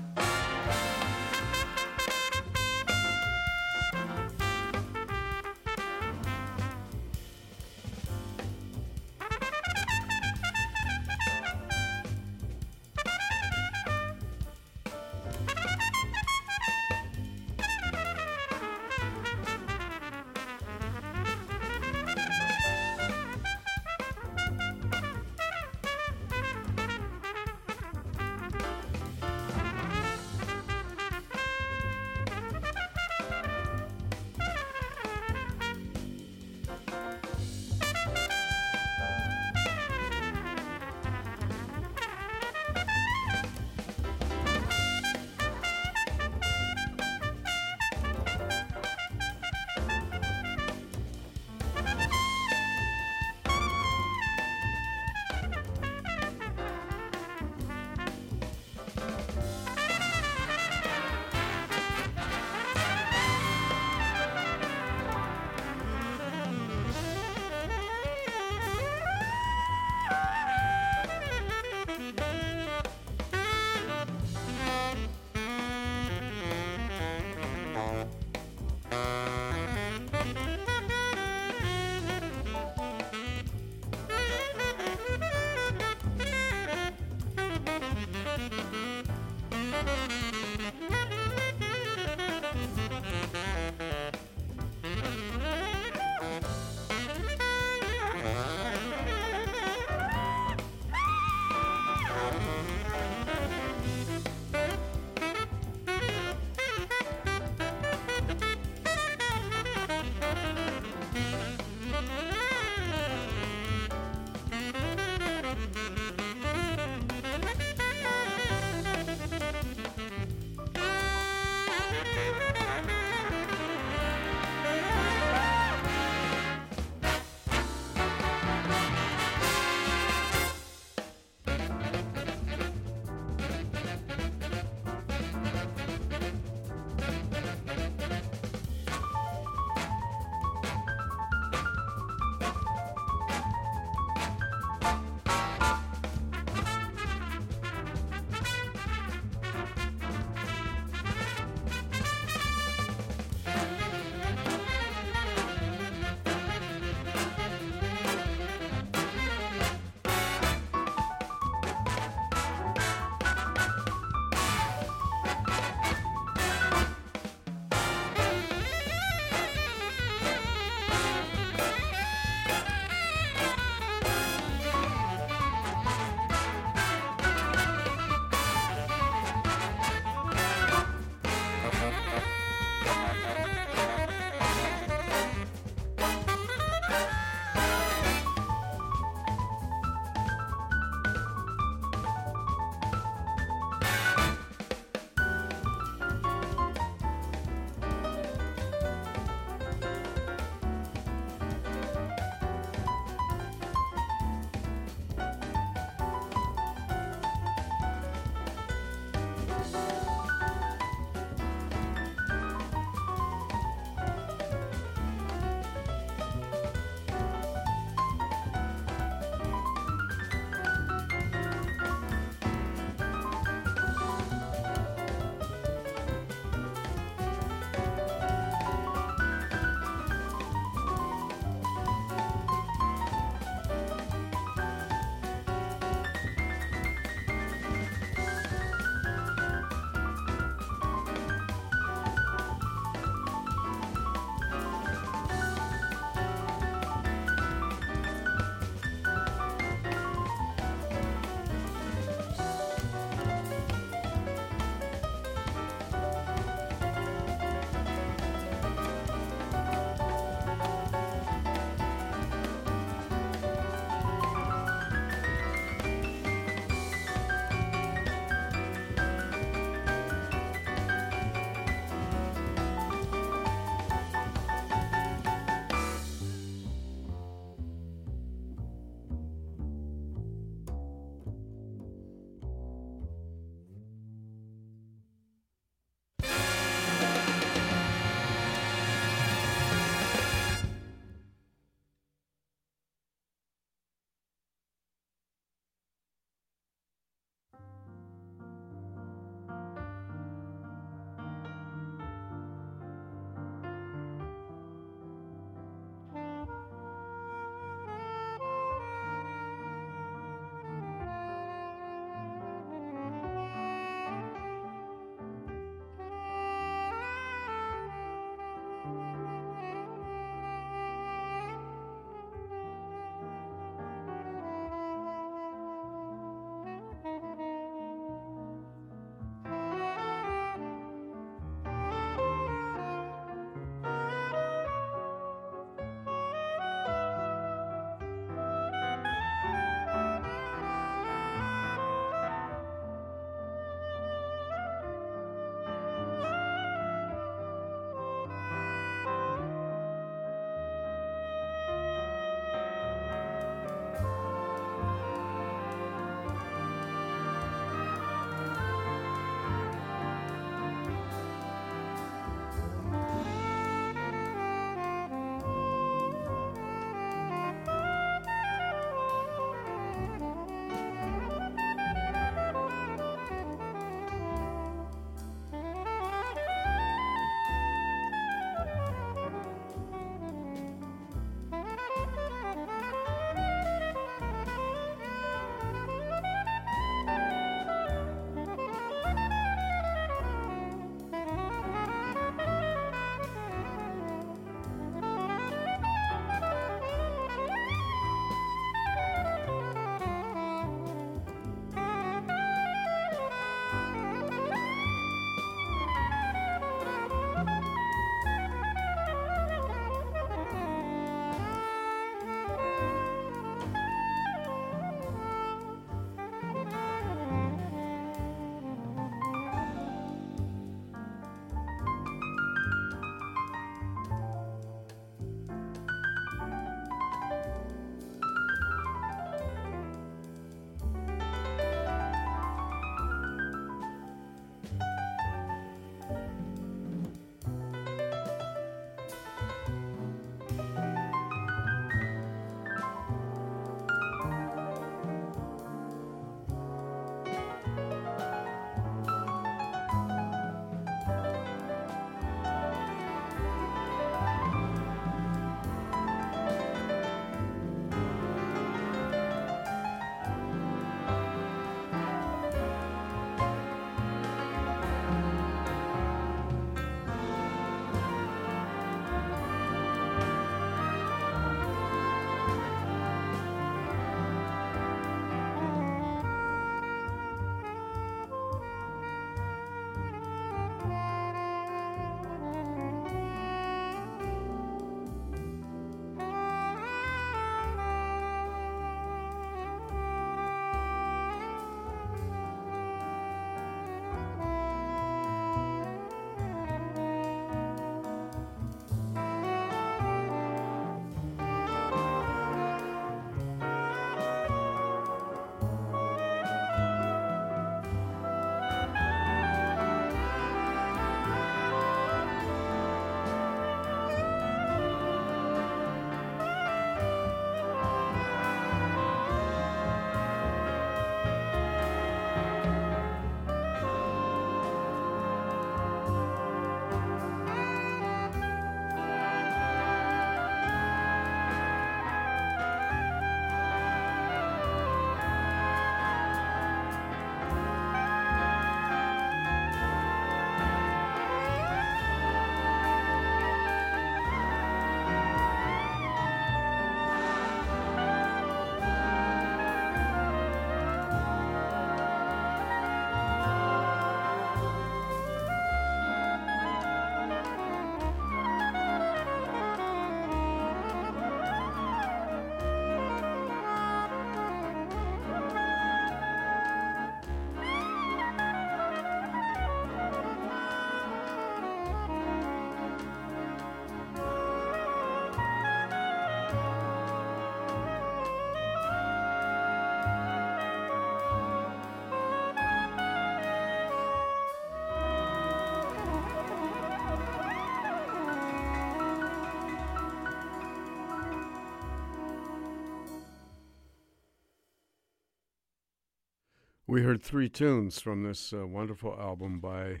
We 596.90 597.02
heard 597.02 597.22
three 597.22 597.50
tunes 597.50 598.00
from 598.00 598.22
this 598.22 598.50
uh, 598.50 598.66
wonderful 598.66 599.14
album 599.20 599.60
by 599.60 600.00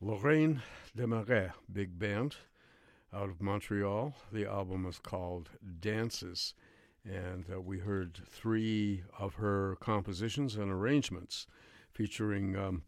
Lorraine 0.00 0.60
Desmarais, 0.96 1.52
big 1.72 2.00
band 2.00 2.34
out 3.14 3.30
of 3.30 3.40
Montreal. 3.40 4.16
The 4.32 4.44
album 4.44 4.86
is 4.86 4.98
called 4.98 5.50
Dances, 5.78 6.54
and 7.04 7.44
uh, 7.48 7.60
we 7.60 7.78
heard 7.78 8.18
three 8.28 9.04
of 9.20 9.34
her 9.34 9.76
compositions 9.80 10.56
and 10.56 10.68
arrangements 10.68 11.46
featuring 11.92 12.56
um, 12.56 12.82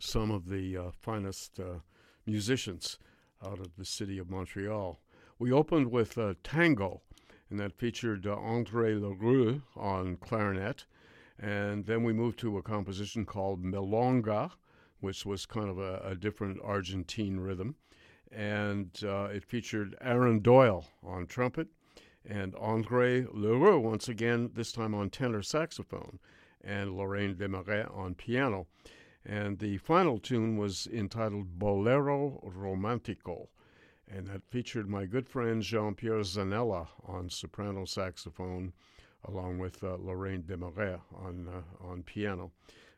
some 0.00 0.32
of 0.32 0.48
the 0.48 0.76
uh, 0.76 0.90
finest 1.00 1.60
uh, 1.60 1.78
musicians 2.26 2.98
out 3.46 3.60
of 3.60 3.76
the 3.76 3.84
city 3.84 4.18
of 4.18 4.28
Montreal. 4.28 4.98
We 5.38 5.52
opened 5.52 5.92
with 5.92 6.18
uh, 6.18 6.34
Tango, 6.42 7.00
and 7.48 7.60
that 7.60 7.78
featured 7.78 8.26
uh, 8.26 8.34
André 8.34 9.00
Leroux 9.00 9.62
on 9.76 10.16
clarinet. 10.16 10.84
And 11.38 11.86
then 11.86 12.02
we 12.02 12.12
moved 12.12 12.38
to 12.40 12.58
a 12.58 12.62
composition 12.62 13.24
called 13.24 13.62
Milonga, 13.62 14.50
which 15.00 15.24
was 15.24 15.46
kind 15.46 15.68
of 15.68 15.78
a, 15.78 16.00
a 16.04 16.14
different 16.14 16.58
Argentine 16.62 17.38
rhythm. 17.38 17.76
And 18.32 18.90
uh, 19.04 19.28
it 19.32 19.44
featured 19.44 19.96
Aaron 20.00 20.40
Doyle 20.40 20.86
on 21.02 21.26
trumpet 21.26 21.68
and 22.28 22.54
Andre 22.56 23.24
Leroux, 23.32 23.78
once 23.78 24.08
again, 24.08 24.50
this 24.54 24.72
time 24.72 24.94
on 24.94 25.08
tenor 25.08 25.42
saxophone, 25.42 26.18
and 26.62 26.96
Lorraine 26.96 27.34
Desmarais 27.34 27.86
on 27.96 28.14
piano. 28.14 28.66
And 29.24 29.58
the 29.58 29.78
final 29.78 30.18
tune 30.18 30.56
was 30.56 30.86
entitled 30.92 31.58
Bolero 31.58 32.40
Romantico, 32.42 33.48
and 34.06 34.26
that 34.26 34.42
featured 34.50 34.88
my 34.88 35.06
good 35.06 35.28
friend 35.28 35.62
Jean 35.62 35.94
Pierre 35.94 36.20
Zanella 36.20 36.88
on 37.06 37.30
soprano 37.30 37.84
saxophone 37.84 38.72
along 39.26 39.58
with 39.58 39.82
uh, 39.82 39.96
Lorraine 39.98 40.42
Desmarais 40.42 41.00
on 41.14 41.48
uh, 41.48 41.86
on 41.86 42.02
piano. 42.02 42.52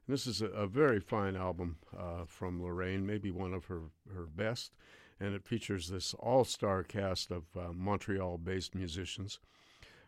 And 0.06 0.14
this 0.14 0.26
is 0.26 0.42
a, 0.42 0.46
a, 0.46 0.66
very 0.66 1.00
fine 1.00 1.36
album 1.36 1.76
uh, 1.96 2.24
from 2.26 2.62
Lorraine, 2.62 3.06
maybe 3.06 3.30
one 3.30 3.54
of 3.54 3.66
her 3.66 3.82
her 4.14 4.26
best, 4.26 4.72
and 5.18 5.34
it 5.34 5.46
features 5.46 5.88
this 5.88 6.14
all-star 6.14 6.82
cast 6.82 7.30
of 7.30 7.44
uh, 7.56 7.72
Montreal-based 7.72 8.74
musicians, 8.74 9.38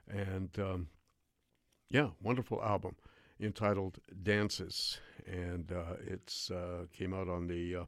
and 0.08 0.50
um, 0.58 0.88
yeah, 1.88 2.10
wonderful 2.22 2.62
album 2.62 2.96
entitled 3.40 3.98
Dances, 4.22 4.98
and 5.26 5.72
uh, 5.72 5.96
it's 6.06 6.50
uh, 6.50 6.86
came 6.92 7.14
out 7.14 7.28
on 7.28 7.46
the. 7.46 7.86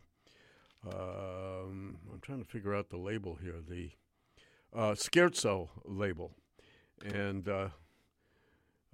Um, 0.86 1.96
I'm 2.12 2.20
trying 2.20 2.42
to 2.42 2.48
figure 2.48 2.74
out 2.74 2.90
the 2.90 2.98
label 2.98 3.38
here, 3.42 3.54
the 3.66 3.90
Scherzo 4.74 5.70
label, 5.86 6.32
and 7.02 7.48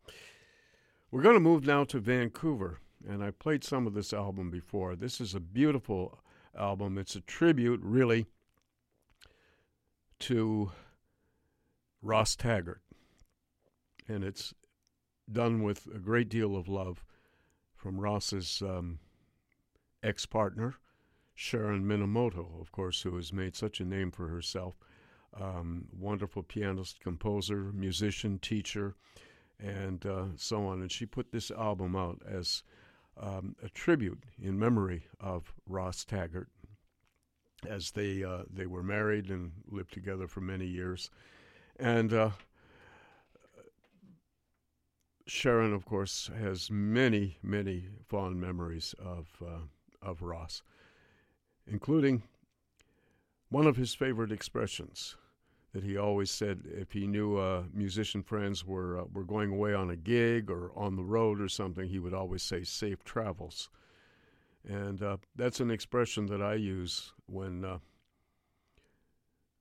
We're 1.11 1.21
going 1.21 1.35
to 1.35 1.39
move 1.39 1.65
now 1.65 1.83
to 1.85 1.99
Vancouver, 1.99 2.79
and 3.07 3.23
I 3.23 3.31
played 3.31 3.63
some 3.63 3.85
of 3.85 3.93
this 3.93 4.11
album 4.11 4.49
before. 4.49 4.95
This 4.95 5.21
is 5.21 5.35
a 5.35 5.39
beautiful 5.39 6.19
album. 6.57 6.97
It's 6.97 7.15
a 7.15 7.21
tribute, 7.21 7.79
really, 7.83 8.25
to 10.21 10.71
Ross 12.01 12.35
Taggart, 12.35 12.81
and 14.07 14.23
it's 14.23 14.53
done 15.31 15.63
with 15.63 15.87
a 15.93 15.99
great 15.99 16.27
deal 16.27 16.55
of 16.55 16.67
love 16.67 17.05
from 17.75 17.99
Ross's 17.99 18.63
um, 18.63 18.99
ex 20.01 20.25
partner, 20.25 20.75
Sharon 21.35 21.85
Minemoto, 21.85 22.59
of 22.59 22.71
course, 22.71 23.03
who 23.03 23.15
has 23.15 23.31
made 23.31 23.55
such 23.55 23.79
a 23.79 23.85
name 23.85 24.09
for 24.09 24.27
herself. 24.27 24.75
Um, 25.39 25.85
wonderful 25.95 26.43
pianist, 26.43 26.99
composer, 26.99 27.71
musician, 27.73 28.39
teacher 28.39 28.95
and 29.59 30.05
uh, 30.05 30.25
so 30.35 30.67
on. 30.67 30.81
And 30.81 30.91
she 30.91 31.05
put 31.05 31.31
this 31.31 31.51
album 31.51 31.95
out 31.95 32.21
as 32.27 32.63
um, 33.17 33.55
a 33.63 33.69
tribute 33.69 34.23
in 34.41 34.59
memory 34.59 35.05
of 35.19 35.53
Ross 35.67 36.03
Taggart, 36.03 36.49
as 37.67 37.91
they 37.91 38.23
uh, 38.23 38.43
they 38.51 38.65
were 38.65 38.83
married 38.83 39.29
and 39.29 39.51
lived 39.69 39.93
together 39.93 40.27
for 40.27 40.41
many 40.41 40.65
years. 40.65 41.09
And 41.77 42.13
uh, 42.13 42.29
Sharon, 45.27 45.73
of 45.73 45.85
course, 45.85 46.29
has 46.37 46.69
many 46.69 47.37
many 47.41 47.87
fond 48.07 48.39
memories 48.39 48.93
of 48.99 49.27
uh, 49.41 49.65
of 50.01 50.21
Ross, 50.21 50.61
including 51.65 52.23
one 53.49 53.67
of 53.67 53.77
his 53.77 53.93
favorite 53.93 54.31
expressions 54.31 55.15
that 55.75 55.83
he 55.83 55.97
always 55.97 56.31
said 56.31 56.61
if 56.67 56.93
he 56.93 57.05
knew 57.05 57.35
uh, 57.35 57.63
musician 57.73 58.23
friends 58.23 58.65
were 58.65 59.01
uh, 59.01 59.03
were 59.11 59.25
going 59.25 59.51
away 59.51 59.73
on 59.73 59.89
a 59.89 59.95
gig 59.97 60.49
or 60.49 60.71
on 60.73 60.95
the 60.95 61.03
road 61.03 61.41
or 61.41 61.49
something, 61.49 61.89
he 61.89 61.99
would 61.99 62.13
always 62.13 62.41
say 62.41 62.63
"safe 62.63 63.03
travels," 63.03 63.69
and 64.65 65.03
uh, 65.03 65.17
that's 65.35 65.59
an 65.59 65.69
expression 65.69 66.27
that 66.27 66.41
I 66.41 66.53
use 66.53 67.11
when 67.25 67.65
uh, 67.65 67.79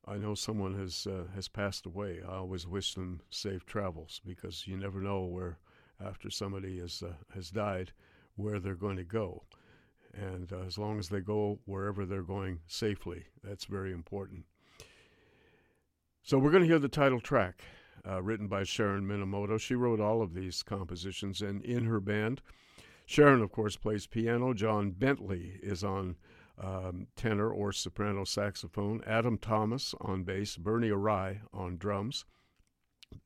I 0.06 0.18
know 0.18 0.36
someone 0.36 0.78
has 0.78 1.04
uh, 1.10 1.24
has 1.34 1.48
passed 1.48 1.84
away. 1.84 2.20
I 2.24 2.36
always 2.36 2.64
wish 2.64 2.94
them 2.94 3.20
safe 3.30 3.66
travels 3.66 4.20
because 4.24 4.68
you 4.68 4.76
never 4.76 5.00
know 5.00 5.24
where 5.24 5.58
after 6.00 6.30
somebody 6.30 6.78
has 6.78 7.02
uh, 7.02 7.14
has 7.34 7.50
died 7.50 7.90
where 8.36 8.60
they're 8.60 8.76
going 8.76 8.98
to 8.98 9.04
go. 9.04 9.42
And 10.12 10.52
as 10.64 10.78
long 10.78 11.00
as 11.00 11.08
they 11.08 11.18
go 11.18 11.58
wherever 11.64 12.06
they're 12.06 12.22
going 12.22 12.60
safely, 12.68 13.24
that's 13.42 13.64
very 13.64 13.90
important. 13.92 14.44
So 16.26 16.38
we're 16.38 16.52
going 16.52 16.62
to 16.62 16.68
hear 16.68 16.78
the 16.78 16.88
title 16.88 17.20
track, 17.20 17.64
uh, 18.08 18.22
written 18.22 18.48
by 18.48 18.64
Sharon 18.64 19.06
Minemoto. 19.06 19.60
She 19.60 19.74
wrote 19.74 20.00
all 20.00 20.22
of 20.22 20.32
these 20.32 20.62
compositions, 20.62 21.42
and 21.42 21.62
in 21.62 21.84
her 21.84 22.00
band, 22.00 22.40
Sharon, 23.04 23.42
of 23.42 23.52
course, 23.52 23.76
plays 23.76 24.06
piano. 24.06 24.54
John 24.54 24.92
Bentley 24.92 25.60
is 25.62 25.84
on 25.84 26.16
um, 26.58 27.08
tenor 27.14 27.50
or 27.50 27.72
soprano 27.72 28.24
saxophone. 28.24 29.02
Adam 29.06 29.36
Thomas 29.36 29.94
on 30.00 30.24
bass. 30.24 30.56
Bernie 30.56 30.88
Arai 30.88 31.40
on 31.52 31.76
drums. 31.76 32.24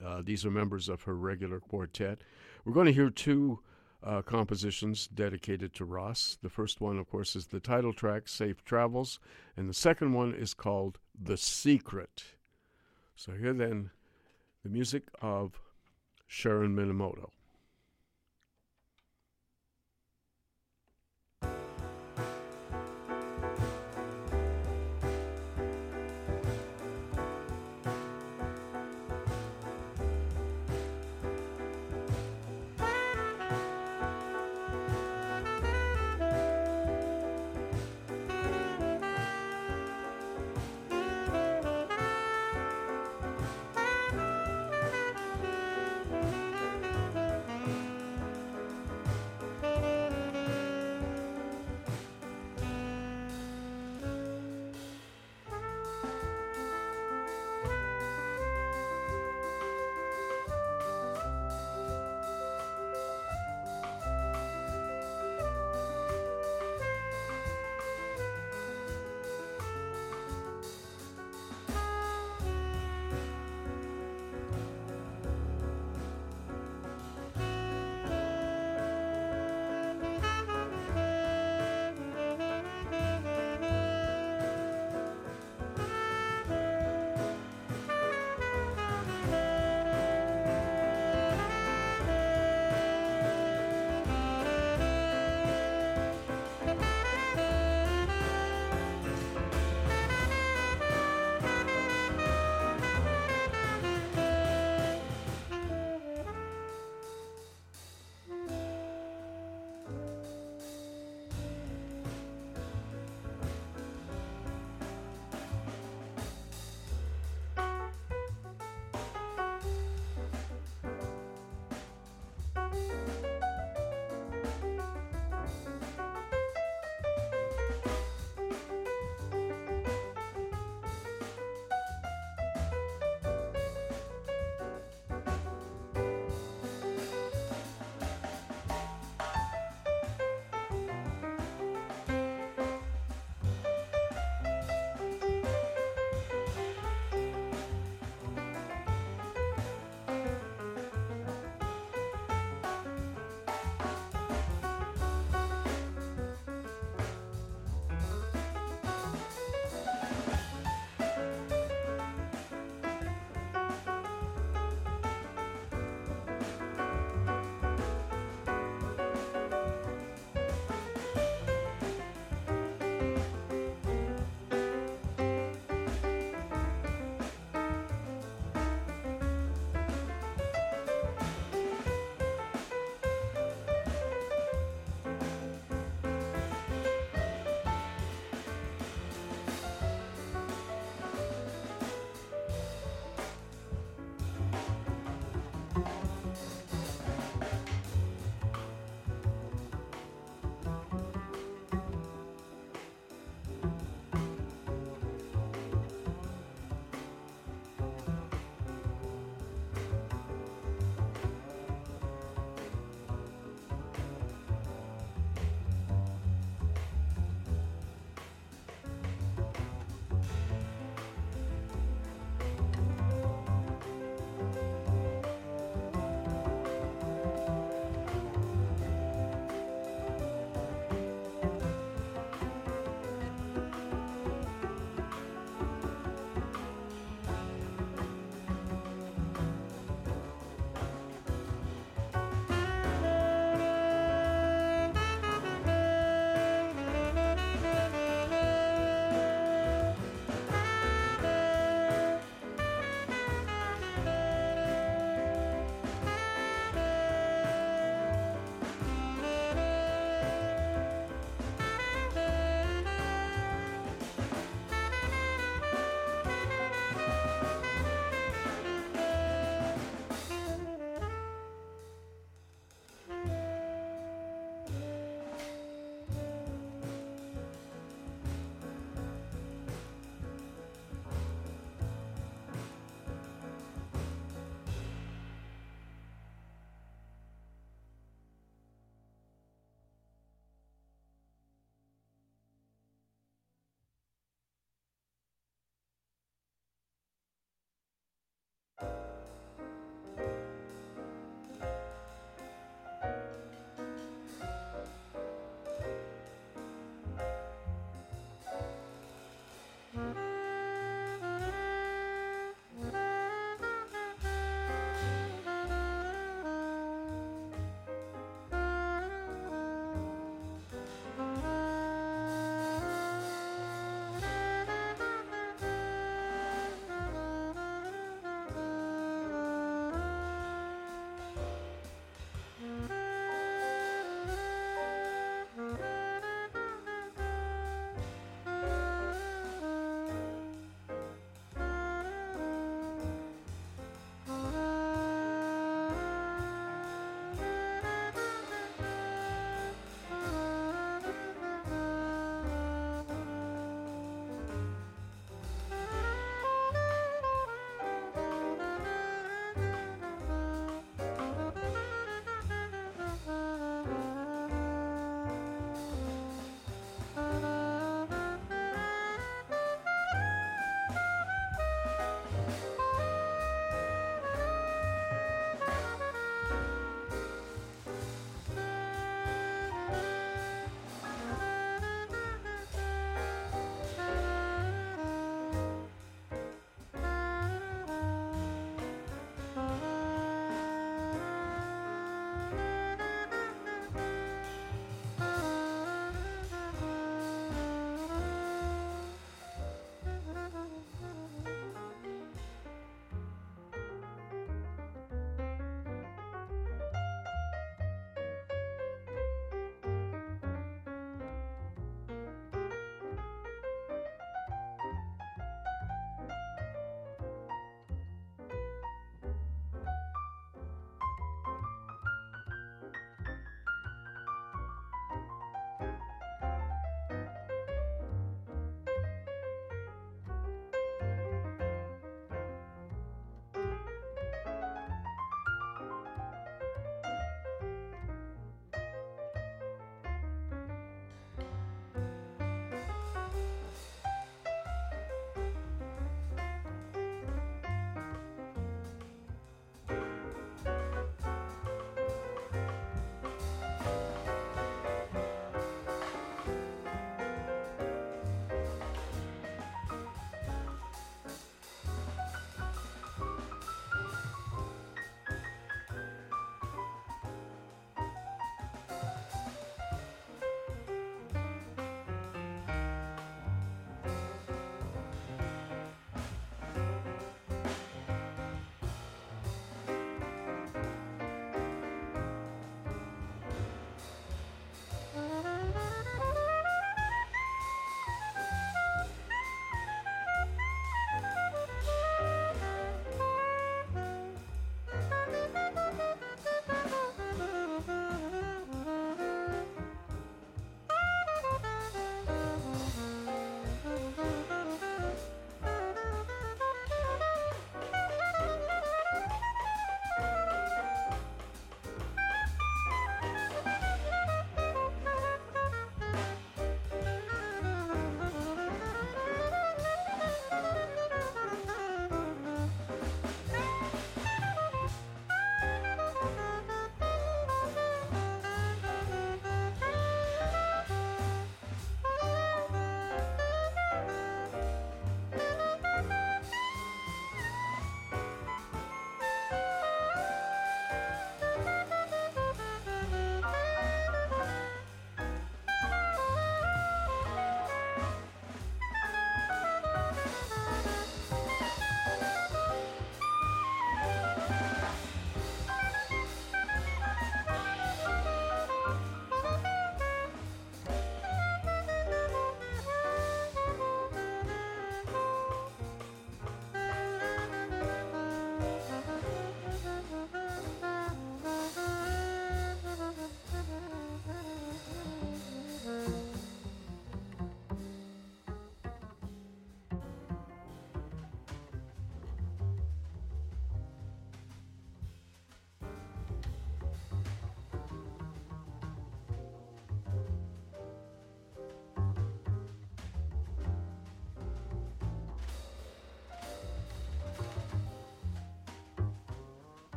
Uh, 0.00 0.22
these 0.24 0.46
are 0.46 0.50
members 0.52 0.88
of 0.88 1.02
her 1.02 1.16
regular 1.16 1.58
quartet. 1.58 2.22
We're 2.64 2.74
going 2.74 2.86
to 2.86 2.92
hear 2.92 3.10
two 3.10 3.58
uh, 4.04 4.22
compositions 4.22 5.08
dedicated 5.08 5.74
to 5.74 5.84
Ross. 5.84 6.38
The 6.40 6.48
first 6.48 6.80
one, 6.80 7.00
of 7.00 7.10
course, 7.10 7.34
is 7.34 7.48
the 7.48 7.58
title 7.58 7.92
track, 7.92 8.28
Safe 8.28 8.64
Travels, 8.64 9.18
and 9.56 9.68
the 9.68 9.74
second 9.74 10.12
one 10.12 10.32
is 10.32 10.54
called 10.54 11.00
The 11.20 11.36
Secret. 11.36 12.22
So 13.16 13.32
here 13.32 13.52
then, 13.52 13.90
the 14.62 14.68
music 14.68 15.04
of 15.20 15.60
Sharon 16.26 16.74
Minemoto. 16.74 17.30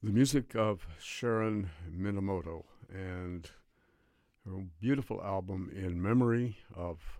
The 0.00 0.12
music 0.12 0.54
of 0.54 0.86
Sharon 1.00 1.70
Minemoto 1.90 2.62
and 2.88 3.50
her 4.44 4.64
beautiful 4.80 5.20
album 5.20 5.72
in 5.74 6.00
memory 6.00 6.58
of 6.72 7.18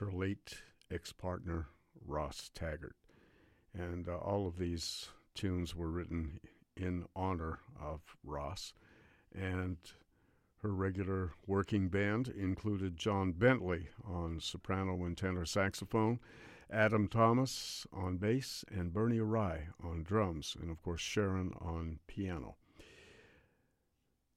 her 0.00 0.10
late 0.10 0.62
ex 0.90 1.12
partner, 1.12 1.66
Ross 2.06 2.50
Taggart. 2.54 2.96
And 3.74 4.08
uh, 4.08 4.16
all 4.16 4.46
of 4.46 4.56
these 4.56 5.10
tunes 5.34 5.74
were 5.74 5.90
written 5.90 6.40
in 6.78 7.04
honor 7.14 7.58
of 7.78 8.00
Ross. 8.24 8.72
And 9.34 9.76
her 10.62 10.72
regular 10.72 11.32
working 11.46 11.90
band 11.90 12.28
included 12.28 12.96
John 12.96 13.32
Bentley 13.32 13.90
on 14.02 14.40
soprano 14.40 15.04
and 15.04 15.14
tenor 15.14 15.44
saxophone, 15.44 16.20
Adam 16.70 17.06
Thomas 17.06 17.86
on 17.92 18.16
bass, 18.16 18.64
and 18.70 18.94
Bernie 18.94 19.18
Arai 19.18 19.66
on 19.98 20.04
drums, 20.04 20.56
and 20.60 20.70
of 20.70 20.82
course 20.82 21.00
Sharon 21.00 21.52
on 21.60 21.98
piano. 22.06 22.56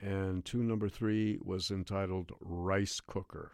and 0.00 0.44
tune 0.44 0.66
number 0.68 0.88
three 0.88 1.38
was 1.42 1.70
entitled 1.70 2.32
Rice 2.40 3.00
Cooker. 3.00 3.52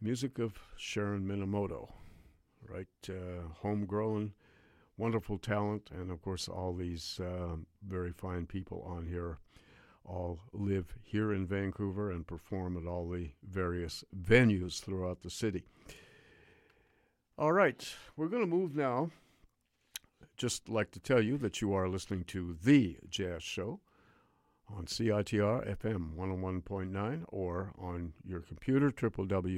Music 0.00 0.38
of 0.40 0.58
Sharon 0.76 1.26
Minemoto, 1.26 1.92
right? 2.68 2.86
Uh, 3.08 3.48
homegrown, 3.62 4.32
wonderful 5.02 5.36
talent, 5.36 5.90
and 5.92 6.12
of 6.12 6.22
course, 6.22 6.46
all 6.46 6.72
these 6.72 7.18
uh, 7.20 7.56
very 7.88 8.12
fine 8.12 8.46
people 8.46 8.86
on 8.86 9.04
here 9.04 9.38
all 10.04 10.38
live 10.52 10.94
here 11.02 11.32
in 11.32 11.44
Vancouver 11.44 12.12
and 12.12 12.24
perform 12.24 12.76
at 12.76 12.86
all 12.86 13.08
the 13.08 13.30
various 13.42 14.04
venues 14.16 14.80
throughout 14.80 15.22
the 15.22 15.30
city. 15.30 15.64
All 17.36 17.52
right, 17.52 17.84
we're 18.16 18.28
going 18.28 18.44
to 18.44 18.48
move 18.48 18.76
now. 18.76 19.10
Just 20.36 20.68
like 20.68 20.92
to 20.92 21.00
tell 21.00 21.20
you 21.20 21.36
that 21.38 21.60
you 21.60 21.74
are 21.74 21.88
listening 21.88 22.22
to 22.26 22.56
The 22.62 22.98
Jazz 23.10 23.42
Show 23.42 23.80
on 24.68 24.84
CITR 24.84 25.76
FM 25.78 26.14
101.9 26.14 27.24
or 27.28 27.72
on 27.76 28.12
your 28.24 28.40
computer, 28.40 28.92
www.citr.ca. 28.92 29.48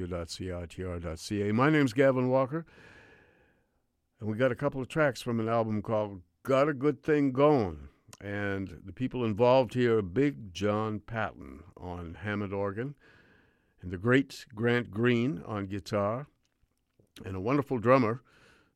My 1.51 1.69
name's 1.69 1.93
Gavin 1.93 2.29
Walker, 2.29 2.65
and 4.19 4.29
we 4.29 4.37
got 4.37 4.51
a 4.51 4.55
couple 4.55 4.81
of 4.81 4.87
tracks 4.87 5.21
from 5.21 5.39
an 5.39 5.49
album 5.49 5.81
called 5.81 6.21
Got 6.43 6.69
a 6.69 6.73
Good 6.73 7.03
Thing 7.03 7.31
Going. 7.31 7.89
And 8.21 8.81
the 8.85 8.93
people 8.93 9.25
involved 9.25 9.73
here 9.73 9.97
are 9.97 10.01
Big 10.01 10.53
John 10.53 10.99
Patton 10.99 11.63
on 11.75 12.17
Hammond 12.21 12.53
organ, 12.53 12.95
and 13.81 13.91
the 13.91 13.97
great 13.97 14.45
Grant 14.55 14.89
Green 14.89 15.43
on 15.45 15.65
guitar, 15.65 16.27
and 17.25 17.35
a 17.35 17.41
wonderful 17.41 17.77
drummer 17.77 18.21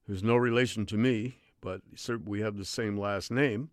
who's 0.07 0.23
no 0.23 0.35
relation 0.35 0.85
to 0.87 0.97
me, 0.97 1.37
but 1.61 1.81
we 2.25 2.41
have 2.41 2.57
the 2.57 2.65
same 2.65 2.97
last 2.97 3.31
name, 3.31 3.69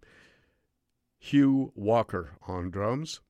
Hugh 1.18 1.72
Walker 1.74 2.36
on 2.46 2.70
drums, 2.70 3.20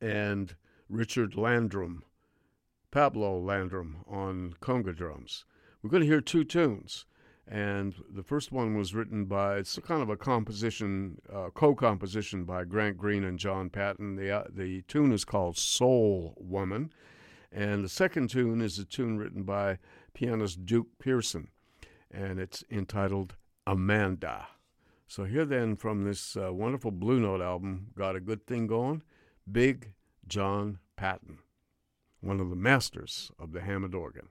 and 0.00 0.54
Richard 0.88 1.36
Landrum, 1.36 2.04
Pablo 2.90 3.40
Landrum 3.40 4.04
on 4.06 4.54
conga 4.60 4.94
drums. 4.94 5.44
We're 5.82 5.90
going 5.90 6.02
to 6.02 6.08
hear 6.08 6.20
two 6.20 6.44
tunes. 6.44 7.06
And 7.50 7.96
the 8.08 8.22
first 8.22 8.52
one 8.52 8.76
was 8.76 8.94
written 8.94 9.24
by, 9.24 9.56
it's 9.56 9.76
kind 9.84 10.02
of 10.02 10.08
a 10.08 10.16
composition, 10.16 11.20
uh, 11.32 11.50
co 11.52 11.74
composition 11.74 12.44
by 12.44 12.62
Grant 12.62 12.96
Green 12.96 13.24
and 13.24 13.40
John 13.40 13.70
Patton. 13.70 14.14
The, 14.14 14.30
uh, 14.30 14.44
the 14.48 14.82
tune 14.82 15.10
is 15.10 15.24
called 15.24 15.58
Soul 15.58 16.34
Woman. 16.38 16.92
And 17.50 17.82
the 17.82 17.88
second 17.88 18.30
tune 18.30 18.62
is 18.62 18.78
a 18.78 18.84
tune 18.84 19.18
written 19.18 19.42
by 19.42 19.78
pianist 20.14 20.64
Duke 20.64 20.86
Pearson. 21.00 21.48
And 22.08 22.38
it's 22.38 22.62
entitled 22.70 23.34
Amanda. 23.66 24.46
So, 25.08 25.24
here 25.24 25.44
then 25.44 25.74
from 25.74 26.04
this 26.04 26.36
uh, 26.36 26.52
wonderful 26.52 26.92
Blue 26.92 27.18
Note 27.18 27.40
album, 27.40 27.88
Got 27.98 28.14
a 28.14 28.20
Good 28.20 28.46
Thing 28.46 28.68
Going, 28.68 29.02
Big 29.50 29.92
John 30.28 30.78
Patton, 30.94 31.38
one 32.20 32.38
of 32.38 32.48
the 32.48 32.54
masters 32.54 33.32
of 33.40 33.50
the 33.50 33.60
Hammond 33.60 33.96
organ. 33.96 34.28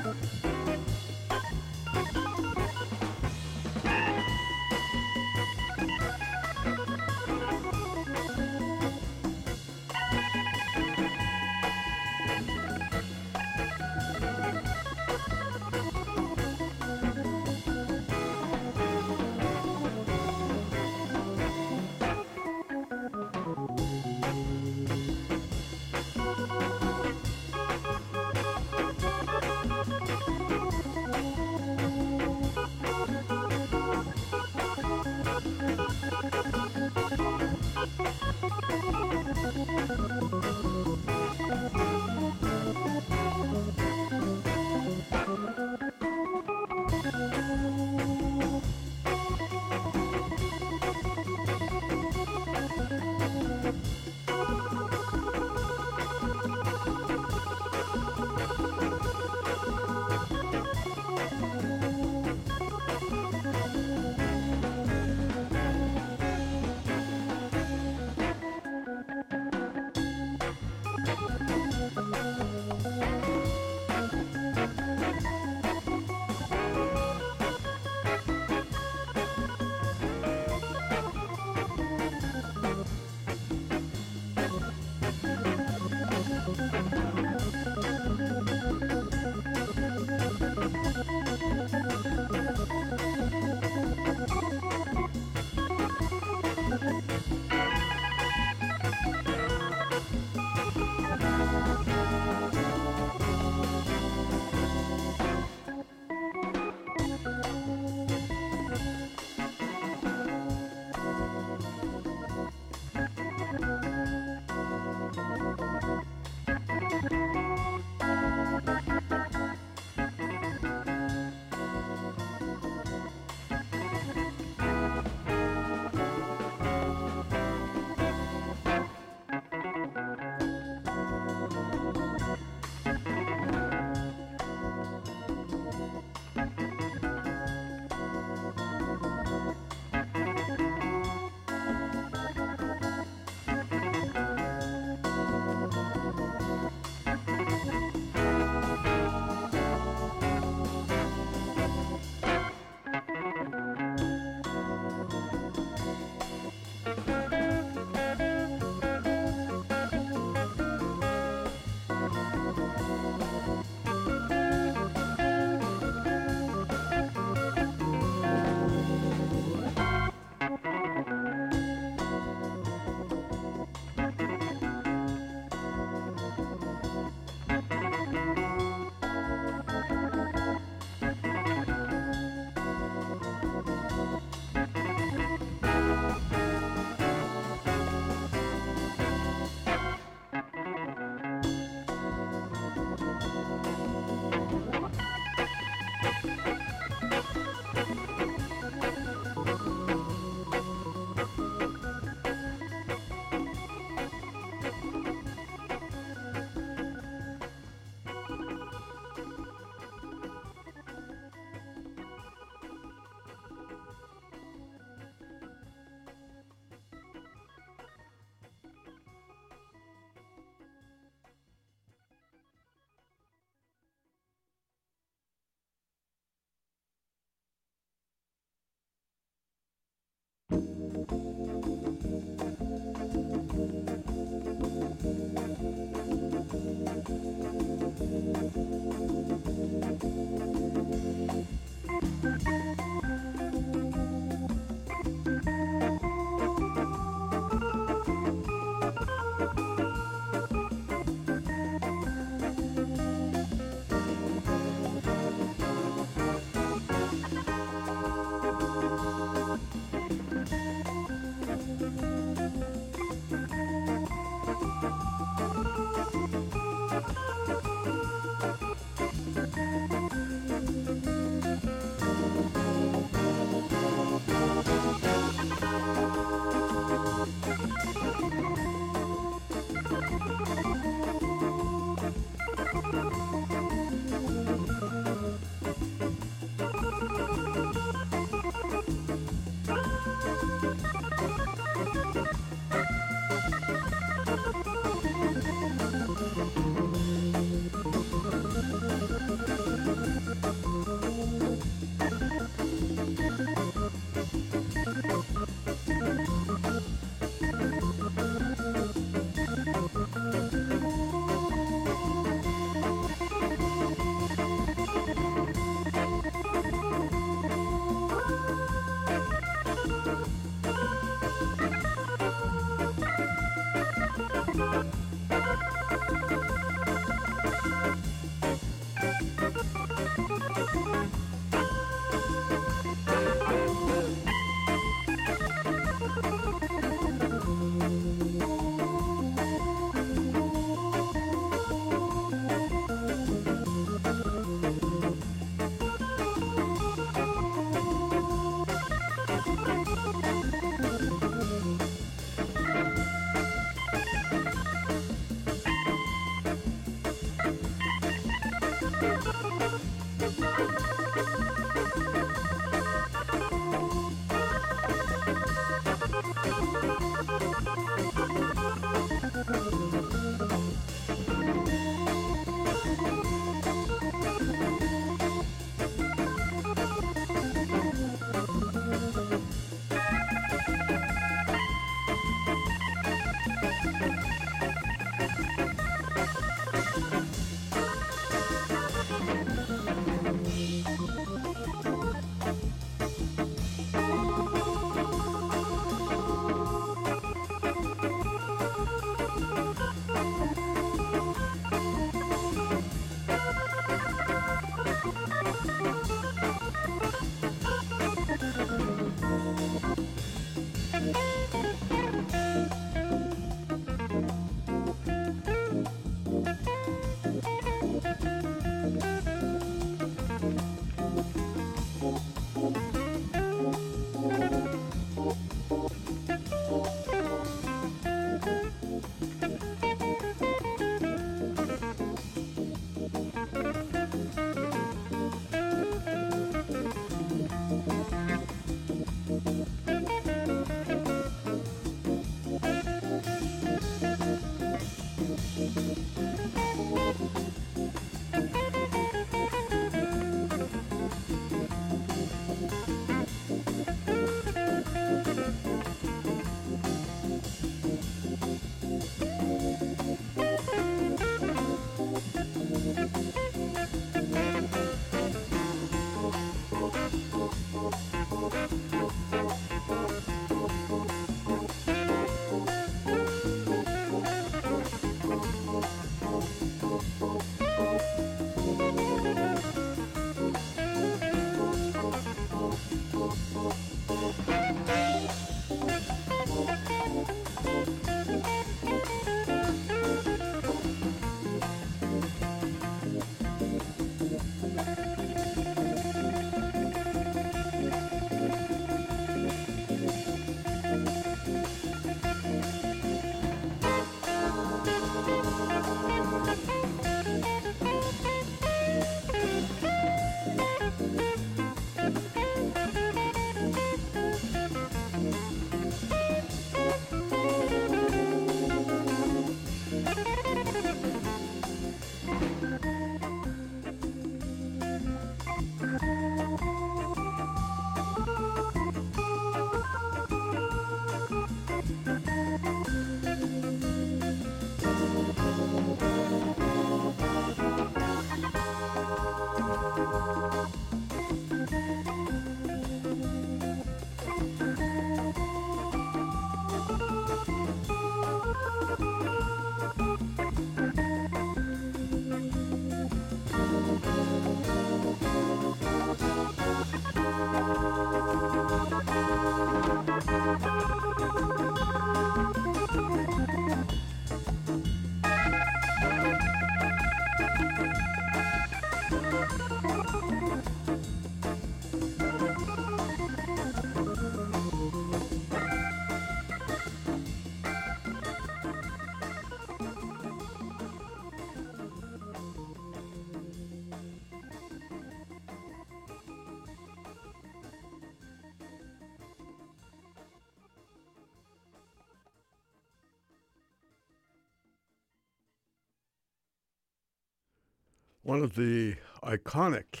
One 598.36 598.44
of 598.44 598.54
the 598.54 598.94
iconic 599.22 600.00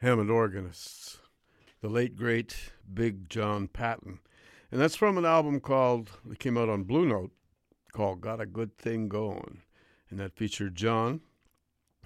Hammond 0.00 0.30
organists, 0.30 1.18
the 1.80 1.88
late 1.88 2.14
great 2.14 2.70
Big 2.94 3.28
John 3.28 3.66
Patton. 3.66 4.20
And 4.70 4.80
that's 4.80 4.94
from 4.94 5.18
an 5.18 5.24
album 5.24 5.58
called, 5.58 6.08
that 6.24 6.38
came 6.38 6.56
out 6.56 6.68
on 6.68 6.84
Blue 6.84 7.04
Note, 7.04 7.32
called 7.90 8.20
Got 8.20 8.40
a 8.40 8.46
Good 8.46 8.78
Thing 8.78 9.08
Going. 9.08 9.62
And 10.08 10.20
that 10.20 10.36
featured 10.36 10.76
John 10.76 11.20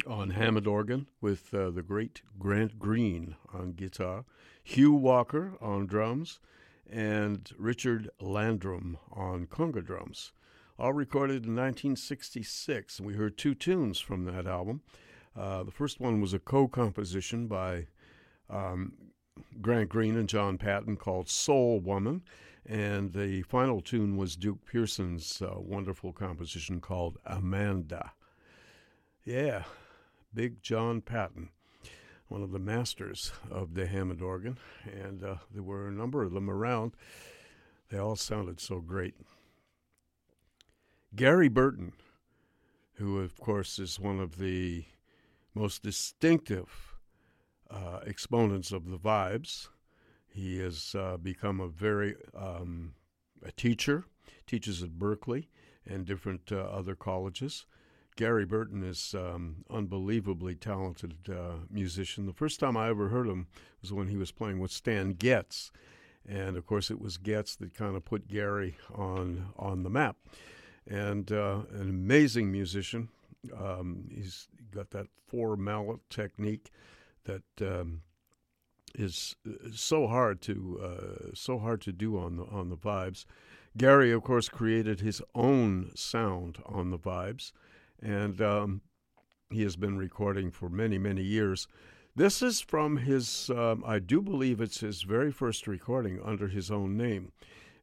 on 0.07 0.31
Hammond 0.31 0.67
organ 0.67 1.07
with 1.20 1.52
uh, 1.52 1.68
the 1.68 1.83
great 1.83 2.23
Grant 2.39 2.78
Green 2.78 3.36
on 3.52 3.73
guitar, 3.73 4.25
Hugh 4.65 4.94
Walker 4.94 5.52
on 5.60 5.84
drums, 5.84 6.41
and 6.91 7.52
Richard 7.59 8.09
Landrum 8.23 8.97
on 9.12 9.49
conga 9.49 9.84
drums 9.84 10.33
all 10.83 10.93
recorded 10.93 11.47
in 11.47 11.55
1966. 11.55 12.99
And 12.99 13.07
we 13.07 13.15
heard 13.15 13.39
two 13.39 13.55
tunes 13.55 14.01
from 14.01 14.25
that 14.25 14.49
album. 14.49 14.83
Uh, 15.39 15.62
the 15.62 15.70
first 15.70 16.01
one 16.01 16.20
was 16.20 16.35
a 16.35 16.41
co 16.41 16.67
composition 16.67 17.47
by 17.47 17.86
um, 18.51 18.93
Grant 19.61 19.89
Green 19.89 20.17
and 20.17 20.28
John 20.28 20.59
Patton 20.59 20.97
called 20.97 21.28
Soul 21.28 21.78
Woman. 21.78 22.23
And 22.67 23.12
the 23.12 23.43
final 23.43 23.81
tune 23.81 24.17
was 24.17 24.35
Duke 24.35 24.65
Pearson's 24.67 25.41
uh, 25.41 25.55
wonderful 25.57 26.12
composition 26.12 26.81
called 26.81 27.17
Amanda. 27.25 28.12
Yeah, 29.25 29.62
Big 30.35 30.62
John 30.62 31.01
Patton. 31.01 31.51
one 32.27 32.43
of 32.43 32.51
the 32.51 32.59
masters 32.59 33.31
of 33.51 33.75
the 33.75 33.86
Hammond 33.86 34.20
organ, 34.20 34.59
and 34.85 35.23
uh, 35.23 35.36
there 35.52 35.62
were 35.62 35.86
a 35.86 35.93
number 35.93 36.25
of 36.25 36.33
them 36.33 36.51
around. 36.51 36.93
They 37.89 37.99
all 37.99 38.17
sounded 38.17 38.59
so 38.59 38.81
great. 38.81 39.15
Gary 41.15 41.49
Burton, 41.49 41.92
who, 42.94 43.18
of 43.18 43.39
course, 43.39 43.78
is 43.78 44.00
one 44.00 44.18
of 44.18 44.39
the 44.39 44.84
most 45.55 45.82
distinctive 45.82 46.97
uh, 47.70 48.00
exponents 48.07 48.73
of 48.73 48.91
the 48.91 48.99
vibes. 48.99 49.68
He 50.26 50.58
has 50.60 50.94
uh, 50.99 51.18
become 51.18 51.60
a 51.60 51.68
very 51.68 52.16
um, 52.34 52.94
a 53.44 53.52
teacher, 53.52 54.05
teaches 54.47 54.82
at 54.82 54.99
Berklee 54.99 55.49
and 55.86 56.07
different 56.07 56.50
uh, 56.50 56.60
other 56.60 56.94
colleges. 56.94 57.66
Gary 58.16 58.44
Burton 58.44 58.82
is 58.82 59.15
um, 59.15 59.65
unbelievably 59.70 60.55
talented 60.57 61.15
uh, 61.31 61.57
musician. 61.70 62.26
The 62.26 62.32
first 62.32 62.60
time 62.60 62.76
I 62.76 62.89
ever 62.89 63.08
heard 63.08 63.26
him 63.26 63.49
was 63.81 63.92
when 63.92 64.08
he 64.08 64.16
was 64.16 64.31
playing 64.31 64.60
with 64.60 64.70
Stan 64.70 65.12
Getz, 65.12 65.73
and 66.26 66.57
of 66.57 66.66
course 66.66 66.91
it 66.91 67.00
was 67.00 67.16
Getz 67.16 67.57
that 67.57 67.74
kind 67.74 67.97
of 67.97 68.05
put 68.05 68.28
Gary 68.28 68.76
on 68.94 69.52
on 69.58 69.82
the 69.82 69.91
map. 69.91 70.16
And 70.89 71.31
uh, 71.31 71.62
an 71.73 71.89
amazing 71.89 72.51
musician. 72.51 73.09
Um, 73.57 74.09
he's 74.12 74.49
got 74.70 74.91
that 74.91 75.07
four 75.27 75.57
mallet 75.57 76.01
technique 76.11 76.70
that 77.25 77.43
um, 77.61 78.02
is 78.94 79.36
so 79.73 80.07
hard 80.07 80.41
to 80.43 80.81
uh, 80.83 81.31
so 81.35 81.59
hard 81.59 81.81
to 81.83 81.93
do 81.93 82.19
on 82.19 82.36
the 82.36 82.44
on 82.44 82.69
the 82.69 82.77
vibes. 82.77 83.25
Gary, 83.77 84.12
of 84.12 84.23
course, 84.23 84.49
created 84.49 85.01
his 85.01 85.23
own 85.35 85.93
sound 85.94 86.59
on 86.67 86.91
the 86.91 86.99
vibes 86.99 87.52
and 88.02 88.41
um, 88.43 88.81
he 89.51 89.62
has 89.62 89.77
been 89.77 89.97
recording 89.97 90.51
for 90.51 90.69
many, 90.69 90.99
many 90.99 91.23
years. 91.23 91.69
This 92.15 92.43
is 92.43 92.61
from 92.61 92.99
his, 92.99 93.49
um, 93.51 93.83
I 93.86 93.99
do 93.99 94.20
believe 94.20 94.61
it's 94.61 94.81
his 94.81 95.02
very 95.02 95.31
first 95.31 95.67
recording 95.67 96.20
under 96.23 96.49
his 96.49 96.70
own 96.70 96.97
name, 96.97 97.33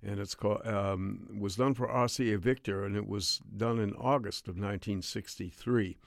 and 0.04 0.20
it's 0.20 0.36
called 0.36 0.66
um, 0.66 1.28
was 1.38 1.56
done 1.56 1.74
for 1.74 1.88
RCA 1.88 2.40
Victor, 2.40 2.86
and 2.86 2.96
it 2.96 3.08
was 3.08 3.42
done 3.56 3.80
in 3.80 3.94
August 3.94 4.48
of 4.48 4.56
1963. 4.56 5.98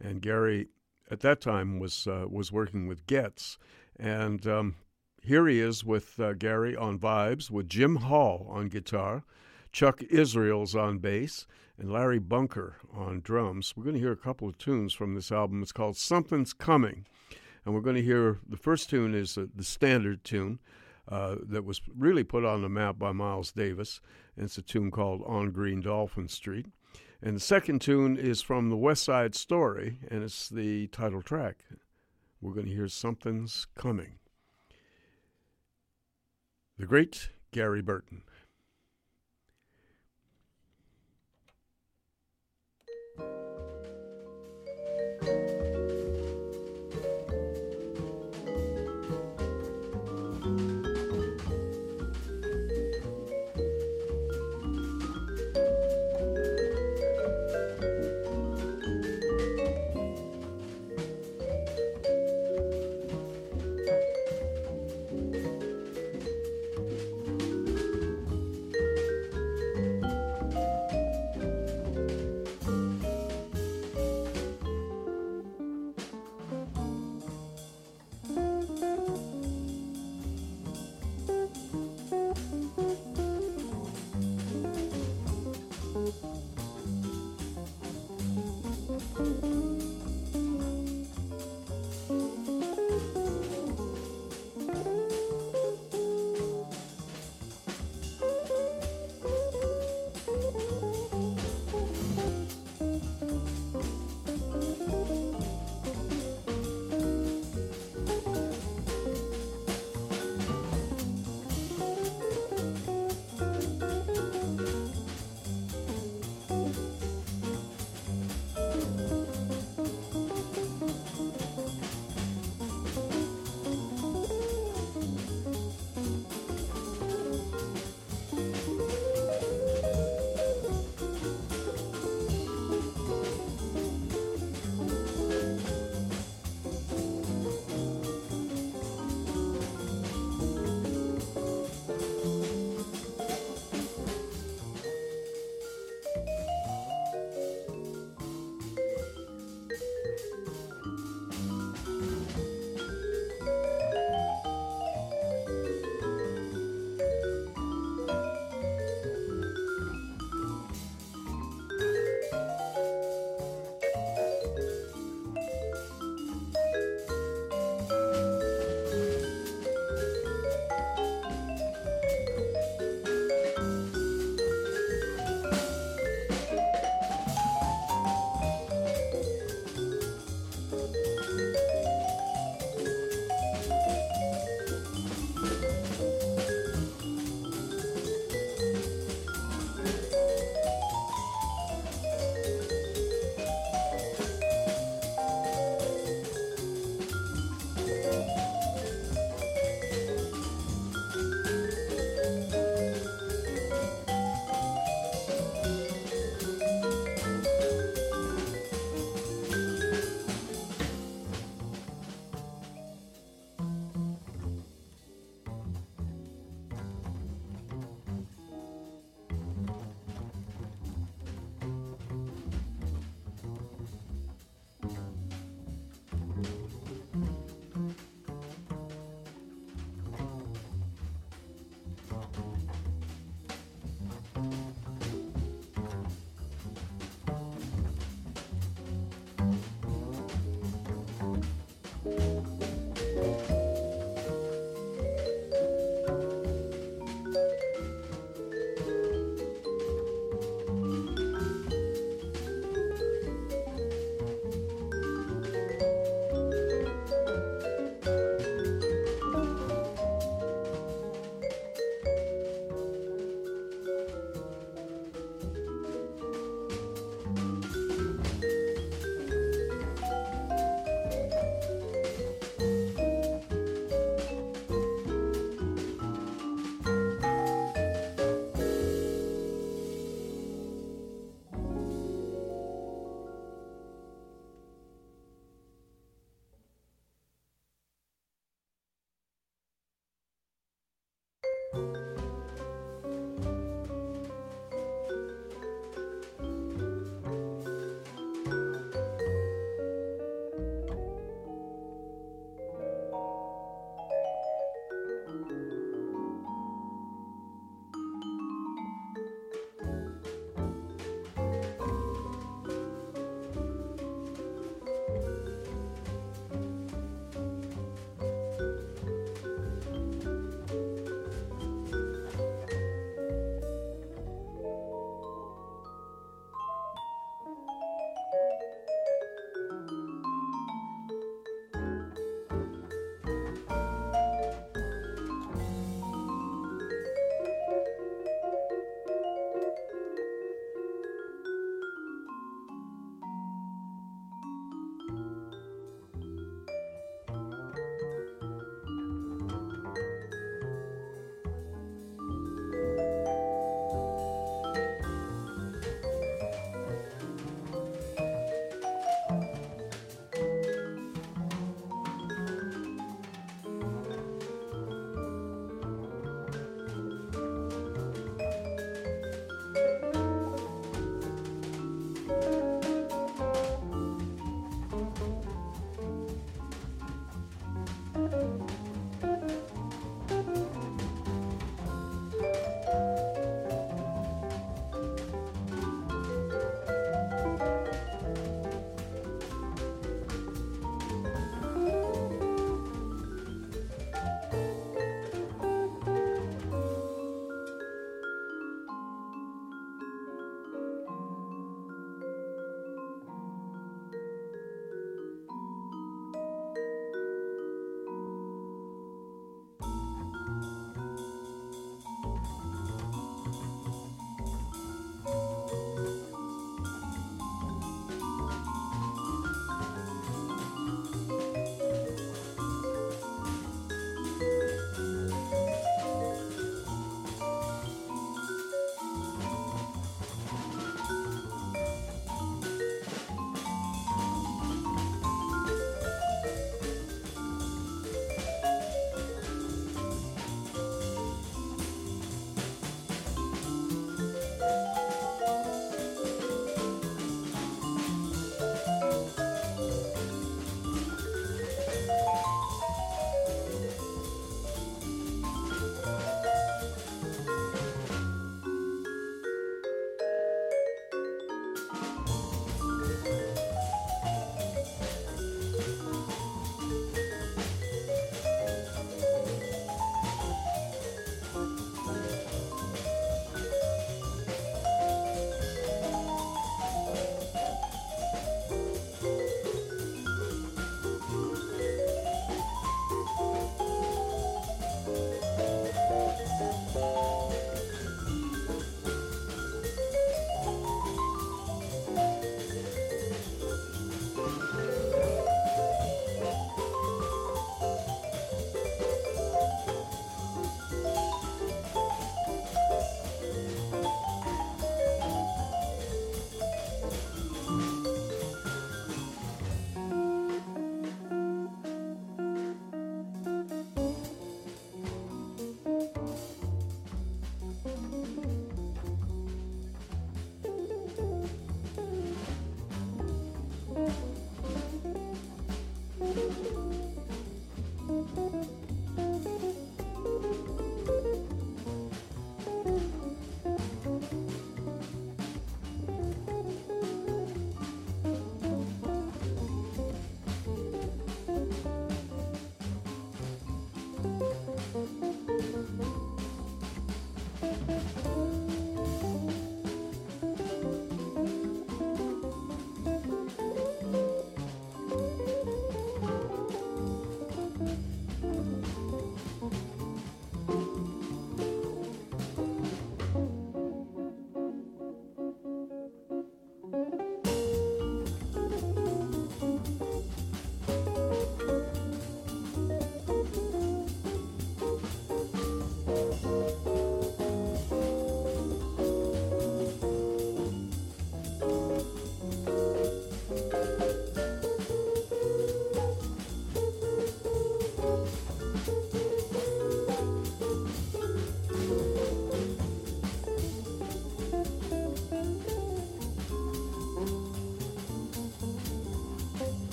And 0.00 0.22
Gary, 0.22 0.68
at 1.10 1.20
that 1.20 1.40
time, 1.40 1.78
was 1.78 2.06
uh, 2.06 2.26
was 2.28 2.52
working 2.52 2.86
with 2.86 3.06
Getz, 3.06 3.58
and 3.98 4.46
um, 4.46 4.76
here 5.22 5.46
he 5.46 5.60
is 5.60 5.84
with 5.84 6.18
uh, 6.20 6.32
Gary 6.34 6.76
on 6.76 6.98
vibes, 6.98 7.50
with 7.50 7.68
Jim 7.68 7.96
Hall 7.96 8.46
on 8.50 8.68
guitar, 8.68 9.24
Chuck 9.72 10.02
Israels 10.04 10.74
on 10.74 10.98
bass, 10.98 11.46
and 11.78 11.92
Larry 11.92 12.18
Bunker 12.18 12.76
on 12.94 13.20
drums. 13.20 13.74
We're 13.76 13.84
going 13.84 13.94
to 13.94 14.00
hear 14.00 14.12
a 14.12 14.16
couple 14.16 14.48
of 14.48 14.58
tunes 14.58 14.92
from 14.92 15.14
this 15.14 15.30
album. 15.30 15.62
It's 15.62 15.72
called 15.72 15.96
Something's 15.96 16.52
Coming. 16.52 17.06
And 17.64 17.74
we're 17.74 17.82
going 17.82 17.96
to 17.96 18.02
hear 18.02 18.38
the 18.48 18.56
first 18.56 18.88
tune 18.88 19.14
is 19.14 19.36
uh, 19.36 19.46
the 19.54 19.64
standard 19.64 20.24
tune 20.24 20.58
uh, 21.08 21.36
that 21.48 21.64
was 21.64 21.80
really 21.96 22.24
put 22.24 22.44
on 22.44 22.62
the 22.62 22.68
map 22.68 22.98
by 22.98 23.12
Miles 23.12 23.52
Davis. 23.52 24.00
And 24.36 24.44
it's 24.44 24.58
a 24.58 24.62
tune 24.62 24.90
called 24.90 25.22
On 25.26 25.50
Green 25.50 25.80
Dolphin 25.80 26.28
Street. 26.28 26.66
And 27.20 27.36
the 27.36 27.40
second 27.40 27.80
tune 27.80 28.16
is 28.16 28.42
from 28.42 28.70
the 28.70 28.76
West 28.76 29.02
Side 29.02 29.34
Story, 29.34 29.98
and 30.08 30.22
it's 30.22 30.48
the 30.48 30.86
title 30.88 31.20
track. 31.20 31.56
We're 32.40 32.52
going 32.52 32.66
to 32.66 32.74
hear 32.74 32.86
Something's 32.86 33.66
Coming. 33.74 34.18
The 36.78 36.86
great 36.86 37.30
Gary 37.50 37.82
Burton. 37.82 38.22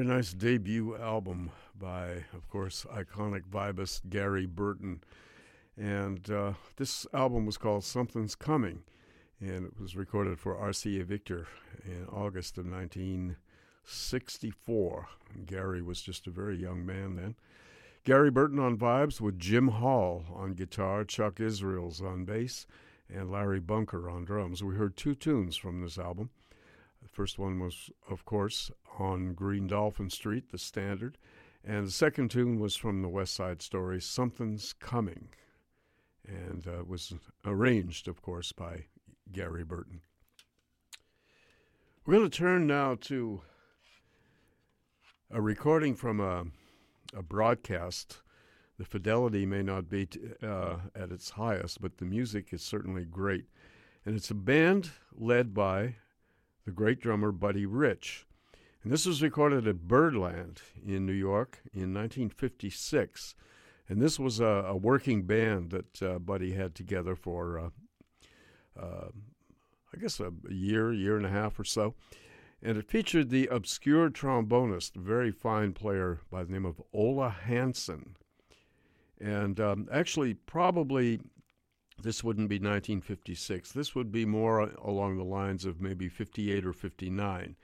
Very 0.00 0.16
nice 0.16 0.32
debut 0.32 0.96
album 0.96 1.50
by, 1.78 2.24
of 2.32 2.48
course, 2.48 2.86
iconic 2.90 3.42
vibist 3.42 4.08
Gary 4.08 4.46
Burton. 4.46 5.02
And 5.76 6.30
uh, 6.30 6.54
this 6.76 7.06
album 7.12 7.44
was 7.44 7.58
called 7.58 7.84
Something's 7.84 8.34
Coming, 8.34 8.82
and 9.40 9.66
it 9.66 9.78
was 9.78 9.96
recorded 9.96 10.38
for 10.38 10.54
RCA 10.54 11.04
Victor 11.04 11.48
in 11.84 12.06
August 12.06 12.56
of 12.56 12.64
1964. 12.64 15.08
And 15.34 15.46
Gary 15.46 15.82
was 15.82 16.00
just 16.00 16.26
a 16.26 16.30
very 16.30 16.56
young 16.56 16.86
man 16.86 17.16
then. 17.16 17.34
Gary 18.02 18.30
Burton 18.30 18.58
on 18.58 18.78
vibes 18.78 19.20
with 19.20 19.38
Jim 19.38 19.68
Hall 19.68 20.24
on 20.34 20.54
guitar, 20.54 21.04
Chuck 21.04 21.40
Israels 21.40 22.00
on 22.00 22.24
bass, 22.24 22.66
and 23.12 23.30
Larry 23.30 23.60
Bunker 23.60 24.08
on 24.08 24.24
drums. 24.24 24.64
We 24.64 24.76
heard 24.76 24.96
two 24.96 25.14
tunes 25.14 25.58
from 25.58 25.82
this 25.82 25.98
album. 25.98 26.30
First 27.20 27.38
one 27.38 27.58
was, 27.58 27.90
of 28.08 28.24
course, 28.24 28.70
on 28.98 29.34
Green 29.34 29.66
Dolphin 29.66 30.08
Street, 30.08 30.52
the 30.52 30.56
standard. 30.56 31.18
And 31.62 31.86
the 31.86 31.90
second 31.90 32.30
tune 32.30 32.58
was 32.58 32.76
from 32.76 33.02
the 33.02 33.10
West 33.10 33.34
Side 33.34 33.60
Story, 33.60 34.00
Something's 34.00 34.72
Coming. 34.72 35.28
And 36.26 36.66
uh, 36.66 36.82
was 36.86 37.12
arranged, 37.44 38.08
of 38.08 38.22
course, 38.22 38.52
by 38.52 38.86
Gary 39.30 39.64
Burton. 39.64 40.00
We're 42.06 42.14
going 42.14 42.30
to 42.30 42.38
turn 42.38 42.66
now 42.66 42.96
to 43.02 43.42
a 45.30 45.42
recording 45.42 45.96
from 45.96 46.20
a, 46.20 46.46
a 47.14 47.22
broadcast. 47.22 48.22
The 48.78 48.86
fidelity 48.86 49.44
may 49.44 49.62
not 49.62 49.90
be 49.90 50.06
t- 50.06 50.20
uh, 50.42 50.76
at 50.94 51.12
its 51.12 51.28
highest, 51.28 51.82
but 51.82 51.98
the 51.98 52.06
music 52.06 52.54
is 52.54 52.62
certainly 52.62 53.04
great. 53.04 53.44
And 54.06 54.16
it's 54.16 54.30
a 54.30 54.34
band 54.34 54.92
led 55.14 55.52
by 55.52 55.96
the 56.70 56.76
great 56.76 57.00
drummer 57.00 57.32
Buddy 57.32 57.66
Rich. 57.66 58.26
And 58.84 58.92
this 58.92 59.04
was 59.04 59.20
recorded 59.20 59.66
at 59.66 59.88
Birdland 59.88 60.62
in 60.86 61.04
New 61.04 61.12
York 61.12 61.58
in 61.72 61.92
1956. 61.92 63.34
And 63.88 64.00
this 64.00 64.20
was 64.20 64.38
a, 64.38 64.44
a 64.68 64.76
working 64.76 65.24
band 65.24 65.70
that 65.70 66.00
uh, 66.00 66.18
Buddy 66.20 66.52
had 66.52 66.76
together 66.76 67.16
for, 67.16 67.58
uh, 67.58 67.70
uh, 68.80 69.08
I 69.92 69.96
guess, 70.00 70.20
a, 70.20 70.30
year, 70.48 70.92
year 70.92 71.16
and 71.16 71.26
a 71.26 71.30
half 71.30 71.58
or 71.58 71.64
so. 71.64 71.96
And 72.62 72.78
it 72.78 72.88
featured 72.88 73.30
the 73.30 73.48
obscure 73.48 74.08
trombonist, 74.08 74.94
very 74.94 75.32
fine 75.32 75.72
player 75.72 76.20
by 76.30 76.44
the 76.44 76.52
name 76.52 76.66
of 76.66 76.80
Ola 76.92 77.30
Hansen. 77.30 78.14
And 79.20 79.58
um, 79.58 79.88
actually, 79.90 80.34
probably 80.34 81.18
this 82.02 82.24
wouldn't 82.24 82.48
be 82.48 82.56
1956. 82.56 83.72
This 83.72 83.94
would 83.94 84.10
be 84.10 84.24
more 84.24 84.70
along 84.82 85.16
the 85.16 85.24
lines 85.24 85.64
of 85.64 85.80
maybe 85.80 86.08
58 86.08 86.66
or 86.66 86.72
59. 86.72 87.56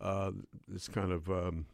Uh, 0.00 0.32
it's 0.74 0.88
kind 0.88 1.12
of 1.12 1.30
um, 1.30 1.66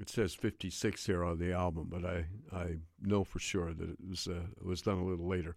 it 0.00 0.08
says 0.08 0.34
56 0.34 1.06
here 1.06 1.24
on 1.24 1.38
the 1.38 1.52
album, 1.52 1.88
but 1.90 2.04
I, 2.04 2.26
I 2.52 2.76
know 3.00 3.24
for 3.24 3.38
sure 3.38 3.72
that 3.72 3.90
it 3.90 3.98
was 4.08 4.26
uh, 4.28 4.46
it 4.56 4.64
was 4.64 4.82
done 4.82 4.98
a 4.98 5.04
little 5.04 5.28
later. 5.28 5.56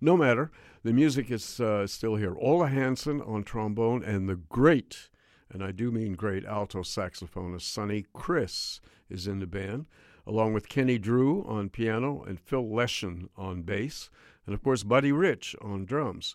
No 0.00 0.16
matter, 0.16 0.50
the 0.84 0.92
music 0.92 1.30
is 1.30 1.60
uh, 1.60 1.86
still 1.86 2.16
here. 2.16 2.36
Ola 2.38 2.68
Hansen 2.68 3.20
on 3.20 3.42
trombone 3.42 4.04
and 4.04 4.28
the 4.28 4.36
great, 4.36 5.08
and 5.50 5.62
I 5.62 5.72
do 5.72 5.90
mean 5.90 6.12
great, 6.12 6.44
alto 6.44 6.82
saxophonist 6.82 7.62
Sonny 7.62 8.04
Criss 8.12 8.80
is 9.10 9.26
in 9.26 9.40
the 9.40 9.46
band, 9.46 9.86
along 10.26 10.52
with 10.52 10.68
Kenny 10.68 10.98
Drew 10.98 11.44
on 11.48 11.68
piano 11.68 12.22
and 12.22 12.38
Phil 12.38 12.68
Leshin 12.68 13.28
on 13.36 13.62
bass 13.62 14.10
and 14.48 14.54
of 14.54 14.62
course 14.62 14.82
Buddy 14.82 15.12
Rich 15.12 15.54
on 15.60 15.84
drums. 15.84 16.34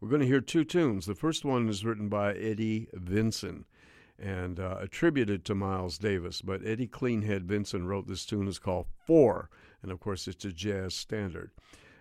We're 0.00 0.08
going 0.08 0.20
to 0.20 0.26
hear 0.26 0.40
two 0.40 0.64
tunes. 0.64 1.06
The 1.06 1.14
first 1.14 1.44
one 1.44 1.68
is 1.68 1.84
written 1.84 2.08
by 2.08 2.34
Eddie 2.34 2.88
Vinson 2.92 3.66
and 4.18 4.58
uh, 4.58 4.78
attributed 4.80 5.44
to 5.44 5.54
Miles 5.54 5.96
Davis, 5.96 6.42
but 6.42 6.66
Eddie 6.66 6.88
Cleanhead 6.88 7.42
Vinson 7.42 7.86
wrote 7.86 8.08
this 8.08 8.26
tune. 8.26 8.48
It's 8.48 8.58
called 8.58 8.88
Four, 9.06 9.48
and 9.80 9.92
of 9.92 10.00
course 10.00 10.26
it's 10.26 10.44
a 10.44 10.50
jazz 10.50 10.96
standard. 10.96 11.52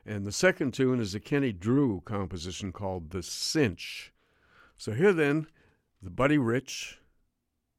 And 0.04 0.26
the 0.26 0.32
second 0.32 0.74
tune 0.74 1.00
is 1.00 1.14
a 1.14 1.20
Kenny 1.20 1.52
Drew 1.52 2.02
composition 2.06 2.72
called 2.72 3.12
The 3.12 3.22
Cinch. 3.22 4.12
So 4.78 4.94
here 4.94 5.14
then, 5.14 5.46
the 6.02 6.10
Buddy 6.10 6.40
Rich 6.40 6.98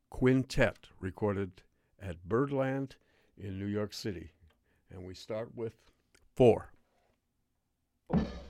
Quintet 0.08 0.86
recorded 1.00 1.62
at 2.00 2.28
Birdland 2.28 2.94
in 3.36 3.58
New 3.58 3.66
York 3.66 3.92
City. 3.92 4.30
And 4.88 5.04
we 5.04 5.14
start 5.14 5.56
with 5.56 5.74
four 6.36 6.70
people. 8.12 8.41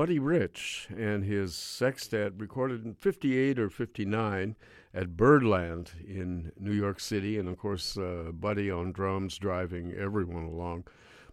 Buddy 0.00 0.18
Rich 0.18 0.88
and 0.96 1.24
his 1.24 1.54
sextet 1.54 2.32
recorded 2.38 2.86
in 2.86 2.94
58 2.94 3.58
or 3.58 3.68
59 3.68 4.56
at 4.94 5.14
Birdland 5.14 5.90
in 6.08 6.52
New 6.58 6.72
York 6.72 7.00
City. 7.00 7.36
And 7.36 7.46
of 7.46 7.58
course, 7.58 7.98
uh, 7.98 8.30
Buddy 8.32 8.70
on 8.70 8.92
drums 8.92 9.36
driving 9.36 9.92
everyone 9.92 10.44
along. 10.44 10.84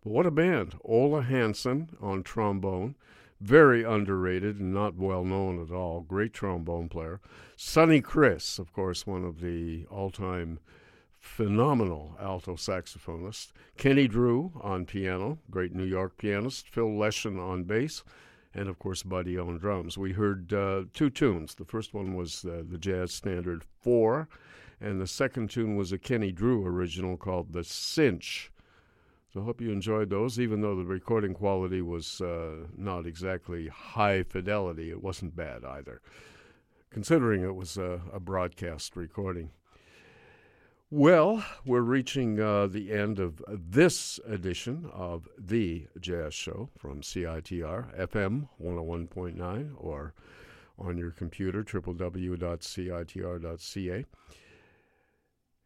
But 0.03 0.11
what 0.11 0.25
a 0.25 0.31
band! 0.31 0.75
Ola 0.83 1.21
Hansen 1.21 1.91
on 2.01 2.23
trombone, 2.23 2.95
very 3.39 3.85
underrated 3.85 4.59
and 4.59 4.73
not 4.73 4.95
well 4.95 5.23
known 5.23 5.63
at 5.63 5.71
all. 5.71 6.01
Great 6.01 6.33
trombone 6.33 6.89
player. 6.89 7.21
Sonny 7.55 8.01
Criss, 8.01 8.59
of 8.59 8.73
course, 8.73 9.07
one 9.07 9.23
of 9.23 9.39
the 9.39 9.85
all 9.89 10.11
time 10.11 10.59
phenomenal 11.17 12.17
alto 12.19 12.55
saxophonist. 12.55 13.53
Kenny 13.77 14.09
Drew 14.09 14.51
on 14.59 14.85
piano, 14.85 15.39
great 15.49 15.73
New 15.73 15.85
York 15.85 16.17
pianist. 16.17 16.67
Phil 16.67 16.89
Leshin 16.89 17.39
on 17.39 17.63
bass. 17.63 18.03
And 18.57 18.67
of 18.69 18.79
course, 18.79 19.03
Buddy 19.03 19.37
on 19.37 19.59
drums. 19.59 19.99
We 19.99 20.13
heard 20.13 20.51
uh, 20.51 20.85
two 20.91 21.11
tunes. 21.11 21.53
The 21.53 21.63
first 21.63 21.93
one 21.93 22.15
was 22.15 22.43
uh, 22.43 22.63
the 22.67 22.79
jazz 22.79 23.13
standard 23.13 23.63
Four, 23.63 24.27
and 24.81 24.99
the 24.99 25.05
second 25.05 25.51
tune 25.51 25.75
was 25.75 25.91
a 25.91 25.99
Kenny 25.99 26.31
Drew 26.31 26.65
original 26.65 27.17
called 27.17 27.53
The 27.53 27.63
Cinch. 27.63 28.51
So 29.31 29.41
I 29.41 29.43
hope 29.43 29.61
you 29.61 29.71
enjoyed 29.71 30.09
those, 30.09 30.39
even 30.39 30.61
though 30.61 30.75
the 30.75 30.85
recording 30.85 31.35
quality 31.35 31.83
was 31.83 32.19
uh, 32.19 32.65
not 32.75 33.05
exactly 33.05 33.67
high 33.67 34.23
fidelity. 34.23 34.89
It 34.89 35.03
wasn't 35.03 35.35
bad 35.35 35.63
either, 35.63 36.01
considering 36.89 37.43
it 37.43 37.55
was 37.55 37.77
a, 37.77 38.01
a 38.11 38.19
broadcast 38.19 38.95
recording. 38.95 39.51
Well, 40.89 41.43
we're 41.65 41.81
reaching 41.81 42.39
uh, 42.39 42.67
the 42.67 42.93
end 42.93 43.19
of 43.19 43.43
this 43.49 44.21
edition 44.25 44.89
of 44.93 45.27
The 45.37 45.87
Jazz 45.99 46.33
Show 46.33 46.69
from 46.77 47.01
CITR 47.01 47.93
FM 47.99 48.47
101.9 48.63 49.73
or 49.75 50.13
on 50.79 50.97
your 50.97 51.11
computer, 51.11 51.61
www.citr.ca. 51.61 52.05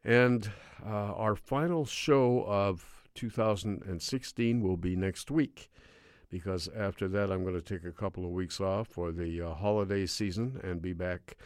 And 0.02 0.50
uh, 0.84 0.88
our 0.88 1.36
final 1.36 1.84
show 1.84 2.44
of 2.48 3.04
2016 3.14 4.60
will 4.60 4.76
be 4.76 4.96
next 4.96 5.30
week 5.30 5.70
because 6.30 6.68
after 6.76 7.06
that 7.06 7.30
I'm 7.30 7.44
going 7.44 7.54
to 7.54 7.62
take 7.62 7.84
a 7.84 7.92
couple 7.92 8.24
of 8.24 8.32
weeks 8.32 8.60
off 8.60 8.88
for 8.88 9.12
the 9.12 9.40
uh, 9.40 9.54
holiday 9.54 10.04
season 10.06 10.60
and 10.64 10.82
be 10.82 10.92
back 10.92 11.36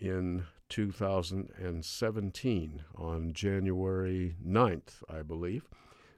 in 0.00 0.46
2017 0.68 2.84
on 2.96 3.32
January 3.32 4.36
9th, 4.46 5.02
I 5.08 5.22
believe, 5.22 5.68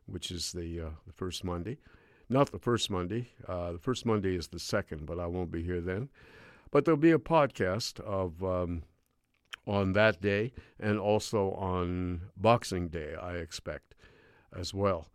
which 0.06 0.30
is 0.30 0.52
the, 0.52 0.80
uh, 0.80 0.90
the 1.06 1.12
first 1.12 1.44
Monday. 1.44 1.78
Not 2.28 2.50
the 2.50 2.58
first 2.58 2.90
Monday. 2.90 3.30
Uh, 3.46 3.72
the 3.72 3.78
first 3.78 4.04
Monday 4.04 4.34
is 4.34 4.48
the 4.48 4.58
second, 4.58 5.06
but 5.06 5.20
I 5.20 5.26
won't 5.26 5.52
be 5.52 5.62
here 5.62 5.80
then. 5.80 6.08
But 6.70 6.84
there'll 6.84 6.98
be 6.98 7.12
a 7.12 7.18
podcast 7.18 8.00
of 8.00 8.42
um, 8.42 8.82
on 9.66 9.92
that 9.92 10.20
day 10.20 10.52
and 10.78 10.98
also 10.98 11.52
on 11.52 12.22
Boxing 12.36 12.88
Day, 12.88 13.14
I 13.14 13.34
expect, 13.34 13.94
as 14.56 14.74
well. 14.74 15.08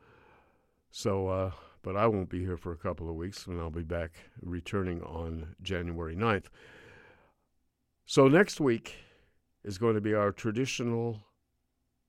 So, 0.91 1.27
uh, 1.27 1.51
but 1.83 1.95
I 1.95 2.07
won't 2.07 2.29
be 2.29 2.39
here 2.39 2.57
for 2.57 2.71
a 2.71 2.77
couple 2.77 3.09
of 3.09 3.15
weeks, 3.15 3.47
and 3.47 3.59
I'll 3.59 3.69
be 3.69 3.83
back 3.83 4.11
returning 4.41 5.01
on 5.03 5.55
January 5.61 6.15
9th. 6.15 6.45
So 8.05 8.27
next 8.27 8.59
week 8.59 8.95
is 9.63 9.77
going 9.77 9.95
to 9.95 10.01
be 10.01 10.13
our 10.13 10.31
traditional 10.31 11.21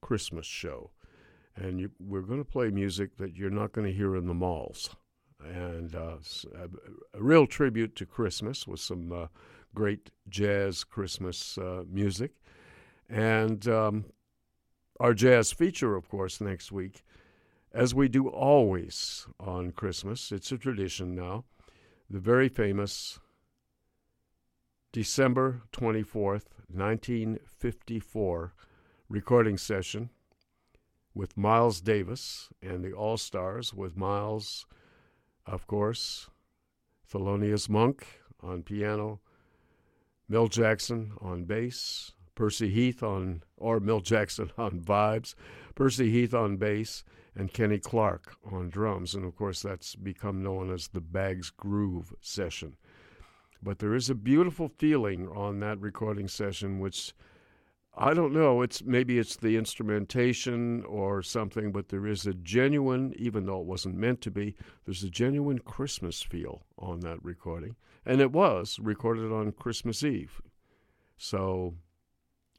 Christmas 0.00 0.46
show. 0.46 0.90
And 1.56 1.78
you, 1.78 1.90
we're 2.00 2.22
going 2.22 2.42
to 2.42 2.50
play 2.50 2.70
music 2.70 3.16
that 3.18 3.36
you're 3.36 3.50
not 3.50 3.72
going 3.72 3.86
to 3.86 3.96
hear 3.96 4.16
in 4.16 4.26
the 4.26 4.34
malls. 4.34 4.90
And 5.44 5.94
uh, 5.94 6.16
a, 6.54 7.18
a, 7.18 7.22
real 7.22 7.46
tribute 7.46 7.96
to 7.96 8.06
Christmas 8.06 8.66
with 8.66 8.80
some 8.80 9.12
uh, 9.12 9.26
great 9.74 10.10
jazz 10.28 10.84
Christmas 10.84 11.58
uh, 11.58 11.82
music. 11.90 12.32
And 13.08 13.66
um, 13.68 14.04
our 15.00 15.14
jazz 15.14 15.52
feature, 15.52 15.96
of 15.96 16.08
course, 16.08 16.40
next 16.40 16.70
week, 16.70 17.02
as 17.74 17.94
we 17.94 18.08
do 18.08 18.28
always 18.28 19.26
on 19.40 19.72
Christmas, 19.72 20.30
it's 20.30 20.52
a 20.52 20.58
tradition 20.58 21.14
now, 21.14 21.44
the 22.08 22.20
very 22.20 22.48
famous 22.48 23.18
December 24.92 25.62
24th, 25.72 26.44
1954 26.74 28.54
recording 29.08 29.58
session 29.58 30.10
with 31.14 31.36
Miles 31.36 31.80
Davis 31.80 32.48
and 32.62 32.84
the 32.84 32.92
All 32.92 33.16
Stars, 33.16 33.74
with 33.74 33.96
Miles, 33.96 34.66
of 35.46 35.66
course, 35.66 36.30
Thelonious 37.12 37.68
Monk 37.68 38.06
on 38.40 38.62
piano, 38.62 39.20
Milt 40.28 40.52
Jackson 40.52 41.12
on 41.20 41.44
bass, 41.44 42.12
Percy 42.34 42.70
Heath 42.70 43.02
on, 43.02 43.42
or 43.56 43.80
Milt 43.80 44.04
Jackson 44.04 44.50
on 44.58 44.80
vibes, 44.80 45.34
Percy 45.74 46.10
Heath 46.10 46.32
on 46.32 46.56
bass, 46.56 47.04
and 47.34 47.52
Kenny 47.52 47.78
Clarke 47.78 48.36
on 48.50 48.70
drums. 48.70 49.14
And 49.14 49.24
of 49.24 49.36
course, 49.36 49.62
that's 49.62 49.94
become 49.94 50.42
known 50.42 50.72
as 50.72 50.88
the 50.88 51.00
Bags 51.00 51.50
Groove 51.50 52.14
session. 52.20 52.76
But 53.62 53.78
there 53.78 53.94
is 53.94 54.10
a 54.10 54.14
beautiful 54.14 54.68
feeling 54.68 55.28
on 55.28 55.60
that 55.60 55.80
recording 55.80 56.26
session, 56.28 56.80
which 56.80 57.14
I 57.96 58.14
don't 58.14 58.32
know. 58.32 58.62
It's 58.62 58.82
maybe 58.82 59.18
it's 59.18 59.36
the 59.36 59.56
instrumentation 59.56 60.82
or 60.84 61.22
something, 61.22 61.72
but 61.72 61.88
there 61.88 62.06
is 62.06 62.26
a 62.26 62.34
genuine, 62.34 63.12
even 63.16 63.46
though 63.46 63.60
it 63.60 63.66
wasn't 63.66 63.96
meant 63.96 64.20
to 64.22 64.30
be, 64.30 64.56
there's 64.84 65.02
a 65.02 65.10
genuine 65.10 65.58
Christmas 65.58 66.22
feel 66.22 66.62
on 66.78 67.00
that 67.00 67.22
recording, 67.22 67.76
and 68.06 68.20
it 68.20 68.32
was 68.32 68.78
recorded 68.80 69.30
on 69.30 69.52
Christmas 69.52 70.02
Eve. 70.02 70.40
So, 71.16 71.74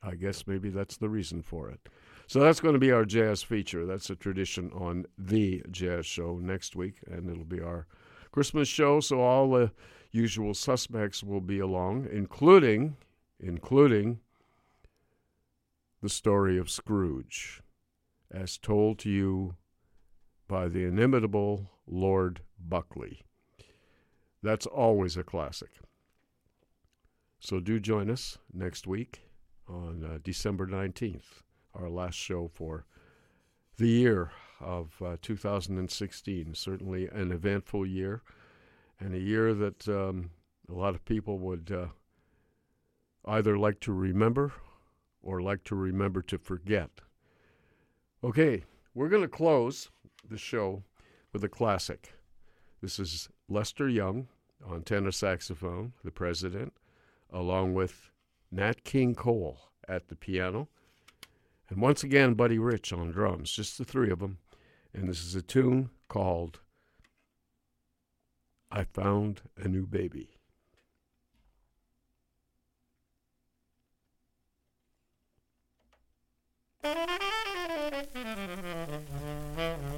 I 0.04 0.16
guess 0.16 0.46
maybe 0.46 0.70
that's 0.70 0.98
the 0.98 1.10
reason 1.10 1.42
for 1.42 1.70
it. 1.70 1.90
So 2.28 2.40
that's 2.40 2.60
going 2.60 2.74
to 2.74 2.80
be 2.80 2.92
our 2.92 3.06
jazz 3.06 3.44
feature. 3.44 3.86
That's 3.86 4.10
a 4.10 4.16
tradition 4.16 4.72
on 4.74 5.06
the 5.18 5.64
jazz 5.72 6.06
show 6.06 6.38
next 6.42 6.76
week, 6.76 7.00
and 7.10 7.30
it'll 7.30 7.44
be 7.44 7.62
our 7.62 7.88
Christmas 8.32 8.68
show. 8.68 9.00
So 9.00 9.22
all 9.22 9.52
the 9.52 9.72
usual 10.14 10.54
suspects 10.54 11.24
will 11.24 11.42
be 11.42 11.60
along, 11.60 12.08
including 12.10 12.96
including 13.40 14.20
the 16.02 16.08
story 16.08 16.58
of 16.58 16.70
Scrooge, 16.70 17.62
as 18.32 18.58
told 18.58 19.00
to 19.00 19.10
you 19.10 19.56
by 20.48 20.70
the 20.70 20.86
inimitable 20.86 21.72
Lord 21.86 22.42
Buckley. 22.58 23.24
That's 24.42 24.66
always 24.66 25.18
a 25.18 25.24
classic. 25.24 25.72
So 27.40 27.60
do 27.60 27.80
join 27.80 28.10
us 28.10 28.38
next 28.54 28.88
week 28.88 29.24
on 29.68 30.06
uh, 30.06 30.20
December 30.24 30.68
19th, 30.68 31.42
our 31.74 31.90
last 31.90 32.16
show 32.16 32.50
for 32.54 32.86
the 33.78 33.90
year 33.90 34.32
of 34.62 34.94
uh, 35.04 35.18
2016. 35.22 36.54
Certainly 36.54 37.08
an 37.08 37.32
eventful 37.32 37.86
year 37.86 38.22
and 39.04 39.14
a 39.14 39.20
year 39.20 39.54
that 39.54 39.88
um, 39.90 40.30
a 40.70 40.74
lot 40.74 40.96
of 40.96 41.04
people 41.04 41.38
would 41.38 41.72
uh, 41.72 41.88
either 43.26 43.58
like 43.58 43.82
to 43.82 43.92
remember 43.92 44.54
or 45.22 45.42
like 45.42 45.64
to 45.66 45.76
remember 45.76 46.22
to 46.22 46.38
forget. 46.38 46.90
Okay, 48.24 48.64
we're 48.94 49.10
going 49.10 49.22
to 49.22 49.28
close 49.28 49.90
the 50.30 50.38
show 50.38 50.84
with 51.34 51.44
a 51.44 51.50
classic. 51.50 52.14
This 52.82 52.98
is 52.98 53.28
Lester 53.50 53.90
Young 53.90 54.28
on 54.66 54.84
tenor 54.84 55.12
saxophone, 55.12 55.92
the 56.06 56.12
president, 56.12 56.74
along 57.30 57.74
with 57.74 58.10
Nat 58.52 58.86
King 58.86 59.16
Cole 59.16 59.58
at 59.86 60.08
the 60.08 60.16
piano, 60.16 60.70
and 61.70 61.82
once 61.82 62.04
again 62.04 62.36
Buddy 62.36 62.58
Rich 62.58 62.94
on 62.94 63.12
drums, 63.12 63.52
just 63.52 63.78
the 63.78 63.84
three 63.84 64.12
of 64.12 64.20
them. 64.20 64.38
And 64.94 65.10
this 65.10 65.26
is 65.26 65.36
a 65.36 65.42
tune 65.42 65.90
called 66.08 66.60
I 68.76 68.86
found 68.86 69.42
a 69.56 69.68
new 69.68 69.86
baby. 69.86 70.30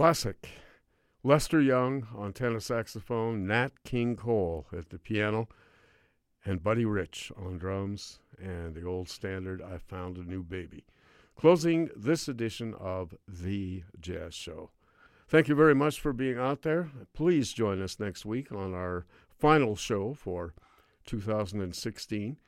Classic. 0.00 0.48
Lester 1.22 1.60
Young 1.60 2.06
on 2.16 2.32
tenor 2.32 2.60
saxophone, 2.60 3.46
Nat 3.46 3.84
King 3.84 4.16
Cole 4.16 4.64
at 4.72 4.88
the 4.88 4.98
piano, 4.98 5.46
and 6.42 6.62
Buddy 6.62 6.86
Rich 6.86 7.30
on 7.36 7.58
drums, 7.58 8.18
and 8.38 8.74
the 8.74 8.82
old 8.82 9.10
standard, 9.10 9.60
I 9.60 9.76
Found 9.76 10.16
a 10.16 10.22
New 10.22 10.42
Baby. 10.42 10.86
Closing 11.36 11.90
this 11.94 12.28
edition 12.28 12.74
of 12.80 13.14
The 13.28 13.82
Jazz 14.00 14.34
Show. 14.34 14.70
Thank 15.28 15.48
you 15.48 15.54
very 15.54 15.74
much 15.74 16.00
for 16.00 16.14
being 16.14 16.38
out 16.38 16.62
there. 16.62 16.88
Please 17.12 17.52
join 17.52 17.82
us 17.82 18.00
next 18.00 18.24
week 18.24 18.50
on 18.50 18.72
our 18.72 19.04
final 19.38 19.76
show 19.76 20.14
for 20.14 20.54
2016, 21.04 22.38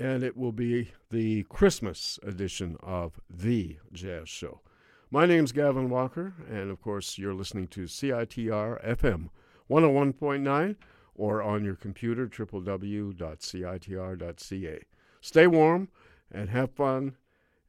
and 0.00 0.22
it 0.22 0.38
will 0.38 0.52
be 0.52 0.92
the 1.10 1.42
Christmas 1.50 2.18
edition 2.22 2.78
of 2.82 3.20
The 3.28 3.76
Jazz 3.92 4.30
Show. 4.30 4.62
My 5.14 5.26
name's 5.26 5.52
Gavin 5.52 5.90
Walker, 5.90 6.32
and 6.50 6.70
of 6.70 6.80
course, 6.80 7.18
you're 7.18 7.34
listening 7.34 7.68
to 7.68 7.82
CITR 7.82 8.82
FM 8.82 9.28
101.9 9.68 10.76
or 11.14 11.42
on 11.42 11.62
your 11.66 11.74
computer, 11.74 12.26
www.citr.ca. 12.26 13.18
Stay 15.20 15.46
warm 15.46 15.88
and 16.30 16.48
have 16.48 16.70
fun 16.70 17.16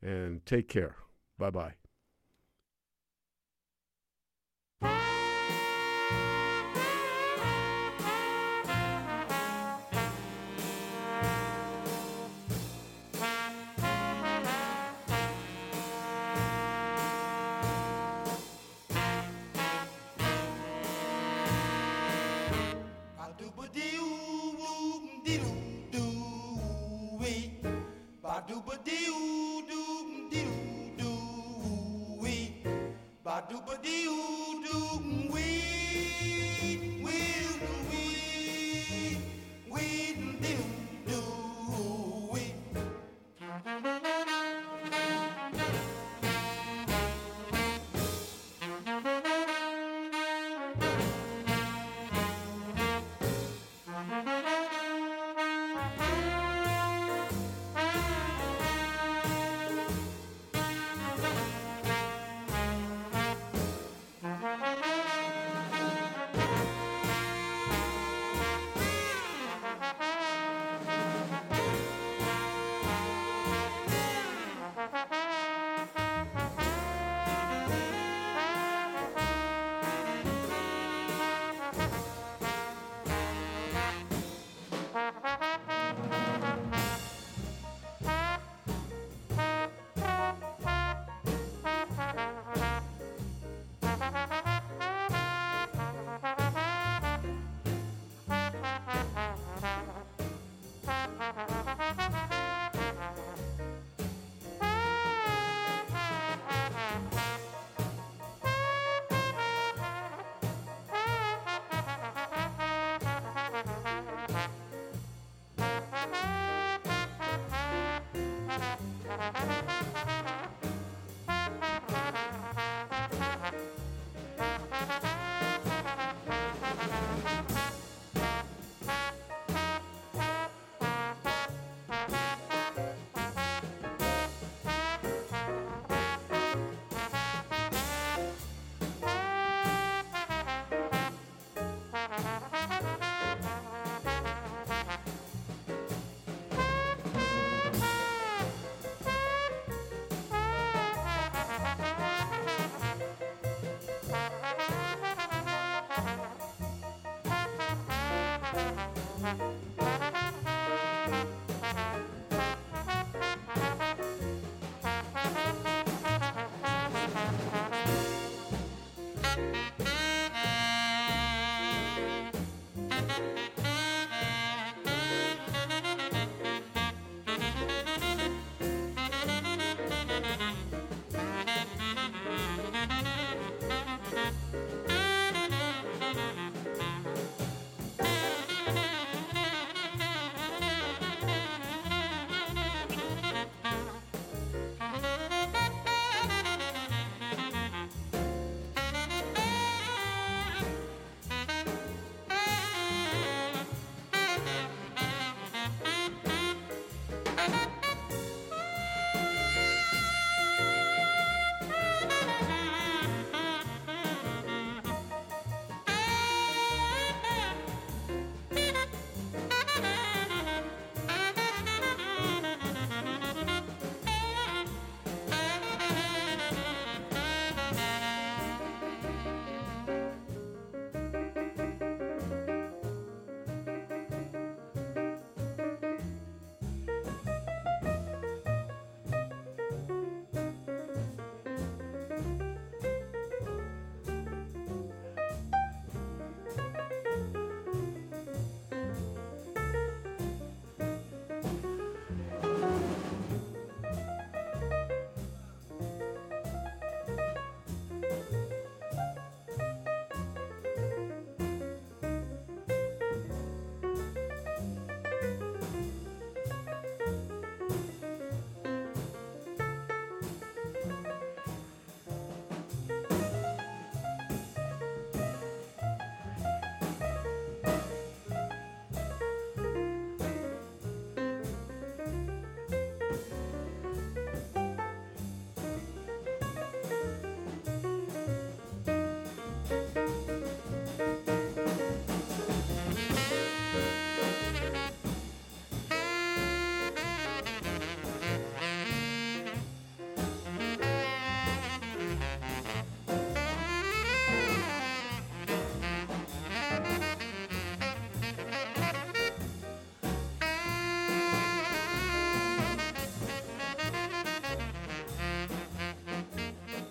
and 0.02 0.46
take 0.46 0.70
care. 0.70 0.96
Bye 1.38 1.50
bye. 1.50 1.74